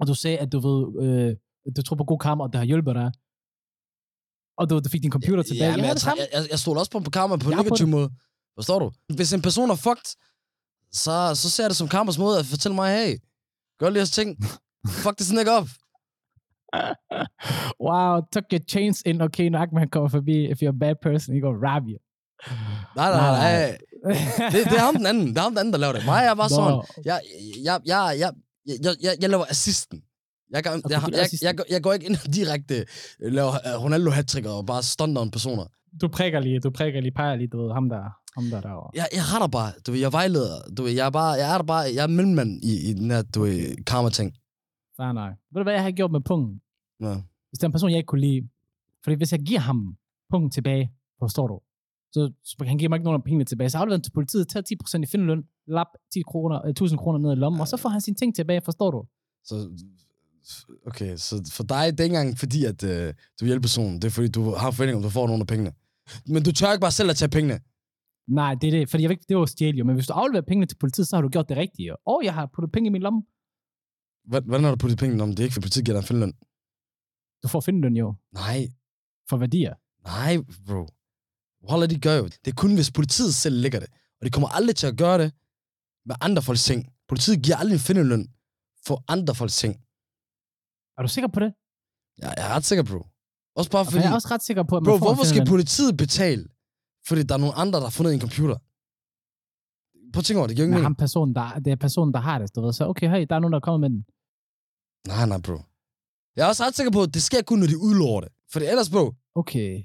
Og 0.00 0.06
du 0.06 0.14
sagde, 0.14 0.38
at 0.38 0.52
du 0.52 0.58
ved, 0.68 0.80
øh, 1.04 1.30
du 1.76 1.82
tror 1.82 1.96
på 1.96 2.04
god 2.04 2.18
karma, 2.18 2.40
og 2.44 2.52
det 2.52 2.58
har 2.58 2.66
hjulpet 2.72 2.94
dig. 3.00 3.08
Og 4.58 4.64
du, 4.70 4.74
du 4.84 4.88
fik 4.88 5.02
din 5.02 5.14
computer 5.16 5.42
tilbage. 5.42 5.70
Ja, 5.70 5.76
men 5.76 5.84
det 5.84 5.90
jeg, 5.90 5.98
samme. 5.98 6.20
jeg, 6.22 6.28
jeg, 6.32 6.50
jeg 6.50 6.58
stoler 6.58 6.80
også 6.80 6.92
på, 6.94 7.00
på 7.08 7.10
karma 7.10 7.36
på 7.36 7.48
en 7.50 7.56
Jeg 7.56 7.62
negativ 7.62 7.86
måde. 7.86 8.08
Forstår 8.58 8.78
du? 8.78 8.86
Hvis 9.18 9.32
en 9.32 9.42
person 9.42 9.70
er 9.70 9.78
fucked, 9.86 10.08
så, 11.02 11.14
så 11.34 11.50
ser 11.50 11.62
jeg 11.64 11.70
det 11.70 11.76
som 11.76 11.88
Karmas 11.88 12.18
måde 12.18 12.38
at 12.38 12.46
fortælle 12.46 12.74
mig, 12.74 12.88
hey, 12.96 13.18
gør 13.78 13.88
lige 13.88 13.98
jeres 13.98 14.10
ting. 14.10 14.28
Fuck 15.04 15.16
this 15.16 15.32
nigga 15.32 15.50
op. 15.50 15.68
wow, 17.86 18.20
took 18.32 18.44
your 18.52 18.62
chains 18.68 19.02
in. 19.06 19.20
Okay, 19.20 19.48
når 19.48 19.58
Ahmed 19.58 19.88
kommer 19.90 20.08
forbi, 20.08 20.50
if 20.52 20.62
you're 20.62 20.76
a 20.78 20.80
bad 20.80 20.94
person, 21.02 21.34
he 21.34 21.40
gonna 21.40 21.58
rob 21.68 21.82
you. 21.92 21.98
Nej, 22.96 23.10
nej, 23.10 23.30
nej. 23.42 23.78
Det, 24.52 24.64
det 24.70 24.76
er 24.76 24.84
ham 24.84 24.96
den 24.96 25.06
anden. 25.06 25.26
Det 25.28 25.38
er 25.38 25.42
ham 25.42 25.52
den 25.52 25.58
anden, 25.58 25.72
der 25.72 25.78
laver 25.78 25.92
det. 25.92 26.04
Mig, 26.04 26.24
jeg 26.24 26.38
var 26.38 26.48
sådan. 26.48 26.82
Jeg, 27.04 27.20
jeg, 27.64 27.80
jeg, 27.86 28.16
jeg, 28.18 28.32
jeg, 28.66 28.94
jeg, 29.02 29.12
jeg 29.20 29.30
laver 29.30 29.44
assisten. 29.50 30.02
Jeg, 30.54 30.62
gør, 30.62 30.70
Okay, 30.70 30.90
jeg, 30.90 31.02
er 31.02 31.38
jeg, 31.42 31.56
jeg, 31.56 31.64
jeg, 31.70 31.82
går 31.82 31.92
ikke 31.92 32.06
ind 32.06 32.16
og 32.26 32.34
direkte 32.34 32.84
laver 33.20 33.52
øh, 33.54 33.82
ronaldo 33.84 34.10
hat 34.10 34.46
og 34.46 34.66
bare 34.66 34.82
stunter 34.82 35.22
en 35.22 35.30
personer. 35.30 35.66
Du 36.00 36.08
prikker 36.08 36.40
lige, 36.40 36.60
du 36.60 36.70
prikker 36.70 37.00
lige, 37.00 37.12
peger 37.12 37.36
lige, 37.36 37.48
du 37.48 37.62
ved, 37.62 37.72
ham 37.72 37.88
der, 37.88 38.02
ham 38.36 38.44
der 38.50 38.60
derovre. 38.60 38.90
Jeg, 38.94 39.06
jeg 39.12 39.22
retter 39.32 39.48
bare, 39.48 39.72
du 39.86 39.92
ved, 39.92 40.00
jeg 40.00 40.12
vejleder, 40.12 40.56
du 40.76 40.82
ved, 40.82 40.92
jeg 40.92 41.06
er 41.06 41.10
bare, 41.10 41.32
jeg 41.32 41.54
er 41.54 41.58
der 41.58 41.64
bare, 41.64 41.84
jeg 41.94 42.02
er 42.02 42.06
mellemmand 42.06 42.64
i, 42.64 42.90
i 42.90 42.92
den 42.92 43.10
her, 43.10 43.22
du 43.22 43.42
ved, 43.42 43.84
karma-ting. 43.84 44.32
Fair 44.96 45.12
nok. 45.12 45.32
Ved 45.50 45.60
du, 45.60 45.62
hvad 45.62 45.72
jeg 45.72 45.82
har 45.82 45.90
gjort 45.90 46.12
med 46.12 46.20
punkten? 46.20 46.60
Ja. 47.00 47.14
Hvis 47.48 47.58
der 47.58 47.64
er 47.64 47.68
en 47.68 47.72
person, 47.72 47.90
jeg 47.90 47.96
ikke 47.96 48.06
kunne 48.06 48.20
lide. 48.20 48.48
Fordi 49.04 49.16
hvis 49.16 49.32
jeg 49.32 49.40
giver 49.40 49.60
ham 49.60 49.96
punkten 50.30 50.50
tilbage, 50.50 50.92
forstår 51.18 51.46
du? 51.46 51.60
Så, 52.12 52.32
så 52.44 52.64
han 52.66 52.78
giver 52.78 52.88
mig 52.88 52.96
ikke 52.96 53.04
nogen 53.04 53.20
af 53.20 53.24
pengene 53.24 53.44
tilbage. 53.44 53.70
Så 53.70 53.78
afleverer 53.78 53.98
han 53.98 54.02
til 54.02 54.10
politiet, 54.10 54.48
tager 54.48 54.98
10% 54.98 55.02
i 55.02 55.06
findeløn, 55.06 55.44
lap 55.66 55.86
10 56.12 56.22
kroner, 56.22 56.64
øh, 56.66 56.70
1000 56.70 56.98
kroner 56.98 57.18
ned 57.18 57.32
i 57.32 57.34
lommen, 57.34 57.60
og 57.60 57.68
så 57.68 57.76
får 57.76 57.88
han 57.88 58.00
sine 58.00 58.16
ting 58.16 58.34
tilbage, 58.34 58.60
forstår 58.64 58.90
du? 58.90 59.04
Så, 59.44 59.54
okay, 60.86 61.16
så 61.16 61.50
for 61.52 61.62
dig, 61.62 61.84
det 61.92 62.00
er 62.00 62.04
ikke 62.04 62.16
engang 62.16 62.38
fordi, 62.38 62.64
at 62.64 62.84
øh, 62.84 63.14
du 63.40 63.44
hjælper 63.44 63.62
personen. 63.62 63.94
Det 63.94 64.04
er 64.04 64.10
fordi, 64.10 64.28
du 64.28 64.42
har 64.50 64.70
forventning 64.70 64.96
om, 64.96 65.02
du 65.02 65.08
får 65.10 65.26
nogle 65.26 65.40
af 65.40 65.46
pengene. 65.46 65.72
Men 66.26 66.42
du 66.42 66.52
tør 66.52 66.72
ikke 66.72 66.80
bare 66.80 66.90
selv 66.90 67.10
at 67.10 67.16
tage 67.16 67.28
pengene. 67.28 67.60
Nej, 68.28 68.54
det 68.54 68.66
er 68.66 68.70
det, 68.70 68.90
fordi 68.90 69.02
jeg 69.02 69.08
ved 69.08 69.16
ikke, 69.16 69.24
det 69.28 69.36
var 69.36 69.46
stjæl 69.46 69.76
jo, 69.76 69.84
men 69.84 69.94
hvis 69.94 70.06
du 70.06 70.12
afleverer 70.12 70.42
pengene 70.42 70.66
til 70.66 70.76
politiet, 70.76 71.08
så 71.08 71.16
har 71.16 71.22
du 71.22 71.28
gjort 71.28 71.48
det 71.48 71.56
rigtige. 71.56 72.06
Og 72.06 72.20
jeg 72.24 72.34
har 72.34 72.50
puttet 72.54 72.72
penge 72.72 72.86
i 72.86 72.90
min 72.90 73.02
lomme. 73.02 73.22
Hvordan 74.28 74.64
har 74.64 74.70
du 74.70 74.76
puttet 74.76 74.98
pengene 74.98 75.22
om? 75.22 75.30
Det 75.30 75.38
er 75.40 75.44
ikke, 75.44 75.54
for 75.54 75.60
politiet 75.60 75.84
giver 75.84 75.94
dig 75.96 76.02
en 76.02 76.06
findeløn. 76.06 76.32
Du 77.42 77.48
får 77.48 77.60
findeløn 77.60 77.96
jo, 77.96 78.14
Nej, 78.32 78.68
for 79.28 79.36
værdier. 79.36 79.74
nej, 80.04 80.36
bro. 80.66 80.86
Wallah, 81.68 81.90
de 81.90 81.98
gør 82.00 82.14
jo. 82.16 82.24
Det 82.24 82.48
er 82.50 82.54
kun, 82.62 82.74
hvis 82.74 82.90
politiet 82.90 83.34
selv 83.34 83.56
lægger 83.64 83.80
det. 83.80 83.88
Og 84.20 84.26
de 84.26 84.30
kommer 84.30 84.48
aldrig 84.48 84.76
til 84.76 84.86
at 84.86 84.96
gøre 84.96 85.18
det 85.18 85.32
med 86.06 86.16
andre 86.20 86.42
folks 86.42 86.64
ting. 86.64 86.80
Politiet 87.08 87.42
giver 87.44 87.56
aldrig 87.56 87.74
en 87.76 87.80
findeløn 87.88 88.28
for 88.86 89.04
andre 89.08 89.34
folks 89.34 89.56
ting. 89.56 89.74
Er 90.98 91.02
du 91.02 91.08
sikker 91.08 91.28
på 91.28 91.40
det? 91.40 91.50
Jeg, 92.18 92.34
jeg 92.36 92.44
er 92.50 92.52
ret 92.56 92.64
sikker, 92.64 92.84
bro. 92.84 93.00
Også 93.56 93.70
bare 93.70 93.84
For 93.84 93.90
fordi... 93.90 94.02
jeg 94.04 94.10
er 94.10 94.14
også 94.14 94.28
ret 94.30 94.42
sikker 94.42 94.62
på, 94.62 94.76
at 94.76 94.82
man 94.82 94.90
Bro, 94.90 94.98
får 94.98 95.06
hvorfor 95.06 95.24
skal 95.32 95.46
politiet 95.46 95.96
betale? 95.96 96.44
Fordi 97.08 97.22
der 97.22 97.34
er 97.34 97.38
nogle 97.44 97.54
andre, 97.54 97.78
der 97.78 97.86
har 97.86 97.90
fundet 97.98 98.14
en 98.14 98.20
computer. 98.20 98.56
Prøv 100.14 100.20
at 100.20 100.24
tænke 100.24 100.38
over 100.40 100.46
det. 100.48 100.56
Det 100.56 100.64
giver 100.64 100.74
Men 100.76 100.82
ham 100.82 100.94
personen, 100.94 101.34
der, 101.34 101.46
det 101.64 101.70
er 101.72 101.76
personen, 101.76 102.14
der 102.14 102.20
har 102.20 102.38
det, 102.38 102.48
du 102.56 102.60
ved. 102.64 102.72
Så 102.72 102.82
okay, 102.88 103.08
hey, 103.10 103.26
der 103.30 103.34
er 103.36 103.40
nogen, 103.40 103.52
der 103.52 103.60
kommer 103.60 103.78
med 103.84 103.90
den. 103.94 104.00
Nej, 105.12 105.26
nej, 105.26 105.38
bro. 105.46 105.56
Jeg 106.36 106.42
er 106.44 106.48
også 106.48 106.62
ret 106.64 106.76
sikker 106.76 106.92
på, 106.92 107.02
at 107.02 107.14
det 107.14 107.22
sker 107.22 107.42
kun, 107.42 107.58
når 107.58 107.66
de 107.66 107.78
udlover 107.78 108.20
det. 108.20 108.30
Fordi 108.52 108.64
ellers, 108.66 108.90
bro, 108.90 109.04
Okay. 109.34 109.82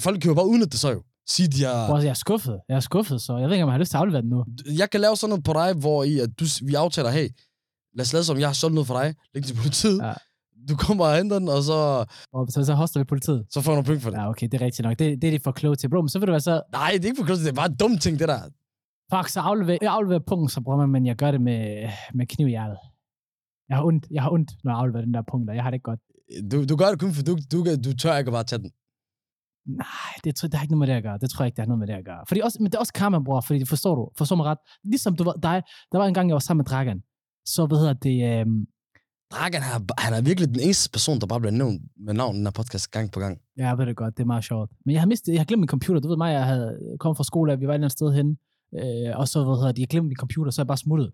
folk 0.00 0.20
kan 0.20 0.28
jo 0.28 0.34
bare 0.34 0.46
udnytte 0.46 0.70
det 0.70 0.80
så 0.80 0.90
jo. 0.90 1.02
Sige, 1.28 1.48
de 1.48 1.64
har... 1.64 1.88
Bro, 1.88 1.96
jeg 1.96 2.08
er 2.08 2.14
skuffet. 2.14 2.60
Jeg 2.68 2.76
er 2.76 2.80
skuffet, 2.80 3.22
så 3.22 3.36
jeg 3.38 3.46
ved 3.48 3.54
ikke, 3.54 3.64
om 3.64 3.68
jeg 3.68 3.74
har 3.74 3.78
lyst 3.78 3.90
til 3.90 3.96
at 3.96 4.00
aflevere 4.00 4.22
den 4.22 4.30
nu. 4.30 4.44
Jeg 4.78 4.90
kan 4.90 5.00
lave 5.00 5.16
sådan 5.16 5.28
noget 5.30 5.44
på 5.44 5.52
dig, 5.52 5.72
hvor 5.74 6.04
i, 6.04 6.18
at 6.18 6.30
du, 6.40 6.44
vi 6.64 6.74
aftaler, 6.74 7.10
hey, 7.10 7.28
lad 7.96 8.02
os 8.04 8.12
lade 8.12 8.24
som, 8.24 8.38
jeg 8.38 8.48
har 8.48 8.52
solgt 8.54 8.74
noget 8.74 8.86
for 8.86 8.94
dig. 9.00 9.14
Læg 9.34 9.42
det 9.42 9.48
til 9.48 9.56
politiet. 9.62 9.98
Ja. 10.02 10.12
Du 10.68 10.76
kommer 10.76 11.04
og 11.06 11.16
henter 11.16 11.38
den, 11.38 11.48
og 11.48 11.62
så, 11.62 12.04
Og 12.32 12.46
så, 12.50 12.64
så 12.64 12.74
hoster 12.74 13.00
vi 13.00 13.04
politiet. 13.04 13.46
så 13.50 13.60
får 13.60 13.72
du 13.72 13.74
nogle 13.76 13.86
penge 13.86 14.00
for 14.00 14.10
det. 14.10 14.16
Ja, 14.18 14.28
okay, 14.28 14.48
det 14.52 14.60
er 14.60 14.64
rigtigt 14.64 14.84
nok. 14.86 14.98
Det, 14.98 15.22
det 15.22 15.28
er 15.28 15.30
de 15.38 15.40
for 15.44 15.52
kloge 15.52 15.76
til. 15.76 15.88
Bro, 15.90 16.00
men 16.02 16.08
så 16.08 16.18
vil 16.18 16.26
du 16.26 16.32
være 16.32 16.40
så... 16.40 16.62
Nej, 16.72 16.90
det 16.92 17.04
er 17.04 17.08
ikke 17.08 17.18
for 17.18 17.24
klogt. 17.26 17.40
Det 17.40 17.48
er 17.48 17.52
bare 17.52 17.70
en 17.70 17.76
dum 17.76 17.98
ting, 17.98 18.18
det 18.18 18.28
der. 18.28 18.40
Fuck, 19.12 19.28
så 19.28 19.40
aflever, 19.40 19.78
jeg 19.82 19.92
afleverer 19.92 20.24
punkt, 20.32 20.52
så 20.52 20.60
bruger 20.60 20.78
man, 20.78 20.88
men 20.88 21.06
jeg 21.06 21.16
gør 21.16 21.30
det 21.30 21.40
med, 21.40 21.88
med 22.14 22.26
kniv 22.26 22.46
i 22.46 22.50
hjertet. 22.50 22.78
Jeg 23.68 23.76
har 23.76 23.84
ondt, 23.84 24.06
jeg 24.10 24.22
har 24.22 24.30
ondt, 24.30 24.50
når 24.64 24.70
jeg 24.72 24.78
afleverer 24.78 25.04
den 25.04 25.14
der 25.14 25.22
punkt, 25.30 25.50
og 25.50 25.56
jeg 25.56 25.62
har 25.64 25.70
det 25.70 25.74
ikke 25.74 25.82
godt. 25.92 26.00
Du, 26.52 26.64
du 26.70 26.76
gør 26.76 26.88
det 26.92 27.00
kun, 27.00 27.12
for 27.12 27.22
du, 27.22 27.32
du, 27.52 27.58
du 27.86 27.96
tør 27.96 28.16
ikke 28.16 28.28
at 28.28 28.32
bare 28.32 28.44
tage 28.44 28.62
den. 28.62 28.70
Nej, 29.66 30.12
det, 30.24 30.36
tror- 30.36 30.48
det 30.48 30.54
har 30.54 30.64
ikke 30.64 30.74
noget 30.74 30.78
med 30.84 30.86
det 30.92 30.98
at 31.00 31.02
gøre. 31.02 31.18
Det 31.18 31.30
tror 31.30 31.42
jeg 31.44 31.46
ikke, 31.48 31.56
det 31.56 31.62
har 31.62 31.68
noget 31.68 31.78
med 31.78 31.86
det 31.86 31.94
at 31.94 32.04
gøre. 32.04 32.22
Fordi 32.28 32.40
også, 32.40 32.58
men 32.60 32.66
det 32.70 32.74
er 32.74 32.78
også 32.78 32.92
karma, 32.92 33.18
bror, 33.18 33.40
fordi 33.40 33.64
forstår 33.64 33.94
du, 33.94 34.10
forstår 34.18 34.36
mig 34.36 34.46
ret. 34.46 34.58
Ligesom 34.84 35.16
du 35.16 35.24
var, 35.24 35.32
dig, 35.32 35.62
der 35.92 35.98
var 35.98 36.06
en 36.06 36.14
gang, 36.14 36.28
jeg 36.28 36.34
var 36.34 36.38
sammen 36.48 36.60
med 36.62 36.64
Dragan. 36.70 37.02
Så, 37.46 37.66
hvad 37.66 37.78
hedder 37.78 37.92
det, 37.92 38.16
øhm, 38.40 38.66
Dragan, 39.34 39.62
han 39.62 39.72
er, 39.80 40.00
han 40.04 40.12
er 40.14 40.22
virkelig 40.30 40.48
den 40.54 40.60
eneste 40.60 40.90
person, 40.96 41.20
der 41.20 41.26
bare 41.26 41.40
bliver 41.40 41.52
nævnt 41.60 41.82
med 42.06 42.14
navn 42.14 42.34
i 42.34 42.38
den 42.38 42.46
her 42.46 42.50
podcast 42.60 42.90
gang 42.90 43.12
på 43.12 43.20
gang. 43.20 43.34
Ja, 43.58 43.66
jeg 43.68 43.78
ved 43.78 43.86
det 43.86 43.96
godt. 43.96 44.16
Det 44.16 44.22
er 44.22 44.26
meget 44.34 44.44
sjovt. 44.44 44.70
Men 44.84 44.92
jeg 44.94 45.00
har 45.02 45.06
mistet, 45.06 45.32
jeg 45.32 45.40
har 45.40 45.44
glemt 45.50 45.60
min 45.60 45.68
computer. 45.68 46.00
Du 46.00 46.08
ved 46.08 46.16
mig, 46.16 46.32
jeg 46.32 46.44
havde 46.46 46.70
kommet 47.00 47.16
fra 47.16 47.24
skole, 47.24 47.52
at 47.52 47.60
vi 47.60 47.66
var 47.66 47.72
et 47.72 47.74
eller 47.74 47.84
andet 47.86 47.92
sted 48.00 48.12
hen. 48.18 48.28
Øh, 48.74 49.18
og 49.20 49.28
så, 49.28 49.44
hvad 49.44 49.56
hedder 49.56 49.72
det, 49.72 49.78
jeg 49.78 49.88
glemte 49.88 50.08
min 50.08 50.16
computer, 50.16 50.50
så 50.50 50.60
er 50.60 50.64
jeg 50.64 50.66
bare 50.66 50.84
smuttet. 50.86 51.10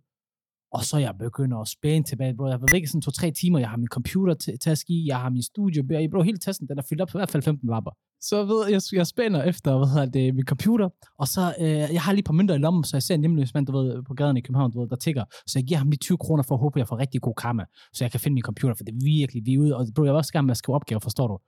Og 0.72 0.84
så 0.84 0.98
jeg 0.98 1.14
begynder 1.18 1.58
at 1.58 1.68
spænde 1.68 2.08
tilbage, 2.08 2.34
bro. 2.36 2.44
Jeg 2.44 2.52
har 2.52 2.58
været 2.58 2.72
væk 2.72 2.82
i 2.82 2.86
sådan 2.86 3.02
to-tre 3.02 3.30
timer. 3.30 3.58
Jeg 3.58 3.70
har 3.70 3.76
min 3.76 3.88
computer 3.88 4.34
til 4.34 4.76
i, 4.88 5.06
jeg 5.06 5.18
har 5.20 5.30
min 5.30 5.42
studio. 5.42 5.84
Jeg, 5.90 6.10
bro. 6.10 6.22
Hele 6.22 6.38
tasken, 6.38 6.68
den 6.68 6.78
er 6.78 6.82
fyldt 6.88 7.02
op 7.02 7.08
på 7.08 7.18
i 7.18 7.20
hvert 7.20 7.30
fald 7.30 7.42
15 7.42 7.68
lapper. 7.68 7.90
Så 8.20 8.44
ved 8.44 8.68
jeg, 8.70 8.80
jeg 8.92 9.06
spænder 9.06 9.42
efter, 9.42 9.78
hvad 9.78 9.88
hedder 9.88 10.06
det, 10.06 10.34
min 10.34 10.44
computer. 10.44 10.88
Og 11.18 11.28
så, 11.28 11.54
øh, 11.60 11.66
jeg 11.96 12.02
har 12.02 12.12
lige 12.12 12.18
et 12.18 12.24
par 12.24 12.32
mønter 12.32 12.54
i 12.54 12.58
lommen, 12.58 12.84
så 12.84 12.96
jeg 12.96 13.02
ser 13.02 13.14
en 13.14 13.20
hjemløs 13.20 13.54
mand, 13.54 13.66
du 13.66 13.72
ved, 13.72 14.02
på 14.02 14.14
gaden 14.14 14.36
i 14.36 14.40
København, 14.40 14.70
du 14.72 14.80
ved, 14.80 14.88
der 14.88 14.96
tigger. 14.96 15.24
Så 15.46 15.58
jeg 15.58 15.64
giver 15.66 15.78
ham 15.78 15.90
lige 15.90 15.98
20 15.98 16.18
kroner 16.18 16.42
for 16.42 16.54
at 16.54 16.60
håbe, 16.60 16.78
at 16.78 16.80
jeg 16.80 16.88
får 16.88 16.98
rigtig 16.98 17.20
god 17.20 17.34
karma, 17.34 17.64
så 17.92 18.04
jeg 18.04 18.10
kan 18.10 18.20
finde 18.20 18.34
min 18.34 18.42
computer, 18.42 18.74
for 18.74 18.84
det 18.84 18.92
er 18.92 19.04
virkelig, 19.04 19.42
vi 19.46 19.54
er 19.54 19.58
ude. 19.58 19.76
Og 19.76 19.86
bro, 19.94 20.04
jeg 20.04 20.12
var 20.12 20.18
også 20.18 20.32
gerne 20.32 20.46
med 20.46 20.50
at 20.50 20.56
skrive 20.56 20.76
opgaver, 20.76 21.00
forstår 21.00 21.26
du? 21.28 21.38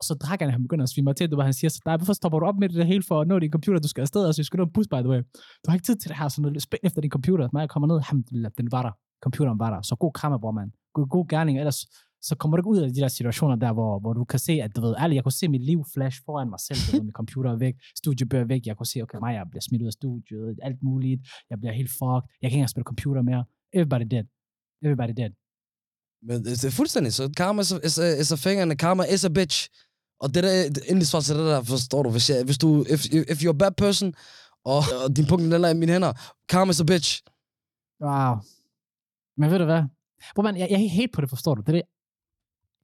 Og 0.00 0.04
så 0.08 0.14
drak 0.14 0.40
han, 0.40 0.50
han 0.50 0.62
begynder 0.62 0.82
at 0.82 0.88
svime 0.88 1.04
mig 1.04 1.16
til, 1.16 1.30
du 1.30 1.40
han 1.40 1.52
siger, 1.52 1.70
så 1.70 1.80
dig, 1.86 1.96
hvorfor 1.96 2.12
stopper 2.12 2.38
du 2.38 2.46
op 2.46 2.58
med 2.58 2.68
det 2.68 2.86
hele 2.86 3.02
for 3.08 3.20
at 3.20 3.28
nå 3.28 3.38
din 3.38 3.50
computer, 3.50 3.80
du 3.80 3.88
skal 3.88 4.00
afsted, 4.00 4.26
og 4.26 4.34
så 4.34 4.40
jeg 4.40 4.46
skal 4.46 4.58
nå 4.58 4.64
en 4.64 4.72
bus, 4.72 4.88
by 4.88 5.00
the 5.04 5.08
way. 5.08 5.20
Du 5.62 5.66
har 5.68 5.74
ikke 5.74 5.86
tid 5.86 5.96
til 5.96 6.08
det 6.10 6.16
her, 6.18 6.28
så 6.28 6.42
noget 6.42 6.62
spænd 6.62 6.80
efter 6.82 7.00
din 7.00 7.10
computer. 7.10 7.48
Når 7.52 7.60
jeg 7.60 7.70
kommer 7.70 7.86
ned, 7.86 7.96
alhamdulillah, 7.96 8.52
den 8.58 8.72
var 8.72 8.82
der. 8.82 8.92
Computeren 9.24 9.58
var 9.58 9.70
der. 9.74 9.82
Så 9.82 9.96
god 9.96 10.12
krammer, 10.12 10.38
bror, 10.38 10.52
mand. 10.52 10.70
God, 10.94 11.08
god 11.08 11.28
gerning, 11.28 11.58
ellers 11.58 11.86
så 12.28 12.34
kommer 12.36 12.56
du 12.56 12.60
ikke 12.60 12.70
ud 12.70 12.78
af 12.78 12.88
de 12.94 13.00
der 13.00 13.08
situationer 13.08 13.56
der, 13.56 13.72
hvor, 13.72 13.98
hvor 13.98 14.12
du 14.12 14.24
kan 14.24 14.38
se, 14.38 14.52
at 14.52 14.76
du 14.76 14.80
ved, 14.80 14.94
ærligt, 14.98 15.16
jeg 15.16 15.24
kunne 15.24 15.40
se 15.40 15.48
mit 15.48 15.62
liv 15.62 15.84
flash 15.94 16.22
foran 16.26 16.50
mig 16.50 16.60
selv, 16.60 16.78
du 16.86 16.96
ved, 16.96 17.04
min 17.04 17.12
computer 17.12 17.50
er 17.52 17.56
væk, 17.56 17.74
studiebøger 17.96 18.44
væk, 18.44 18.66
jeg 18.66 18.76
kunne 18.76 18.86
se, 18.86 19.02
okay, 19.02 19.18
mig, 19.18 19.34
jeg 19.34 19.46
bliver 19.50 19.60
smidt 19.68 19.82
ud 19.82 19.86
af 19.86 19.92
studiet, 19.92 20.58
alt 20.62 20.82
muligt, 20.82 21.20
jeg 21.50 21.60
bliver 21.60 21.72
helt 21.72 21.90
fucked, 21.90 22.22
jeg 22.40 22.46
kan 22.48 22.56
ikke 22.56 22.56
engang 22.56 22.68
spille 22.68 22.84
computer 22.84 23.22
mere. 23.22 23.44
Everybody 23.72 24.06
dead. 24.10 24.24
Everybody 24.82 25.14
dead. 25.16 25.41
Men 26.22 26.36
øh, 26.36 26.52
det 26.60 26.64
er 26.64 26.70
fuldstændig, 26.70 27.12
så 27.12 27.32
karma 27.36 27.60
is 27.60 27.72
a, 27.72 27.78
is 27.84 27.98
a, 27.98 28.20
is 28.20 28.32
a 28.32 28.36
thing, 28.36 28.60
and 28.60 28.78
karma 28.78 29.04
is 29.04 29.24
a 29.24 29.28
bitch. 29.28 29.68
Og 30.20 30.34
det 30.34 30.42
der, 30.44 30.82
endelig 30.88 31.06
svar 31.06 31.20
til 31.20 31.36
det 31.36 31.46
der, 31.46 31.62
forstår 31.62 32.02
du, 32.02 32.10
hvis, 32.10 32.30
jeg, 32.30 32.44
hvis 32.44 32.58
du, 32.58 32.84
if, 32.94 33.00
if 33.32 33.38
you're 33.42 33.56
a 33.56 33.62
bad 33.62 33.72
person, 33.84 34.14
og, 34.64 34.82
og 35.04 35.16
din 35.16 35.26
punkt 35.26 35.44
den 35.44 35.64
er 35.64 35.68
i 35.68 35.74
mine 35.74 35.92
hænder, 35.92 36.12
karma 36.48 36.70
is 36.70 36.80
a 36.80 36.84
bitch. 36.84 37.22
Wow. 38.04 38.34
Men 39.38 39.50
ved 39.50 39.58
du 39.58 39.64
hvad? 39.64 39.82
Bro, 40.34 40.42
man, 40.42 40.56
jeg, 40.56 40.68
jeg 40.70 40.82
er 40.82 40.88
helt 40.88 41.12
på 41.12 41.20
det, 41.20 41.28
forstår 41.28 41.54
du? 41.54 41.60
Det 41.60 41.68
er 41.68 41.72
det. 41.72 41.82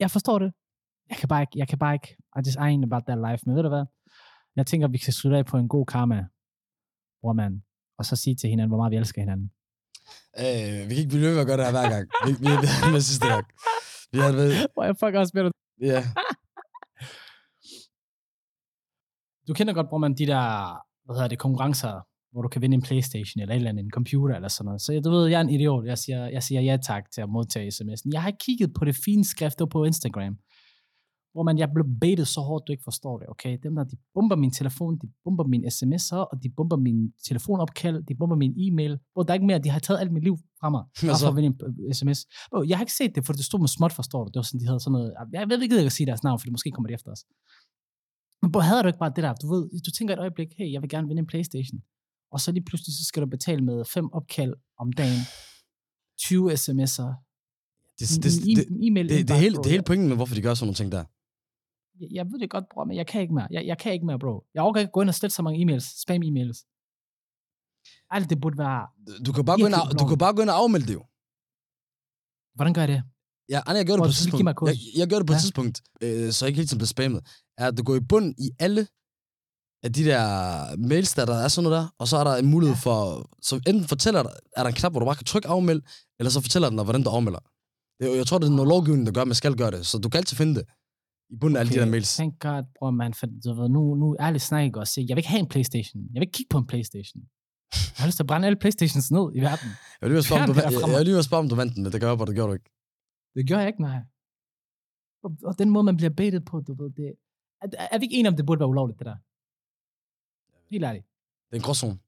Jeg 0.01 0.11
forstår 0.11 0.39
det. 0.39 0.53
Jeg 1.11 1.17
kan 1.17 1.29
bare 1.29 1.43
ikke, 1.43 1.53
jeg 1.57 1.69
kan 1.69 1.79
bare 1.79 1.95
ikke, 1.95 2.17
I 2.37 2.41
just 2.47 2.59
ain't 2.59 2.85
about 2.89 3.03
that 3.09 3.19
life. 3.27 3.43
Men 3.47 3.57
ved 3.57 3.63
du 3.63 3.69
hvad? 3.69 3.85
Jeg 4.57 4.67
tænker, 4.67 4.89
vi 4.89 4.99
skal 4.99 5.15
slutte 5.15 5.39
af 5.39 5.47
på 5.47 5.57
en 5.57 5.69
god 5.69 5.87
karma, 5.87 6.27
bror 7.21 7.33
man. 7.33 7.63
Og 7.99 8.05
så 8.05 8.17
sige 8.17 8.37
til 8.37 8.51
hinanden, 8.51 8.69
hvor 8.71 8.77
meget 8.77 8.91
vi 8.91 8.97
elsker 8.97 9.23
hinanden. 9.23 9.51
Øh, 10.43 10.79
vi 10.89 10.93
kan 10.95 11.03
ikke 11.03 11.09
blive 11.09 11.23
ved 11.27 11.33
med 11.35 11.41
at 11.45 11.47
gøre 11.47 11.57
det 11.57 11.65
her 11.65 11.73
hver 11.79 11.89
gang. 11.95 12.05
Vi, 12.27 12.31
vi, 12.45 12.49
vi 12.63 12.67
har 12.73 12.85
det 12.85 12.93
med 12.97 13.01
sidste 13.11 13.27
gang. 13.33 13.45
Vi 14.13 14.19
har 14.19 14.29
det 14.29 14.37
med, 14.37 14.51
Hvor 14.75 14.85
jeg 14.85 14.97
fuck 15.03 15.15
også 15.15 15.33
med 15.37 15.43
dig. 15.45 15.53
ja. 15.91 16.01
Du 19.49 19.53
kender 19.55 19.73
godt, 19.75 19.89
bror 19.89 19.99
man, 19.99 20.15
de 20.15 20.27
der, 20.27 20.45
hvad 21.05 21.17
hedder 21.17 21.29
det, 21.29 21.39
konkurrencer, 21.39 21.95
hvor 22.33 22.43
du 22.43 22.49
kan 22.49 22.63
vinde 22.63 22.75
en 22.75 22.83
Playstation 22.83 23.43
eller 23.43 23.55
et 23.55 23.57
eller 23.57 23.71
andet, 23.71 23.85
en 23.85 23.91
computer 23.91 24.35
eller 24.37 24.49
sådan 24.49 24.65
noget. 24.65 24.81
Så 24.83 25.01
du 25.05 25.11
ved, 25.11 25.27
jeg 25.29 25.37
er 25.37 25.41
en 25.41 25.51
idiot. 25.51 25.85
Jeg 25.87 25.99
siger, 25.99 26.27
jeg 26.27 26.43
siger 26.43 26.61
ja 26.61 26.77
tak 26.77 27.05
til 27.15 27.21
at 27.21 27.29
modtage 27.29 27.69
sms'en. 27.69 28.11
Jeg 28.13 28.23
har 28.23 28.29
ikke 28.29 28.45
kigget 28.49 28.71
på 28.79 28.85
det 28.85 28.97
fine 29.05 29.25
skrift 29.25 29.59
på 29.71 29.85
Instagram. 29.85 30.35
Hvor 31.39 31.45
man, 31.51 31.59
jeg 31.59 31.69
blev 31.75 31.87
baitet 32.01 32.29
så 32.29 32.41
hårdt, 32.41 32.63
du 32.67 32.73
ikke 32.73 32.87
forstår 32.91 33.19
det, 33.19 33.27
okay? 33.29 33.59
Dem 33.63 33.75
der, 33.77 33.85
de 33.85 33.97
bomber 34.15 34.37
min 34.37 34.53
telefon, 34.61 34.99
de 35.03 35.07
bomber 35.25 35.45
mine 35.53 35.67
sms'er, 35.77 36.23
og 36.31 36.43
de 36.43 36.49
bomber 36.57 36.77
min 36.77 37.13
telefonopkald, 37.29 37.99
de 38.09 38.15
bomber 38.21 38.37
min 38.37 38.53
e-mail. 38.65 38.99
Hvor 39.13 39.23
der 39.23 39.31
er 39.33 39.35
ikke 39.35 39.47
mere, 39.47 39.59
de 39.59 39.69
har 39.69 39.79
taget 39.79 40.01
alt 40.01 40.13
mit 40.13 40.25
liv 40.29 40.37
fra 40.61 40.69
mig. 40.71 40.83
Hvad 41.01 41.11
Bare 41.11 41.19
så? 41.19 41.25
for 41.25 41.31
at 41.31 41.37
vinde 41.37 41.49
en 41.49 41.57
øh, 41.87 41.95
sms. 41.95 42.21
Bro, 42.51 42.59
jeg 42.71 42.77
har 42.79 42.83
ikke 42.85 42.97
set 43.01 43.15
det, 43.15 43.27
for 43.27 43.33
det 43.33 43.45
stod 43.45 43.61
med 43.61 43.69
småt, 43.69 43.93
forstår 43.93 44.21
du? 44.25 44.29
Det 44.33 44.37
var 44.37 44.43
sådan, 44.43 44.61
de 44.61 44.67
havde 44.67 44.81
sådan 44.81 44.93
noget... 44.93 45.09
Jeg 45.33 45.49
ved 45.49 45.63
ikke, 45.63 45.75
jeg 45.75 45.83
kan 45.85 45.91
sige 45.91 46.07
deres 46.07 46.23
navn, 46.27 46.39
for 46.41 46.51
måske 46.51 46.71
kommer 46.71 46.89
de 46.89 46.95
efter 46.95 47.11
os. 47.15 47.23
Men 48.43 48.53
bro, 48.53 48.61
havde 48.61 48.83
du 48.83 48.89
ikke 48.93 49.03
bare 49.05 49.13
det 49.17 49.23
der? 49.27 49.35
Du 49.43 49.47
ved, 49.55 49.63
du 49.87 49.91
tænker 49.91 50.13
et 50.15 50.21
øjeblik, 50.27 50.49
hey, 50.59 50.73
jeg 50.73 50.81
vil 50.83 50.91
gerne 50.95 51.07
vinde 51.09 51.21
en 51.21 51.27
Playstation. 51.33 51.79
Og 52.33 52.39
så 52.41 52.49
lige 52.53 52.65
pludselig, 52.69 52.93
så 52.99 53.05
skal 53.05 53.23
du 53.23 53.29
betale 53.37 53.63
med 53.71 53.85
fem 53.85 54.07
opkald 54.19 54.55
om 54.83 54.93
dagen, 54.93 55.23
20 56.19 56.53
sms'er, 56.65 57.11
Det, 57.99 58.07
det, 58.25 58.31
det, 58.59 58.67
e-mail. 58.87 59.09
det, 59.09 59.29
det, 59.29 59.35
er 59.35 59.41
hele, 59.47 59.57
det 59.57 59.71
hele 59.75 59.83
pointen 59.83 60.09
med, 60.09 60.17
hvorfor 60.17 60.35
de 60.35 60.43
gør 60.43 60.55
sådan 60.55 60.67
nogle 60.67 60.81
ting 60.83 60.93
der. 60.93 61.05
Jeg, 62.01 62.09
jeg 62.13 62.27
ved 62.31 62.39
det 62.41 62.51
godt, 62.51 62.65
bror, 62.73 62.85
men 62.85 62.97
jeg 62.97 63.07
kan 63.07 63.21
ikke 63.21 63.35
mere. 63.35 63.49
Jeg, 63.51 63.67
jeg 63.67 63.79
kan 63.79 63.93
ikke 63.93 64.07
mere, 64.07 64.19
bro. 64.19 64.45
Jeg 64.55 64.63
overgår 64.63 64.81
ikke 64.81 64.93
gå 64.93 65.01
ind 65.01 65.09
og 65.09 65.15
slette 65.15 65.35
så 65.37 65.43
mange 65.43 65.59
e-mails, 65.63 65.87
spam-e-mails. 66.05 66.59
Alt 68.11 68.31
det 68.31 68.41
burde 68.43 68.59
være... 68.59 68.81
Du 69.27 69.33
kan 69.33 69.45
bare 69.45 69.59
gå 69.61 69.67
ind 69.67 69.75
og, 69.75 69.99
du 70.01 70.05
kan 70.11 70.19
bare 70.25 70.35
gå 70.37 70.43
ind 70.43 70.51
og 70.55 70.57
afmelde 70.63 70.87
det 70.91 70.95
jo. 71.01 71.03
Hvordan 72.57 72.73
gør 72.75 72.83
jeg 72.87 72.89
det? 72.95 73.03
Ja, 73.55 73.61
Anna, 73.67 73.77
jeg 73.81 73.87
gjorde 73.87 73.99
det 74.01 74.07
på 74.09 74.15
et 74.15 74.21
tidspunkt. 74.23 74.47
Jeg, 74.71 74.77
jeg 75.01 75.07
gjorde 75.09 75.21
det 75.23 75.29
på 75.31 75.33
et 75.37 75.41
Ja. 75.41 75.45
tidspunkt, 75.47 75.77
øh, 76.05 76.27
så 76.33 76.39
jeg 76.45 76.49
ikke 76.51 76.59
hele 76.61 76.69
tiden 76.69 76.83
blev 76.83 76.87
spammet. 76.97 77.21
Er 77.61 77.67
at 77.71 77.75
du 77.79 77.83
går 77.89 77.97
i 78.03 78.05
bund 78.13 78.29
i 78.47 78.49
alle 78.67 78.83
af 79.85 79.91
de 79.97 80.03
der 80.11 80.23
mails, 80.91 81.11
der, 81.15 81.25
der 81.33 81.39
er 81.45 81.49
sådan 81.49 81.65
noget 81.71 81.77
der, 81.83 81.87
og 82.01 82.09
så 82.11 82.17
er 82.21 82.25
der 82.25 82.35
en 82.37 82.47
mulighed 82.55 82.77
Ja. 82.77 82.81
for, 82.87 82.97
så 83.49 83.55
enten 83.71 83.85
fortæller 83.95 84.23
der, 84.23 84.33
er 84.57 84.63
der 84.63 84.71
en 84.71 84.75
knap, 84.81 84.93
hvor 84.93 85.01
du 85.01 85.07
bare 85.11 85.21
kan 85.23 85.25
trykke 85.33 85.49
afmeld, 85.49 85.83
eller 86.19 86.31
så 86.31 86.41
fortæller 86.41 86.69
den 86.69 86.77
dig, 86.79 86.85
hvordan 86.85 87.03
du 87.03 87.11
afmelder. 87.11 87.43
Er- 88.01 88.17
jeg 88.21 88.27
tror, 88.27 88.39
det 88.39 88.47
er 88.47 88.51
noget 88.61 88.69
lovgivning, 88.75 89.07
der 89.07 89.13
gør, 89.13 89.23
at 89.23 89.29
man 89.29 89.35
skal 89.43 89.57
gøre 89.57 89.71
det, 89.71 89.87
så 89.87 89.99
du 89.99 90.09
kan 90.09 90.19
altid 90.19 90.37
finde 90.37 90.55
det 90.59 90.65
i 91.31 91.37
bunden 91.41 91.57
af 91.57 91.61
alle 91.61 91.73
de 91.73 91.79
der 91.79 91.87
mails. 91.87 92.17
Thank 92.17 92.41
God, 92.41 92.63
bror, 92.79 92.91
man, 92.91 93.15
for 93.15 93.27
du 93.45 93.55
ved, 93.55 93.69
nu, 93.69 93.95
nu 93.95 94.17
ærligt 94.21 94.45
snakker 94.45 94.81
også. 94.81 95.01
Jeg 95.01 95.15
vil 95.17 95.19
ikke 95.19 95.29
have 95.29 95.41
en 95.41 95.49
Playstation. 95.49 96.03
Jeg 96.13 96.21
vil 96.21 96.27
ikke 96.27 96.37
kigge 96.39 96.51
på 96.51 96.59
en 96.59 96.67
Playstation. 96.67 97.23
Jeg 97.75 98.01
har 98.03 98.07
lyst 98.07 98.17
til 98.17 98.23
at 98.23 98.27
brænde 98.27 98.47
alle 98.47 98.59
Playstations 98.63 99.11
ned 99.11 99.27
i 99.39 99.41
verden. 99.41 99.69
Jeg 100.01 100.05
vil 100.07 100.11
lige 100.11 100.23
spørge, 100.23 100.43
om 100.43 100.49
du, 100.49 100.55
jeg, 100.55 100.97
jeg, 100.97 101.05
lige 101.05 101.23
spørge, 101.23 101.43
om 101.45 101.49
du 101.49 101.55
vandt 101.55 101.75
den, 101.75 101.83
men 101.83 101.93
det 101.93 102.01
gør 102.01 102.09
jeg, 102.09 102.27
det 102.27 102.35
gjorde 102.35 102.49
du 102.51 102.55
ikke. 102.59 102.71
Det 103.37 103.49
gør 103.49 103.59
jeg 103.59 103.69
ikke, 103.73 103.83
nej. 103.83 104.01
Og, 105.49 105.59
den 105.59 105.71
måde, 105.71 105.85
man 105.85 105.97
bliver 105.97 106.11
baitet 106.11 106.45
på, 106.45 106.61
du 106.61 106.75
ved, 106.75 106.91
det... 106.91 107.07
Er, 107.63 107.89
er 107.93 107.99
vi 107.99 108.05
ikke 108.05 108.17
enige 108.17 108.31
om, 108.33 108.37
det 108.37 108.47
burde 108.47 108.61
være 108.61 108.69
ulovligt, 108.69 108.99
det 108.99 109.07
der? 109.07 109.17
Helt 110.71 110.85
ærligt. 110.85 111.07
Det 111.49 111.55
er 111.57 111.61
en 111.61 111.67
gråzone. 111.69 111.99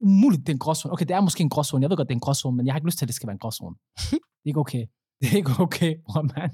Umuligt, 0.00 0.42
det 0.46 0.48
er 0.48 0.56
en 0.58 0.64
gråzone. 0.66 0.92
Okay, 0.92 1.06
det 1.08 1.14
er 1.14 1.20
måske 1.20 1.42
en 1.42 1.48
gråzone. 1.48 1.82
Jeg 1.82 1.90
ved 1.90 1.96
godt, 1.96 2.08
det 2.08 2.14
er 2.14 2.20
en 2.22 2.26
gråzone, 2.26 2.56
men 2.56 2.66
jeg 2.66 2.72
har 2.72 2.78
ikke 2.78 2.86
lyst 2.86 2.98
til, 2.98 3.04
at 3.04 3.08
det 3.08 3.14
skal 3.14 3.26
være 3.26 3.32
en 3.38 3.44
gråzone. 3.44 3.76
det 4.40 4.44
er 4.44 4.50
ikke 4.52 4.60
okay. 4.60 4.86
Det 5.20 5.32
er 5.32 5.36
ikke 5.36 5.52
okay, 5.66 5.92
bror, 6.06 6.22
man. 6.22 6.50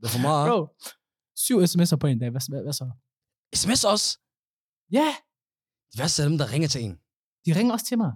Det 0.00 0.04
er 0.08 0.12
for 0.16 0.24
meget. 0.28 0.44
Bro, 0.50 0.58
syv 1.44 1.56
sms'er 1.70 1.96
på 1.96 2.06
en 2.06 2.18
dag. 2.18 2.30
Hvad, 2.30 2.42
hvad, 2.50 2.62
hvad 2.62 2.72
så? 2.72 2.86
SMS 3.60 3.84
også. 3.84 4.08
Ja, 4.92 4.98
yeah, 4.98 5.14
De 5.92 5.98
værste 5.98 6.22
er 6.22 6.28
dem, 6.28 6.38
der 6.38 6.52
ringer 6.52 6.68
til 6.68 6.80
en. 6.84 6.94
de 7.46 7.50
ringer 7.58 7.72
også 7.72 7.86
til 7.86 7.98
mig. 7.98 8.12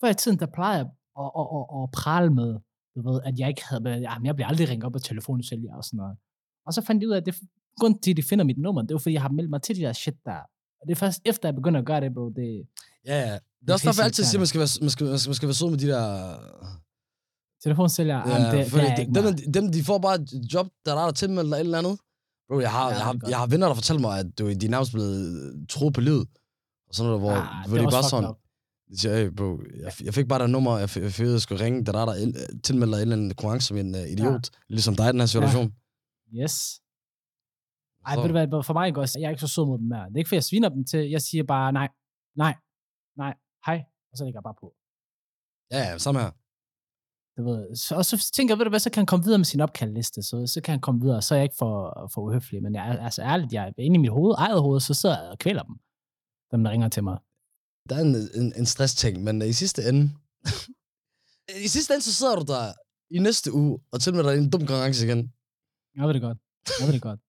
Før 0.00 0.08
i 0.10 0.14
tiden, 0.14 0.38
der 0.38 0.46
plejer 0.56 0.76
jeg 0.80 0.86
at, 1.22 1.30
at, 1.40 1.46
at, 1.56 1.64
at 1.78 1.90
prale 2.00 2.30
med, 2.40 2.50
du 2.94 3.00
ved, 3.08 3.20
at 3.28 3.34
jeg 3.38 3.48
ikke 3.48 3.64
havde, 3.68 3.82
jamen, 4.08 4.26
jeg 4.26 4.34
bliver 4.36 4.48
aldrig 4.48 4.68
ringet 4.68 4.84
op 4.84 4.94
af 4.94 5.02
telefonsælger 5.02 5.74
og 5.76 5.84
sådan 5.84 5.96
noget. 5.96 6.16
Og 6.66 6.72
så 6.72 6.80
fandt 6.86 7.02
jeg 7.02 7.08
ud 7.08 7.12
af, 7.12 7.20
at 7.20 7.26
det, 7.26 7.34
grund 7.80 7.94
til, 8.02 8.10
at 8.10 8.16
de 8.16 8.22
finder 8.22 8.44
mit 8.44 8.58
nummer, 8.58 8.82
det 8.82 8.92
var, 8.92 8.98
fordi 8.98 9.12
jeg 9.12 9.22
har 9.22 9.28
meldt 9.28 9.50
mig 9.50 9.62
til 9.62 9.76
de 9.76 9.80
der 9.80 9.92
shit 9.92 10.18
der. 10.24 10.40
Og 10.80 10.82
det 10.86 10.92
er 10.92 10.96
først 11.04 11.20
efter, 11.24 11.48
jeg 11.48 11.54
begynder 11.54 11.80
at 11.80 11.86
gøre 11.86 12.00
det, 12.00 12.14
bro. 12.14 12.24
Det, 12.30 12.68
Ja, 13.10 13.18
ja. 13.28 13.34
Det 13.60 13.68
er 13.68 13.72
også 13.72 13.86
derfor, 13.88 14.02
jeg 14.02 14.06
altid 14.10 14.24
siger, 14.24 14.40
pisseirriterende. 14.40 14.40
man 14.40 14.46
skal, 14.46 14.58
være, 14.58 14.84
man, 14.84 14.90
skal, 14.90 15.06
man, 15.06 15.18
skal, 15.18 15.28
man 15.30 15.34
skal 15.38 15.46
være 15.48 15.54
sød 15.60 15.70
med 15.70 15.78
de 15.78 15.88
der... 15.94 16.04
telefonsælger, 17.66 18.18
Ja, 18.18 18.28
jamen, 18.32 18.46
det, 18.58 18.72
det 18.72 18.80
er 18.90 18.94
de- 18.94 19.00
ikke 19.02 19.14
dem, 19.46 19.52
dem, 19.56 19.64
de 19.72 19.80
får 19.84 19.98
bare 20.06 20.14
et 20.14 20.52
job, 20.54 20.66
der 20.84 20.90
er 20.94 21.04
der 21.04 21.12
tilmeldt 21.22 21.46
eller 21.46 21.56
et 21.56 21.60
eller 21.60 21.78
andet. 21.82 21.96
Bro, 22.48 22.60
jeg 22.60 22.70
har, 22.78 22.82
Ja, 22.82 22.86
jeg, 22.88 22.96
det 22.96 23.04
har, 23.04 23.28
jeg 23.32 23.38
har 23.38 23.46
venner, 23.46 23.66
der 23.66 23.74
fortæller 23.74 24.00
mig, 24.00 24.14
at 24.18 24.26
du, 24.38 24.42
de 24.60 24.66
er 24.66 24.70
nærmest 24.70 24.92
blevet 24.92 25.20
troet 25.68 25.94
på 25.94 26.00
livet. 26.00 26.24
Og 26.88 26.94
sådan 26.94 27.06
noget, 27.08 27.20
hvor, 27.24 27.32
Ah, 27.32 27.68
hvor 27.68 27.76
det 27.78 27.86
det 27.86 27.92
er 27.94 27.98
også 27.98 28.10
bare 28.10 28.10
sådan, 28.10 28.30
up. 28.30 28.36
de 28.90 28.98
siger, 29.00 29.14
hey, 29.16 29.28
bro, 29.38 29.48
jeg, 29.84 29.92
jeg 30.06 30.14
fik 30.14 30.28
bare 30.28 30.38
der 30.38 30.46
nummer, 30.46 30.72
jeg 30.78 30.90
jeg 30.96 31.12
fik, 31.12 31.26
jeg 31.26 31.40
skulle 31.40 31.64
ringe, 31.64 31.84
da 31.84 31.92
der 31.92 31.98
er 32.00 32.04
der 32.10 32.12
el- 32.14 32.60
tilmeldt 32.66 32.92
dig 32.92 32.98
en 32.98 33.02
eller 33.02 33.16
anden 33.16 33.30
konkurrence 33.30 33.66
som 33.68 33.76
en 33.76 33.94
uh, 33.94 34.00
idiot. 34.14 34.44
Ja. 34.52 34.58
Ligesom 34.68 34.96
dig 34.96 35.04
i 35.08 35.12
den 35.12 35.20
her 35.20 35.26
situation. 35.26 35.66
Yes. 36.42 36.54
Ej, 38.06 38.14
Så- 38.14 38.20
ved 38.20 38.28
du 38.28 38.32
hvad, 38.38 38.64
for 38.64 38.72
mig 38.72 38.96
også, 38.96 39.18
jeg 39.18 39.26
er 39.26 39.30
ikke 39.30 39.40
så 39.40 39.48
sød 39.48 39.66
mod 39.66 39.78
dem 39.78 39.86
mere. 39.86 40.04
Det 40.08 40.14
er 40.14 40.18
ikke, 40.18 40.28
fordi 40.28 40.36
jeg 40.36 40.44
sviner 40.44 40.68
dem 40.68 40.84
til, 40.84 41.10
jeg 41.10 41.22
siger 41.22 41.44
bare 41.44 41.72
nej, 41.72 41.88
nej, 42.36 42.54
nej, 43.16 43.34
hej, 43.66 43.78
og 44.12 44.18
så 44.18 44.24
lægger 44.24 44.38
jeg 44.40 44.46
bare 44.50 44.58
på. 44.60 44.68
Ja, 45.72 45.78
ja, 45.90 45.98
samme 45.98 46.20
her. 46.20 46.30
Du 47.36 47.42
ved, 47.50 47.76
så, 47.76 47.94
og 47.94 48.04
så 48.04 48.30
tænker 48.34 48.54
jeg, 48.54 48.58
ved 48.58 48.64
du 48.64 48.68
hvad, 48.70 48.80
så 48.80 48.90
kan 48.90 49.00
han 49.00 49.06
komme 49.06 49.24
videre 49.24 49.38
med 49.38 49.44
sin 49.44 49.60
opkaldliste, 49.60 50.22
så, 50.22 50.46
så 50.46 50.60
kan 50.64 50.72
han 50.72 50.80
komme 50.80 51.00
videre, 51.00 51.22
så 51.22 51.34
er 51.34 51.38
jeg 51.38 51.44
ikke 51.44 51.56
for, 51.58 52.08
for 52.14 52.20
uhøflig, 52.20 52.62
men 52.62 52.74
jeg, 52.74 52.88
er- 52.88 53.04
altså 53.04 53.22
ærligt, 53.22 53.52
jeg 53.52 53.64
er 53.68 53.72
inde 53.78 53.94
i 53.94 53.98
mit 53.98 54.10
hoved, 54.10 54.34
eget 54.38 54.60
hoved, 54.62 54.80
så 54.80 54.94
sidder 54.94 55.22
jeg 55.22 55.30
og 55.30 55.38
kvæler 55.38 55.62
dem, 55.62 55.76
dem 56.52 56.64
der 56.64 56.70
ringer 56.70 56.88
til 56.88 57.04
mig. 57.04 57.18
Der 57.88 57.96
er 57.96 58.00
en, 58.00 58.16
en, 58.40 58.52
en 58.56 58.66
stress-ting, 58.66 59.22
men 59.24 59.42
uh, 59.42 59.48
i 59.48 59.52
sidste 59.52 59.82
ende... 59.88 60.10
I 61.66 61.68
sidste 61.68 61.94
ende, 61.94 62.04
så 62.04 62.12
sidder 62.14 62.36
du 62.36 62.44
der 62.52 62.72
i 63.10 63.18
næste 63.18 63.52
uge 63.52 63.78
og 63.92 64.00
tilmelder 64.00 64.30
dig 64.32 64.38
en 64.42 64.50
dum 64.50 64.60
konkurrence 64.60 65.06
igen. 65.06 65.32
Jeg 65.96 66.06
ved 66.06 66.14
det 66.14 66.22
godt, 66.22 66.38
jeg 66.80 66.86
ved 66.86 66.94
det 66.94 67.02
godt. 67.02 67.20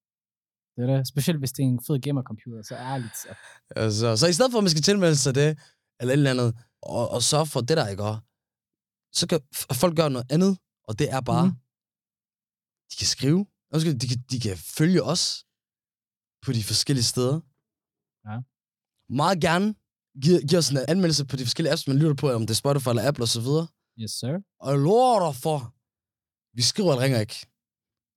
Det 0.76 0.82
er 0.90 0.98
det. 0.98 1.08
Specielt 1.08 1.40
hvis 1.40 1.52
det 1.52 1.64
er 1.64 1.68
en 1.68 1.80
fed 1.88 2.00
gamer-computer, 2.06 2.62
så 2.64 2.76
ærligt. 2.76 3.18
Så. 3.18 3.28
Altså, 3.76 4.16
så 4.18 4.28
i 4.28 4.34
stedet 4.34 4.52
for, 4.52 4.58
at 4.58 4.64
man 4.64 4.70
skal 4.70 4.82
tilmelde 4.84 5.16
sig 5.16 5.36
det, 5.36 5.50
eller 6.00 6.14
et 6.14 6.18
eller 6.18 6.32
andet, 6.32 6.56
og, 6.82 7.10
og 7.10 7.24
sørge 7.24 7.46
for 7.46 7.62
det, 7.62 7.78
der 7.78 7.88
ikke 7.88 8.04
er, 8.04 8.18
så 9.14 9.28
kan 9.28 9.40
folk 9.74 9.96
gøre 9.96 10.10
noget 10.10 10.32
andet, 10.32 10.58
og 10.84 11.00
det 11.00 11.12
er 11.12 11.22
bare, 11.22 11.46
mm. 11.46 11.52
de 12.92 12.96
kan 12.98 13.08
skrive, 13.08 13.46
undskyld, 13.74 14.00
de 14.00 14.08
kan, 14.08 14.18
de 14.32 14.40
kan 14.40 14.58
følge 14.58 15.04
os 15.04 15.46
på 16.42 16.52
de 16.52 16.64
forskellige 16.64 17.04
steder. 17.04 17.40
Ja. 18.28 18.38
Meget 19.10 19.42
gerne 19.42 19.76
giv, 20.22 20.40
giv 20.50 20.58
os 20.58 20.70
en 20.70 20.78
anmeldelse 20.88 21.26
på 21.26 21.36
de 21.36 21.44
forskellige 21.44 21.72
apps, 21.72 21.88
man 21.88 21.98
lytter 21.98 22.14
på, 22.14 22.32
om 22.32 22.42
det 22.42 22.50
er 22.50 22.62
Spotify 22.64 22.90
eller 22.90 23.08
Apple 23.08 23.24
og 23.24 23.28
så 23.28 23.42
videre. 23.42 23.68
Yes, 24.02 24.12
sir. 24.12 24.34
Og 24.60 24.72
jeg 24.72 24.80
lover 24.80 25.20
dig 25.26 25.36
for, 25.36 25.58
vi 26.58 26.62
skriver 26.62 26.94
og 26.94 27.00
ringer 27.00 27.20
ikke. 27.20 27.48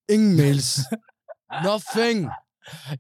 Ingen 0.09 0.37
mails. 0.37 0.79
Nothing. 1.67 2.29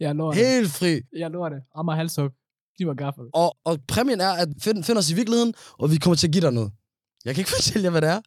Jeg 0.00 0.14
lover 0.14 0.32
det. 0.32 0.46
Helt 0.46 0.70
fri. 0.70 1.00
Jeg 1.16 1.30
lover 1.30 1.48
det. 1.48 1.62
Ammer 1.74 1.94
halshug. 1.94 2.30
Kniv 2.76 2.88
og 2.88 2.96
gaffel. 2.96 3.24
Og, 3.34 3.56
og 3.64 3.78
præmien 3.88 4.20
er 4.20 4.32
at 4.32 4.48
find, 4.58 4.84
find 4.84 4.98
os 4.98 5.10
i 5.10 5.14
virkeligheden, 5.14 5.54
og 5.78 5.90
vi 5.90 5.96
kommer 5.96 6.16
til 6.16 6.26
at 6.26 6.32
give 6.32 6.42
dig 6.42 6.52
noget. 6.52 6.72
Jeg 7.24 7.34
kan 7.34 7.40
ikke 7.42 7.50
fortælle 7.56 7.84
jer, 7.84 7.90
hvad 7.90 8.00
det 8.00 8.08
er, 8.10 8.20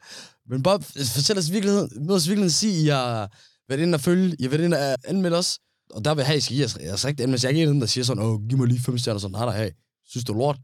men 0.50 0.64
bare 0.64 0.82
fortæl 1.16 1.38
os 1.38 1.52
virkeligheden, 1.52 2.06
mød 2.08 2.16
os 2.16 2.28
virkeligheden, 2.28 2.50
sig, 2.52 2.70
I 2.84 2.88
har 2.88 3.38
været 3.70 3.80
inde 3.82 3.96
og 3.96 4.02
følge, 4.02 4.36
I 4.40 4.44
har 4.44 4.50
været 4.50 4.64
inde 4.66 4.78
og 4.78 4.98
anmelde 5.12 5.38
os, 5.38 5.60
og 5.96 6.06
der 6.06 6.14
vil 6.14 6.22
jeg 6.22 6.28
have, 6.28 6.38
I 6.38 6.42
skal 6.42 6.56
give 6.56 6.66
os 6.66 6.78
jeres 6.82 7.06
rigtige 7.06 7.24
anmeldelse. 7.24 7.46
Jeg 7.48 7.50
er 7.50 7.54
ikke 7.56 7.62
en 7.64 7.68
af 7.68 7.74
dem, 7.74 7.80
der 7.80 7.88
siger 7.88 8.04
sådan, 8.04 8.24
åh, 8.24 8.48
giv 8.50 8.58
mig 8.58 8.68
lige 8.68 8.80
fem 8.82 8.98
stjerner, 8.98 9.20
sådan, 9.20 9.32
nej, 9.32 9.46
nej, 9.46 9.58
hey, 9.64 9.72
synes 10.06 10.26
du 10.26 10.34
er 10.34 10.38
lort? 10.38 10.58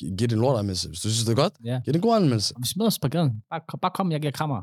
Gi- 0.00 0.08
Giv 0.18 0.28
det 0.28 0.32
en 0.32 0.38
lort 0.40 0.58
anmeldelse. 0.58 0.88
Hvis 0.88 1.00
du 1.00 1.08
synes, 1.10 1.24
det 1.24 1.32
er 1.32 1.36
godt, 1.44 1.52
Ja. 1.64 1.80
giv 1.84 1.92
det 1.92 1.98
en 1.98 2.02
god 2.08 2.16
anmeldelse. 2.16 2.54
Og 2.56 2.62
vi 2.62 2.66
smider 2.66 2.86
os 2.86 2.98
på 2.98 3.08
gaden. 3.08 3.32
Bare, 3.50 3.78
bare 3.82 3.92
kom, 3.94 4.12
jeg 4.12 4.20
giver 4.20 4.32
krammer. 4.32 4.60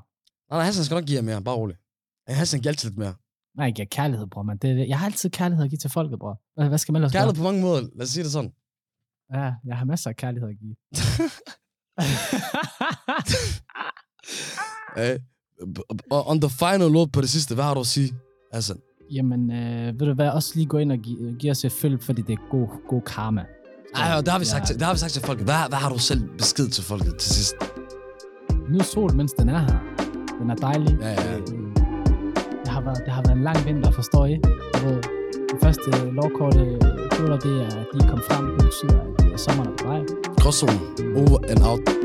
Nej, 0.50 0.58
nej, 0.60 0.66
Hassan 0.66 0.84
skal 0.86 0.96
nok 0.96 1.06
give 1.06 1.16
jer 1.16 1.22
mere, 1.30 1.42
bare 1.44 1.56
rolig. 1.56 1.76
Hassan 2.28 2.60
giver 2.62 2.72
altid 2.72 2.90
lidt 2.90 2.98
mere. 2.98 3.14
Nej, 3.58 3.66
jeg 3.66 3.74
giver 3.76 3.86
kærlighed, 3.92 4.28
bror, 4.28 4.44
man. 4.44 4.58
Det, 4.58 4.70
er 4.70 4.74
det. 4.76 4.88
jeg 4.90 5.00
har 5.00 5.06
altid 5.06 5.30
kærlighed 5.30 5.64
at 5.66 5.70
give 5.70 5.80
til 5.80 5.90
folket, 5.90 6.20
bror. 6.20 6.42
Hvad, 6.70 6.78
skal 6.78 6.92
man 6.92 7.00
ellers? 7.02 7.12
Kærlighed 7.12 7.36
på 7.36 7.44
mange 7.44 7.62
måder, 7.62 7.82
lad 7.82 8.02
os 8.02 8.10
sige 8.10 8.24
det 8.24 8.32
sådan. 8.32 8.52
Ja, 9.34 9.54
jeg 9.66 9.78
har 9.78 9.86
masser 9.86 10.10
af 10.10 10.16
kærlighed 10.16 10.50
at 10.50 10.56
give. 10.60 10.76
Og 16.12 16.28
on 16.28 16.42
the 16.42 16.50
final 16.50 16.92
note 16.92 17.12
på 17.12 17.22
det 17.22 17.30
sidste, 17.30 17.56
hvad 17.56 17.64
har 17.64 17.74
du 17.74 17.80
at 17.80 17.86
sige, 17.88 18.14
Hassan? 18.54 18.78
Jamen, 19.12 19.52
øh, 19.52 20.00
ved 20.00 20.08
du 20.08 20.14
hvad, 20.14 20.30
også 20.30 20.52
lige 20.56 20.66
gå 20.68 20.78
ind 20.78 20.92
og 20.92 20.98
give, 20.98 21.36
give 21.40 21.52
os 21.52 21.66
et 21.66 21.72
følg, 21.72 22.04
fordi 22.04 22.22
det 22.22 22.34
er 22.34 22.50
god, 22.52 22.68
god 22.90 23.02
karma. 23.02 23.46
Ej, 23.96 24.18
og 24.18 24.26
der 24.26 24.32
har 24.32 24.40
vi 24.40 24.46
sagt, 24.46 24.70
Ja. 24.70 24.76
der 24.76 24.86
har 24.86 24.94
vi 24.94 25.00
sagt 25.00 25.12
til 25.14 25.22
folket. 25.22 25.46
Hvad, 25.46 25.56
hvad 25.70 25.78
har 25.78 25.90
du 25.90 25.98
selv 26.00 26.22
besked 26.38 26.68
til 26.68 26.84
folket 26.84 27.16
til 27.18 27.32
sidst? 27.36 27.56
Nu 28.70 28.78
er 28.78 28.84
sol, 28.84 29.16
mens 29.16 29.32
den 29.40 29.50
er 29.50 29.60
her. 29.60 29.80
Den 30.40 30.50
er 30.50 30.56
dejlig. 30.56 30.98
Ja, 31.02 31.10
ja. 31.10 31.36
Øh, 31.38 31.42
Det 32.66 32.68
har 32.74 32.82
været, 32.82 33.02
det 33.06 33.14
har 33.14 33.22
været 33.22 33.38
en 33.38 33.44
lang 33.44 33.66
vinter, 33.66 33.92
forstår 33.92 34.26
I? 34.26 34.36
Du 34.74 34.88
ved, 34.88 35.02
de 35.52 35.56
første 35.64 36.12
lovkorte 36.12 36.60
føler, 37.18 37.38
det 37.40 37.62
er, 37.62 37.68
at 37.82 37.88
de 37.94 37.98
er 38.04 38.08
kommet 38.08 38.26
frem. 38.30 38.46
Det 38.46 38.66
betyder, 38.66 39.00
at 39.34 39.40
sommeren 39.40 39.70
er 39.72 39.78
på 39.82 39.88
vej. 39.88 40.02
Gråzone. 40.42 40.80
Over 41.22 41.40
and 41.52 41.64
out. 41.70 42.05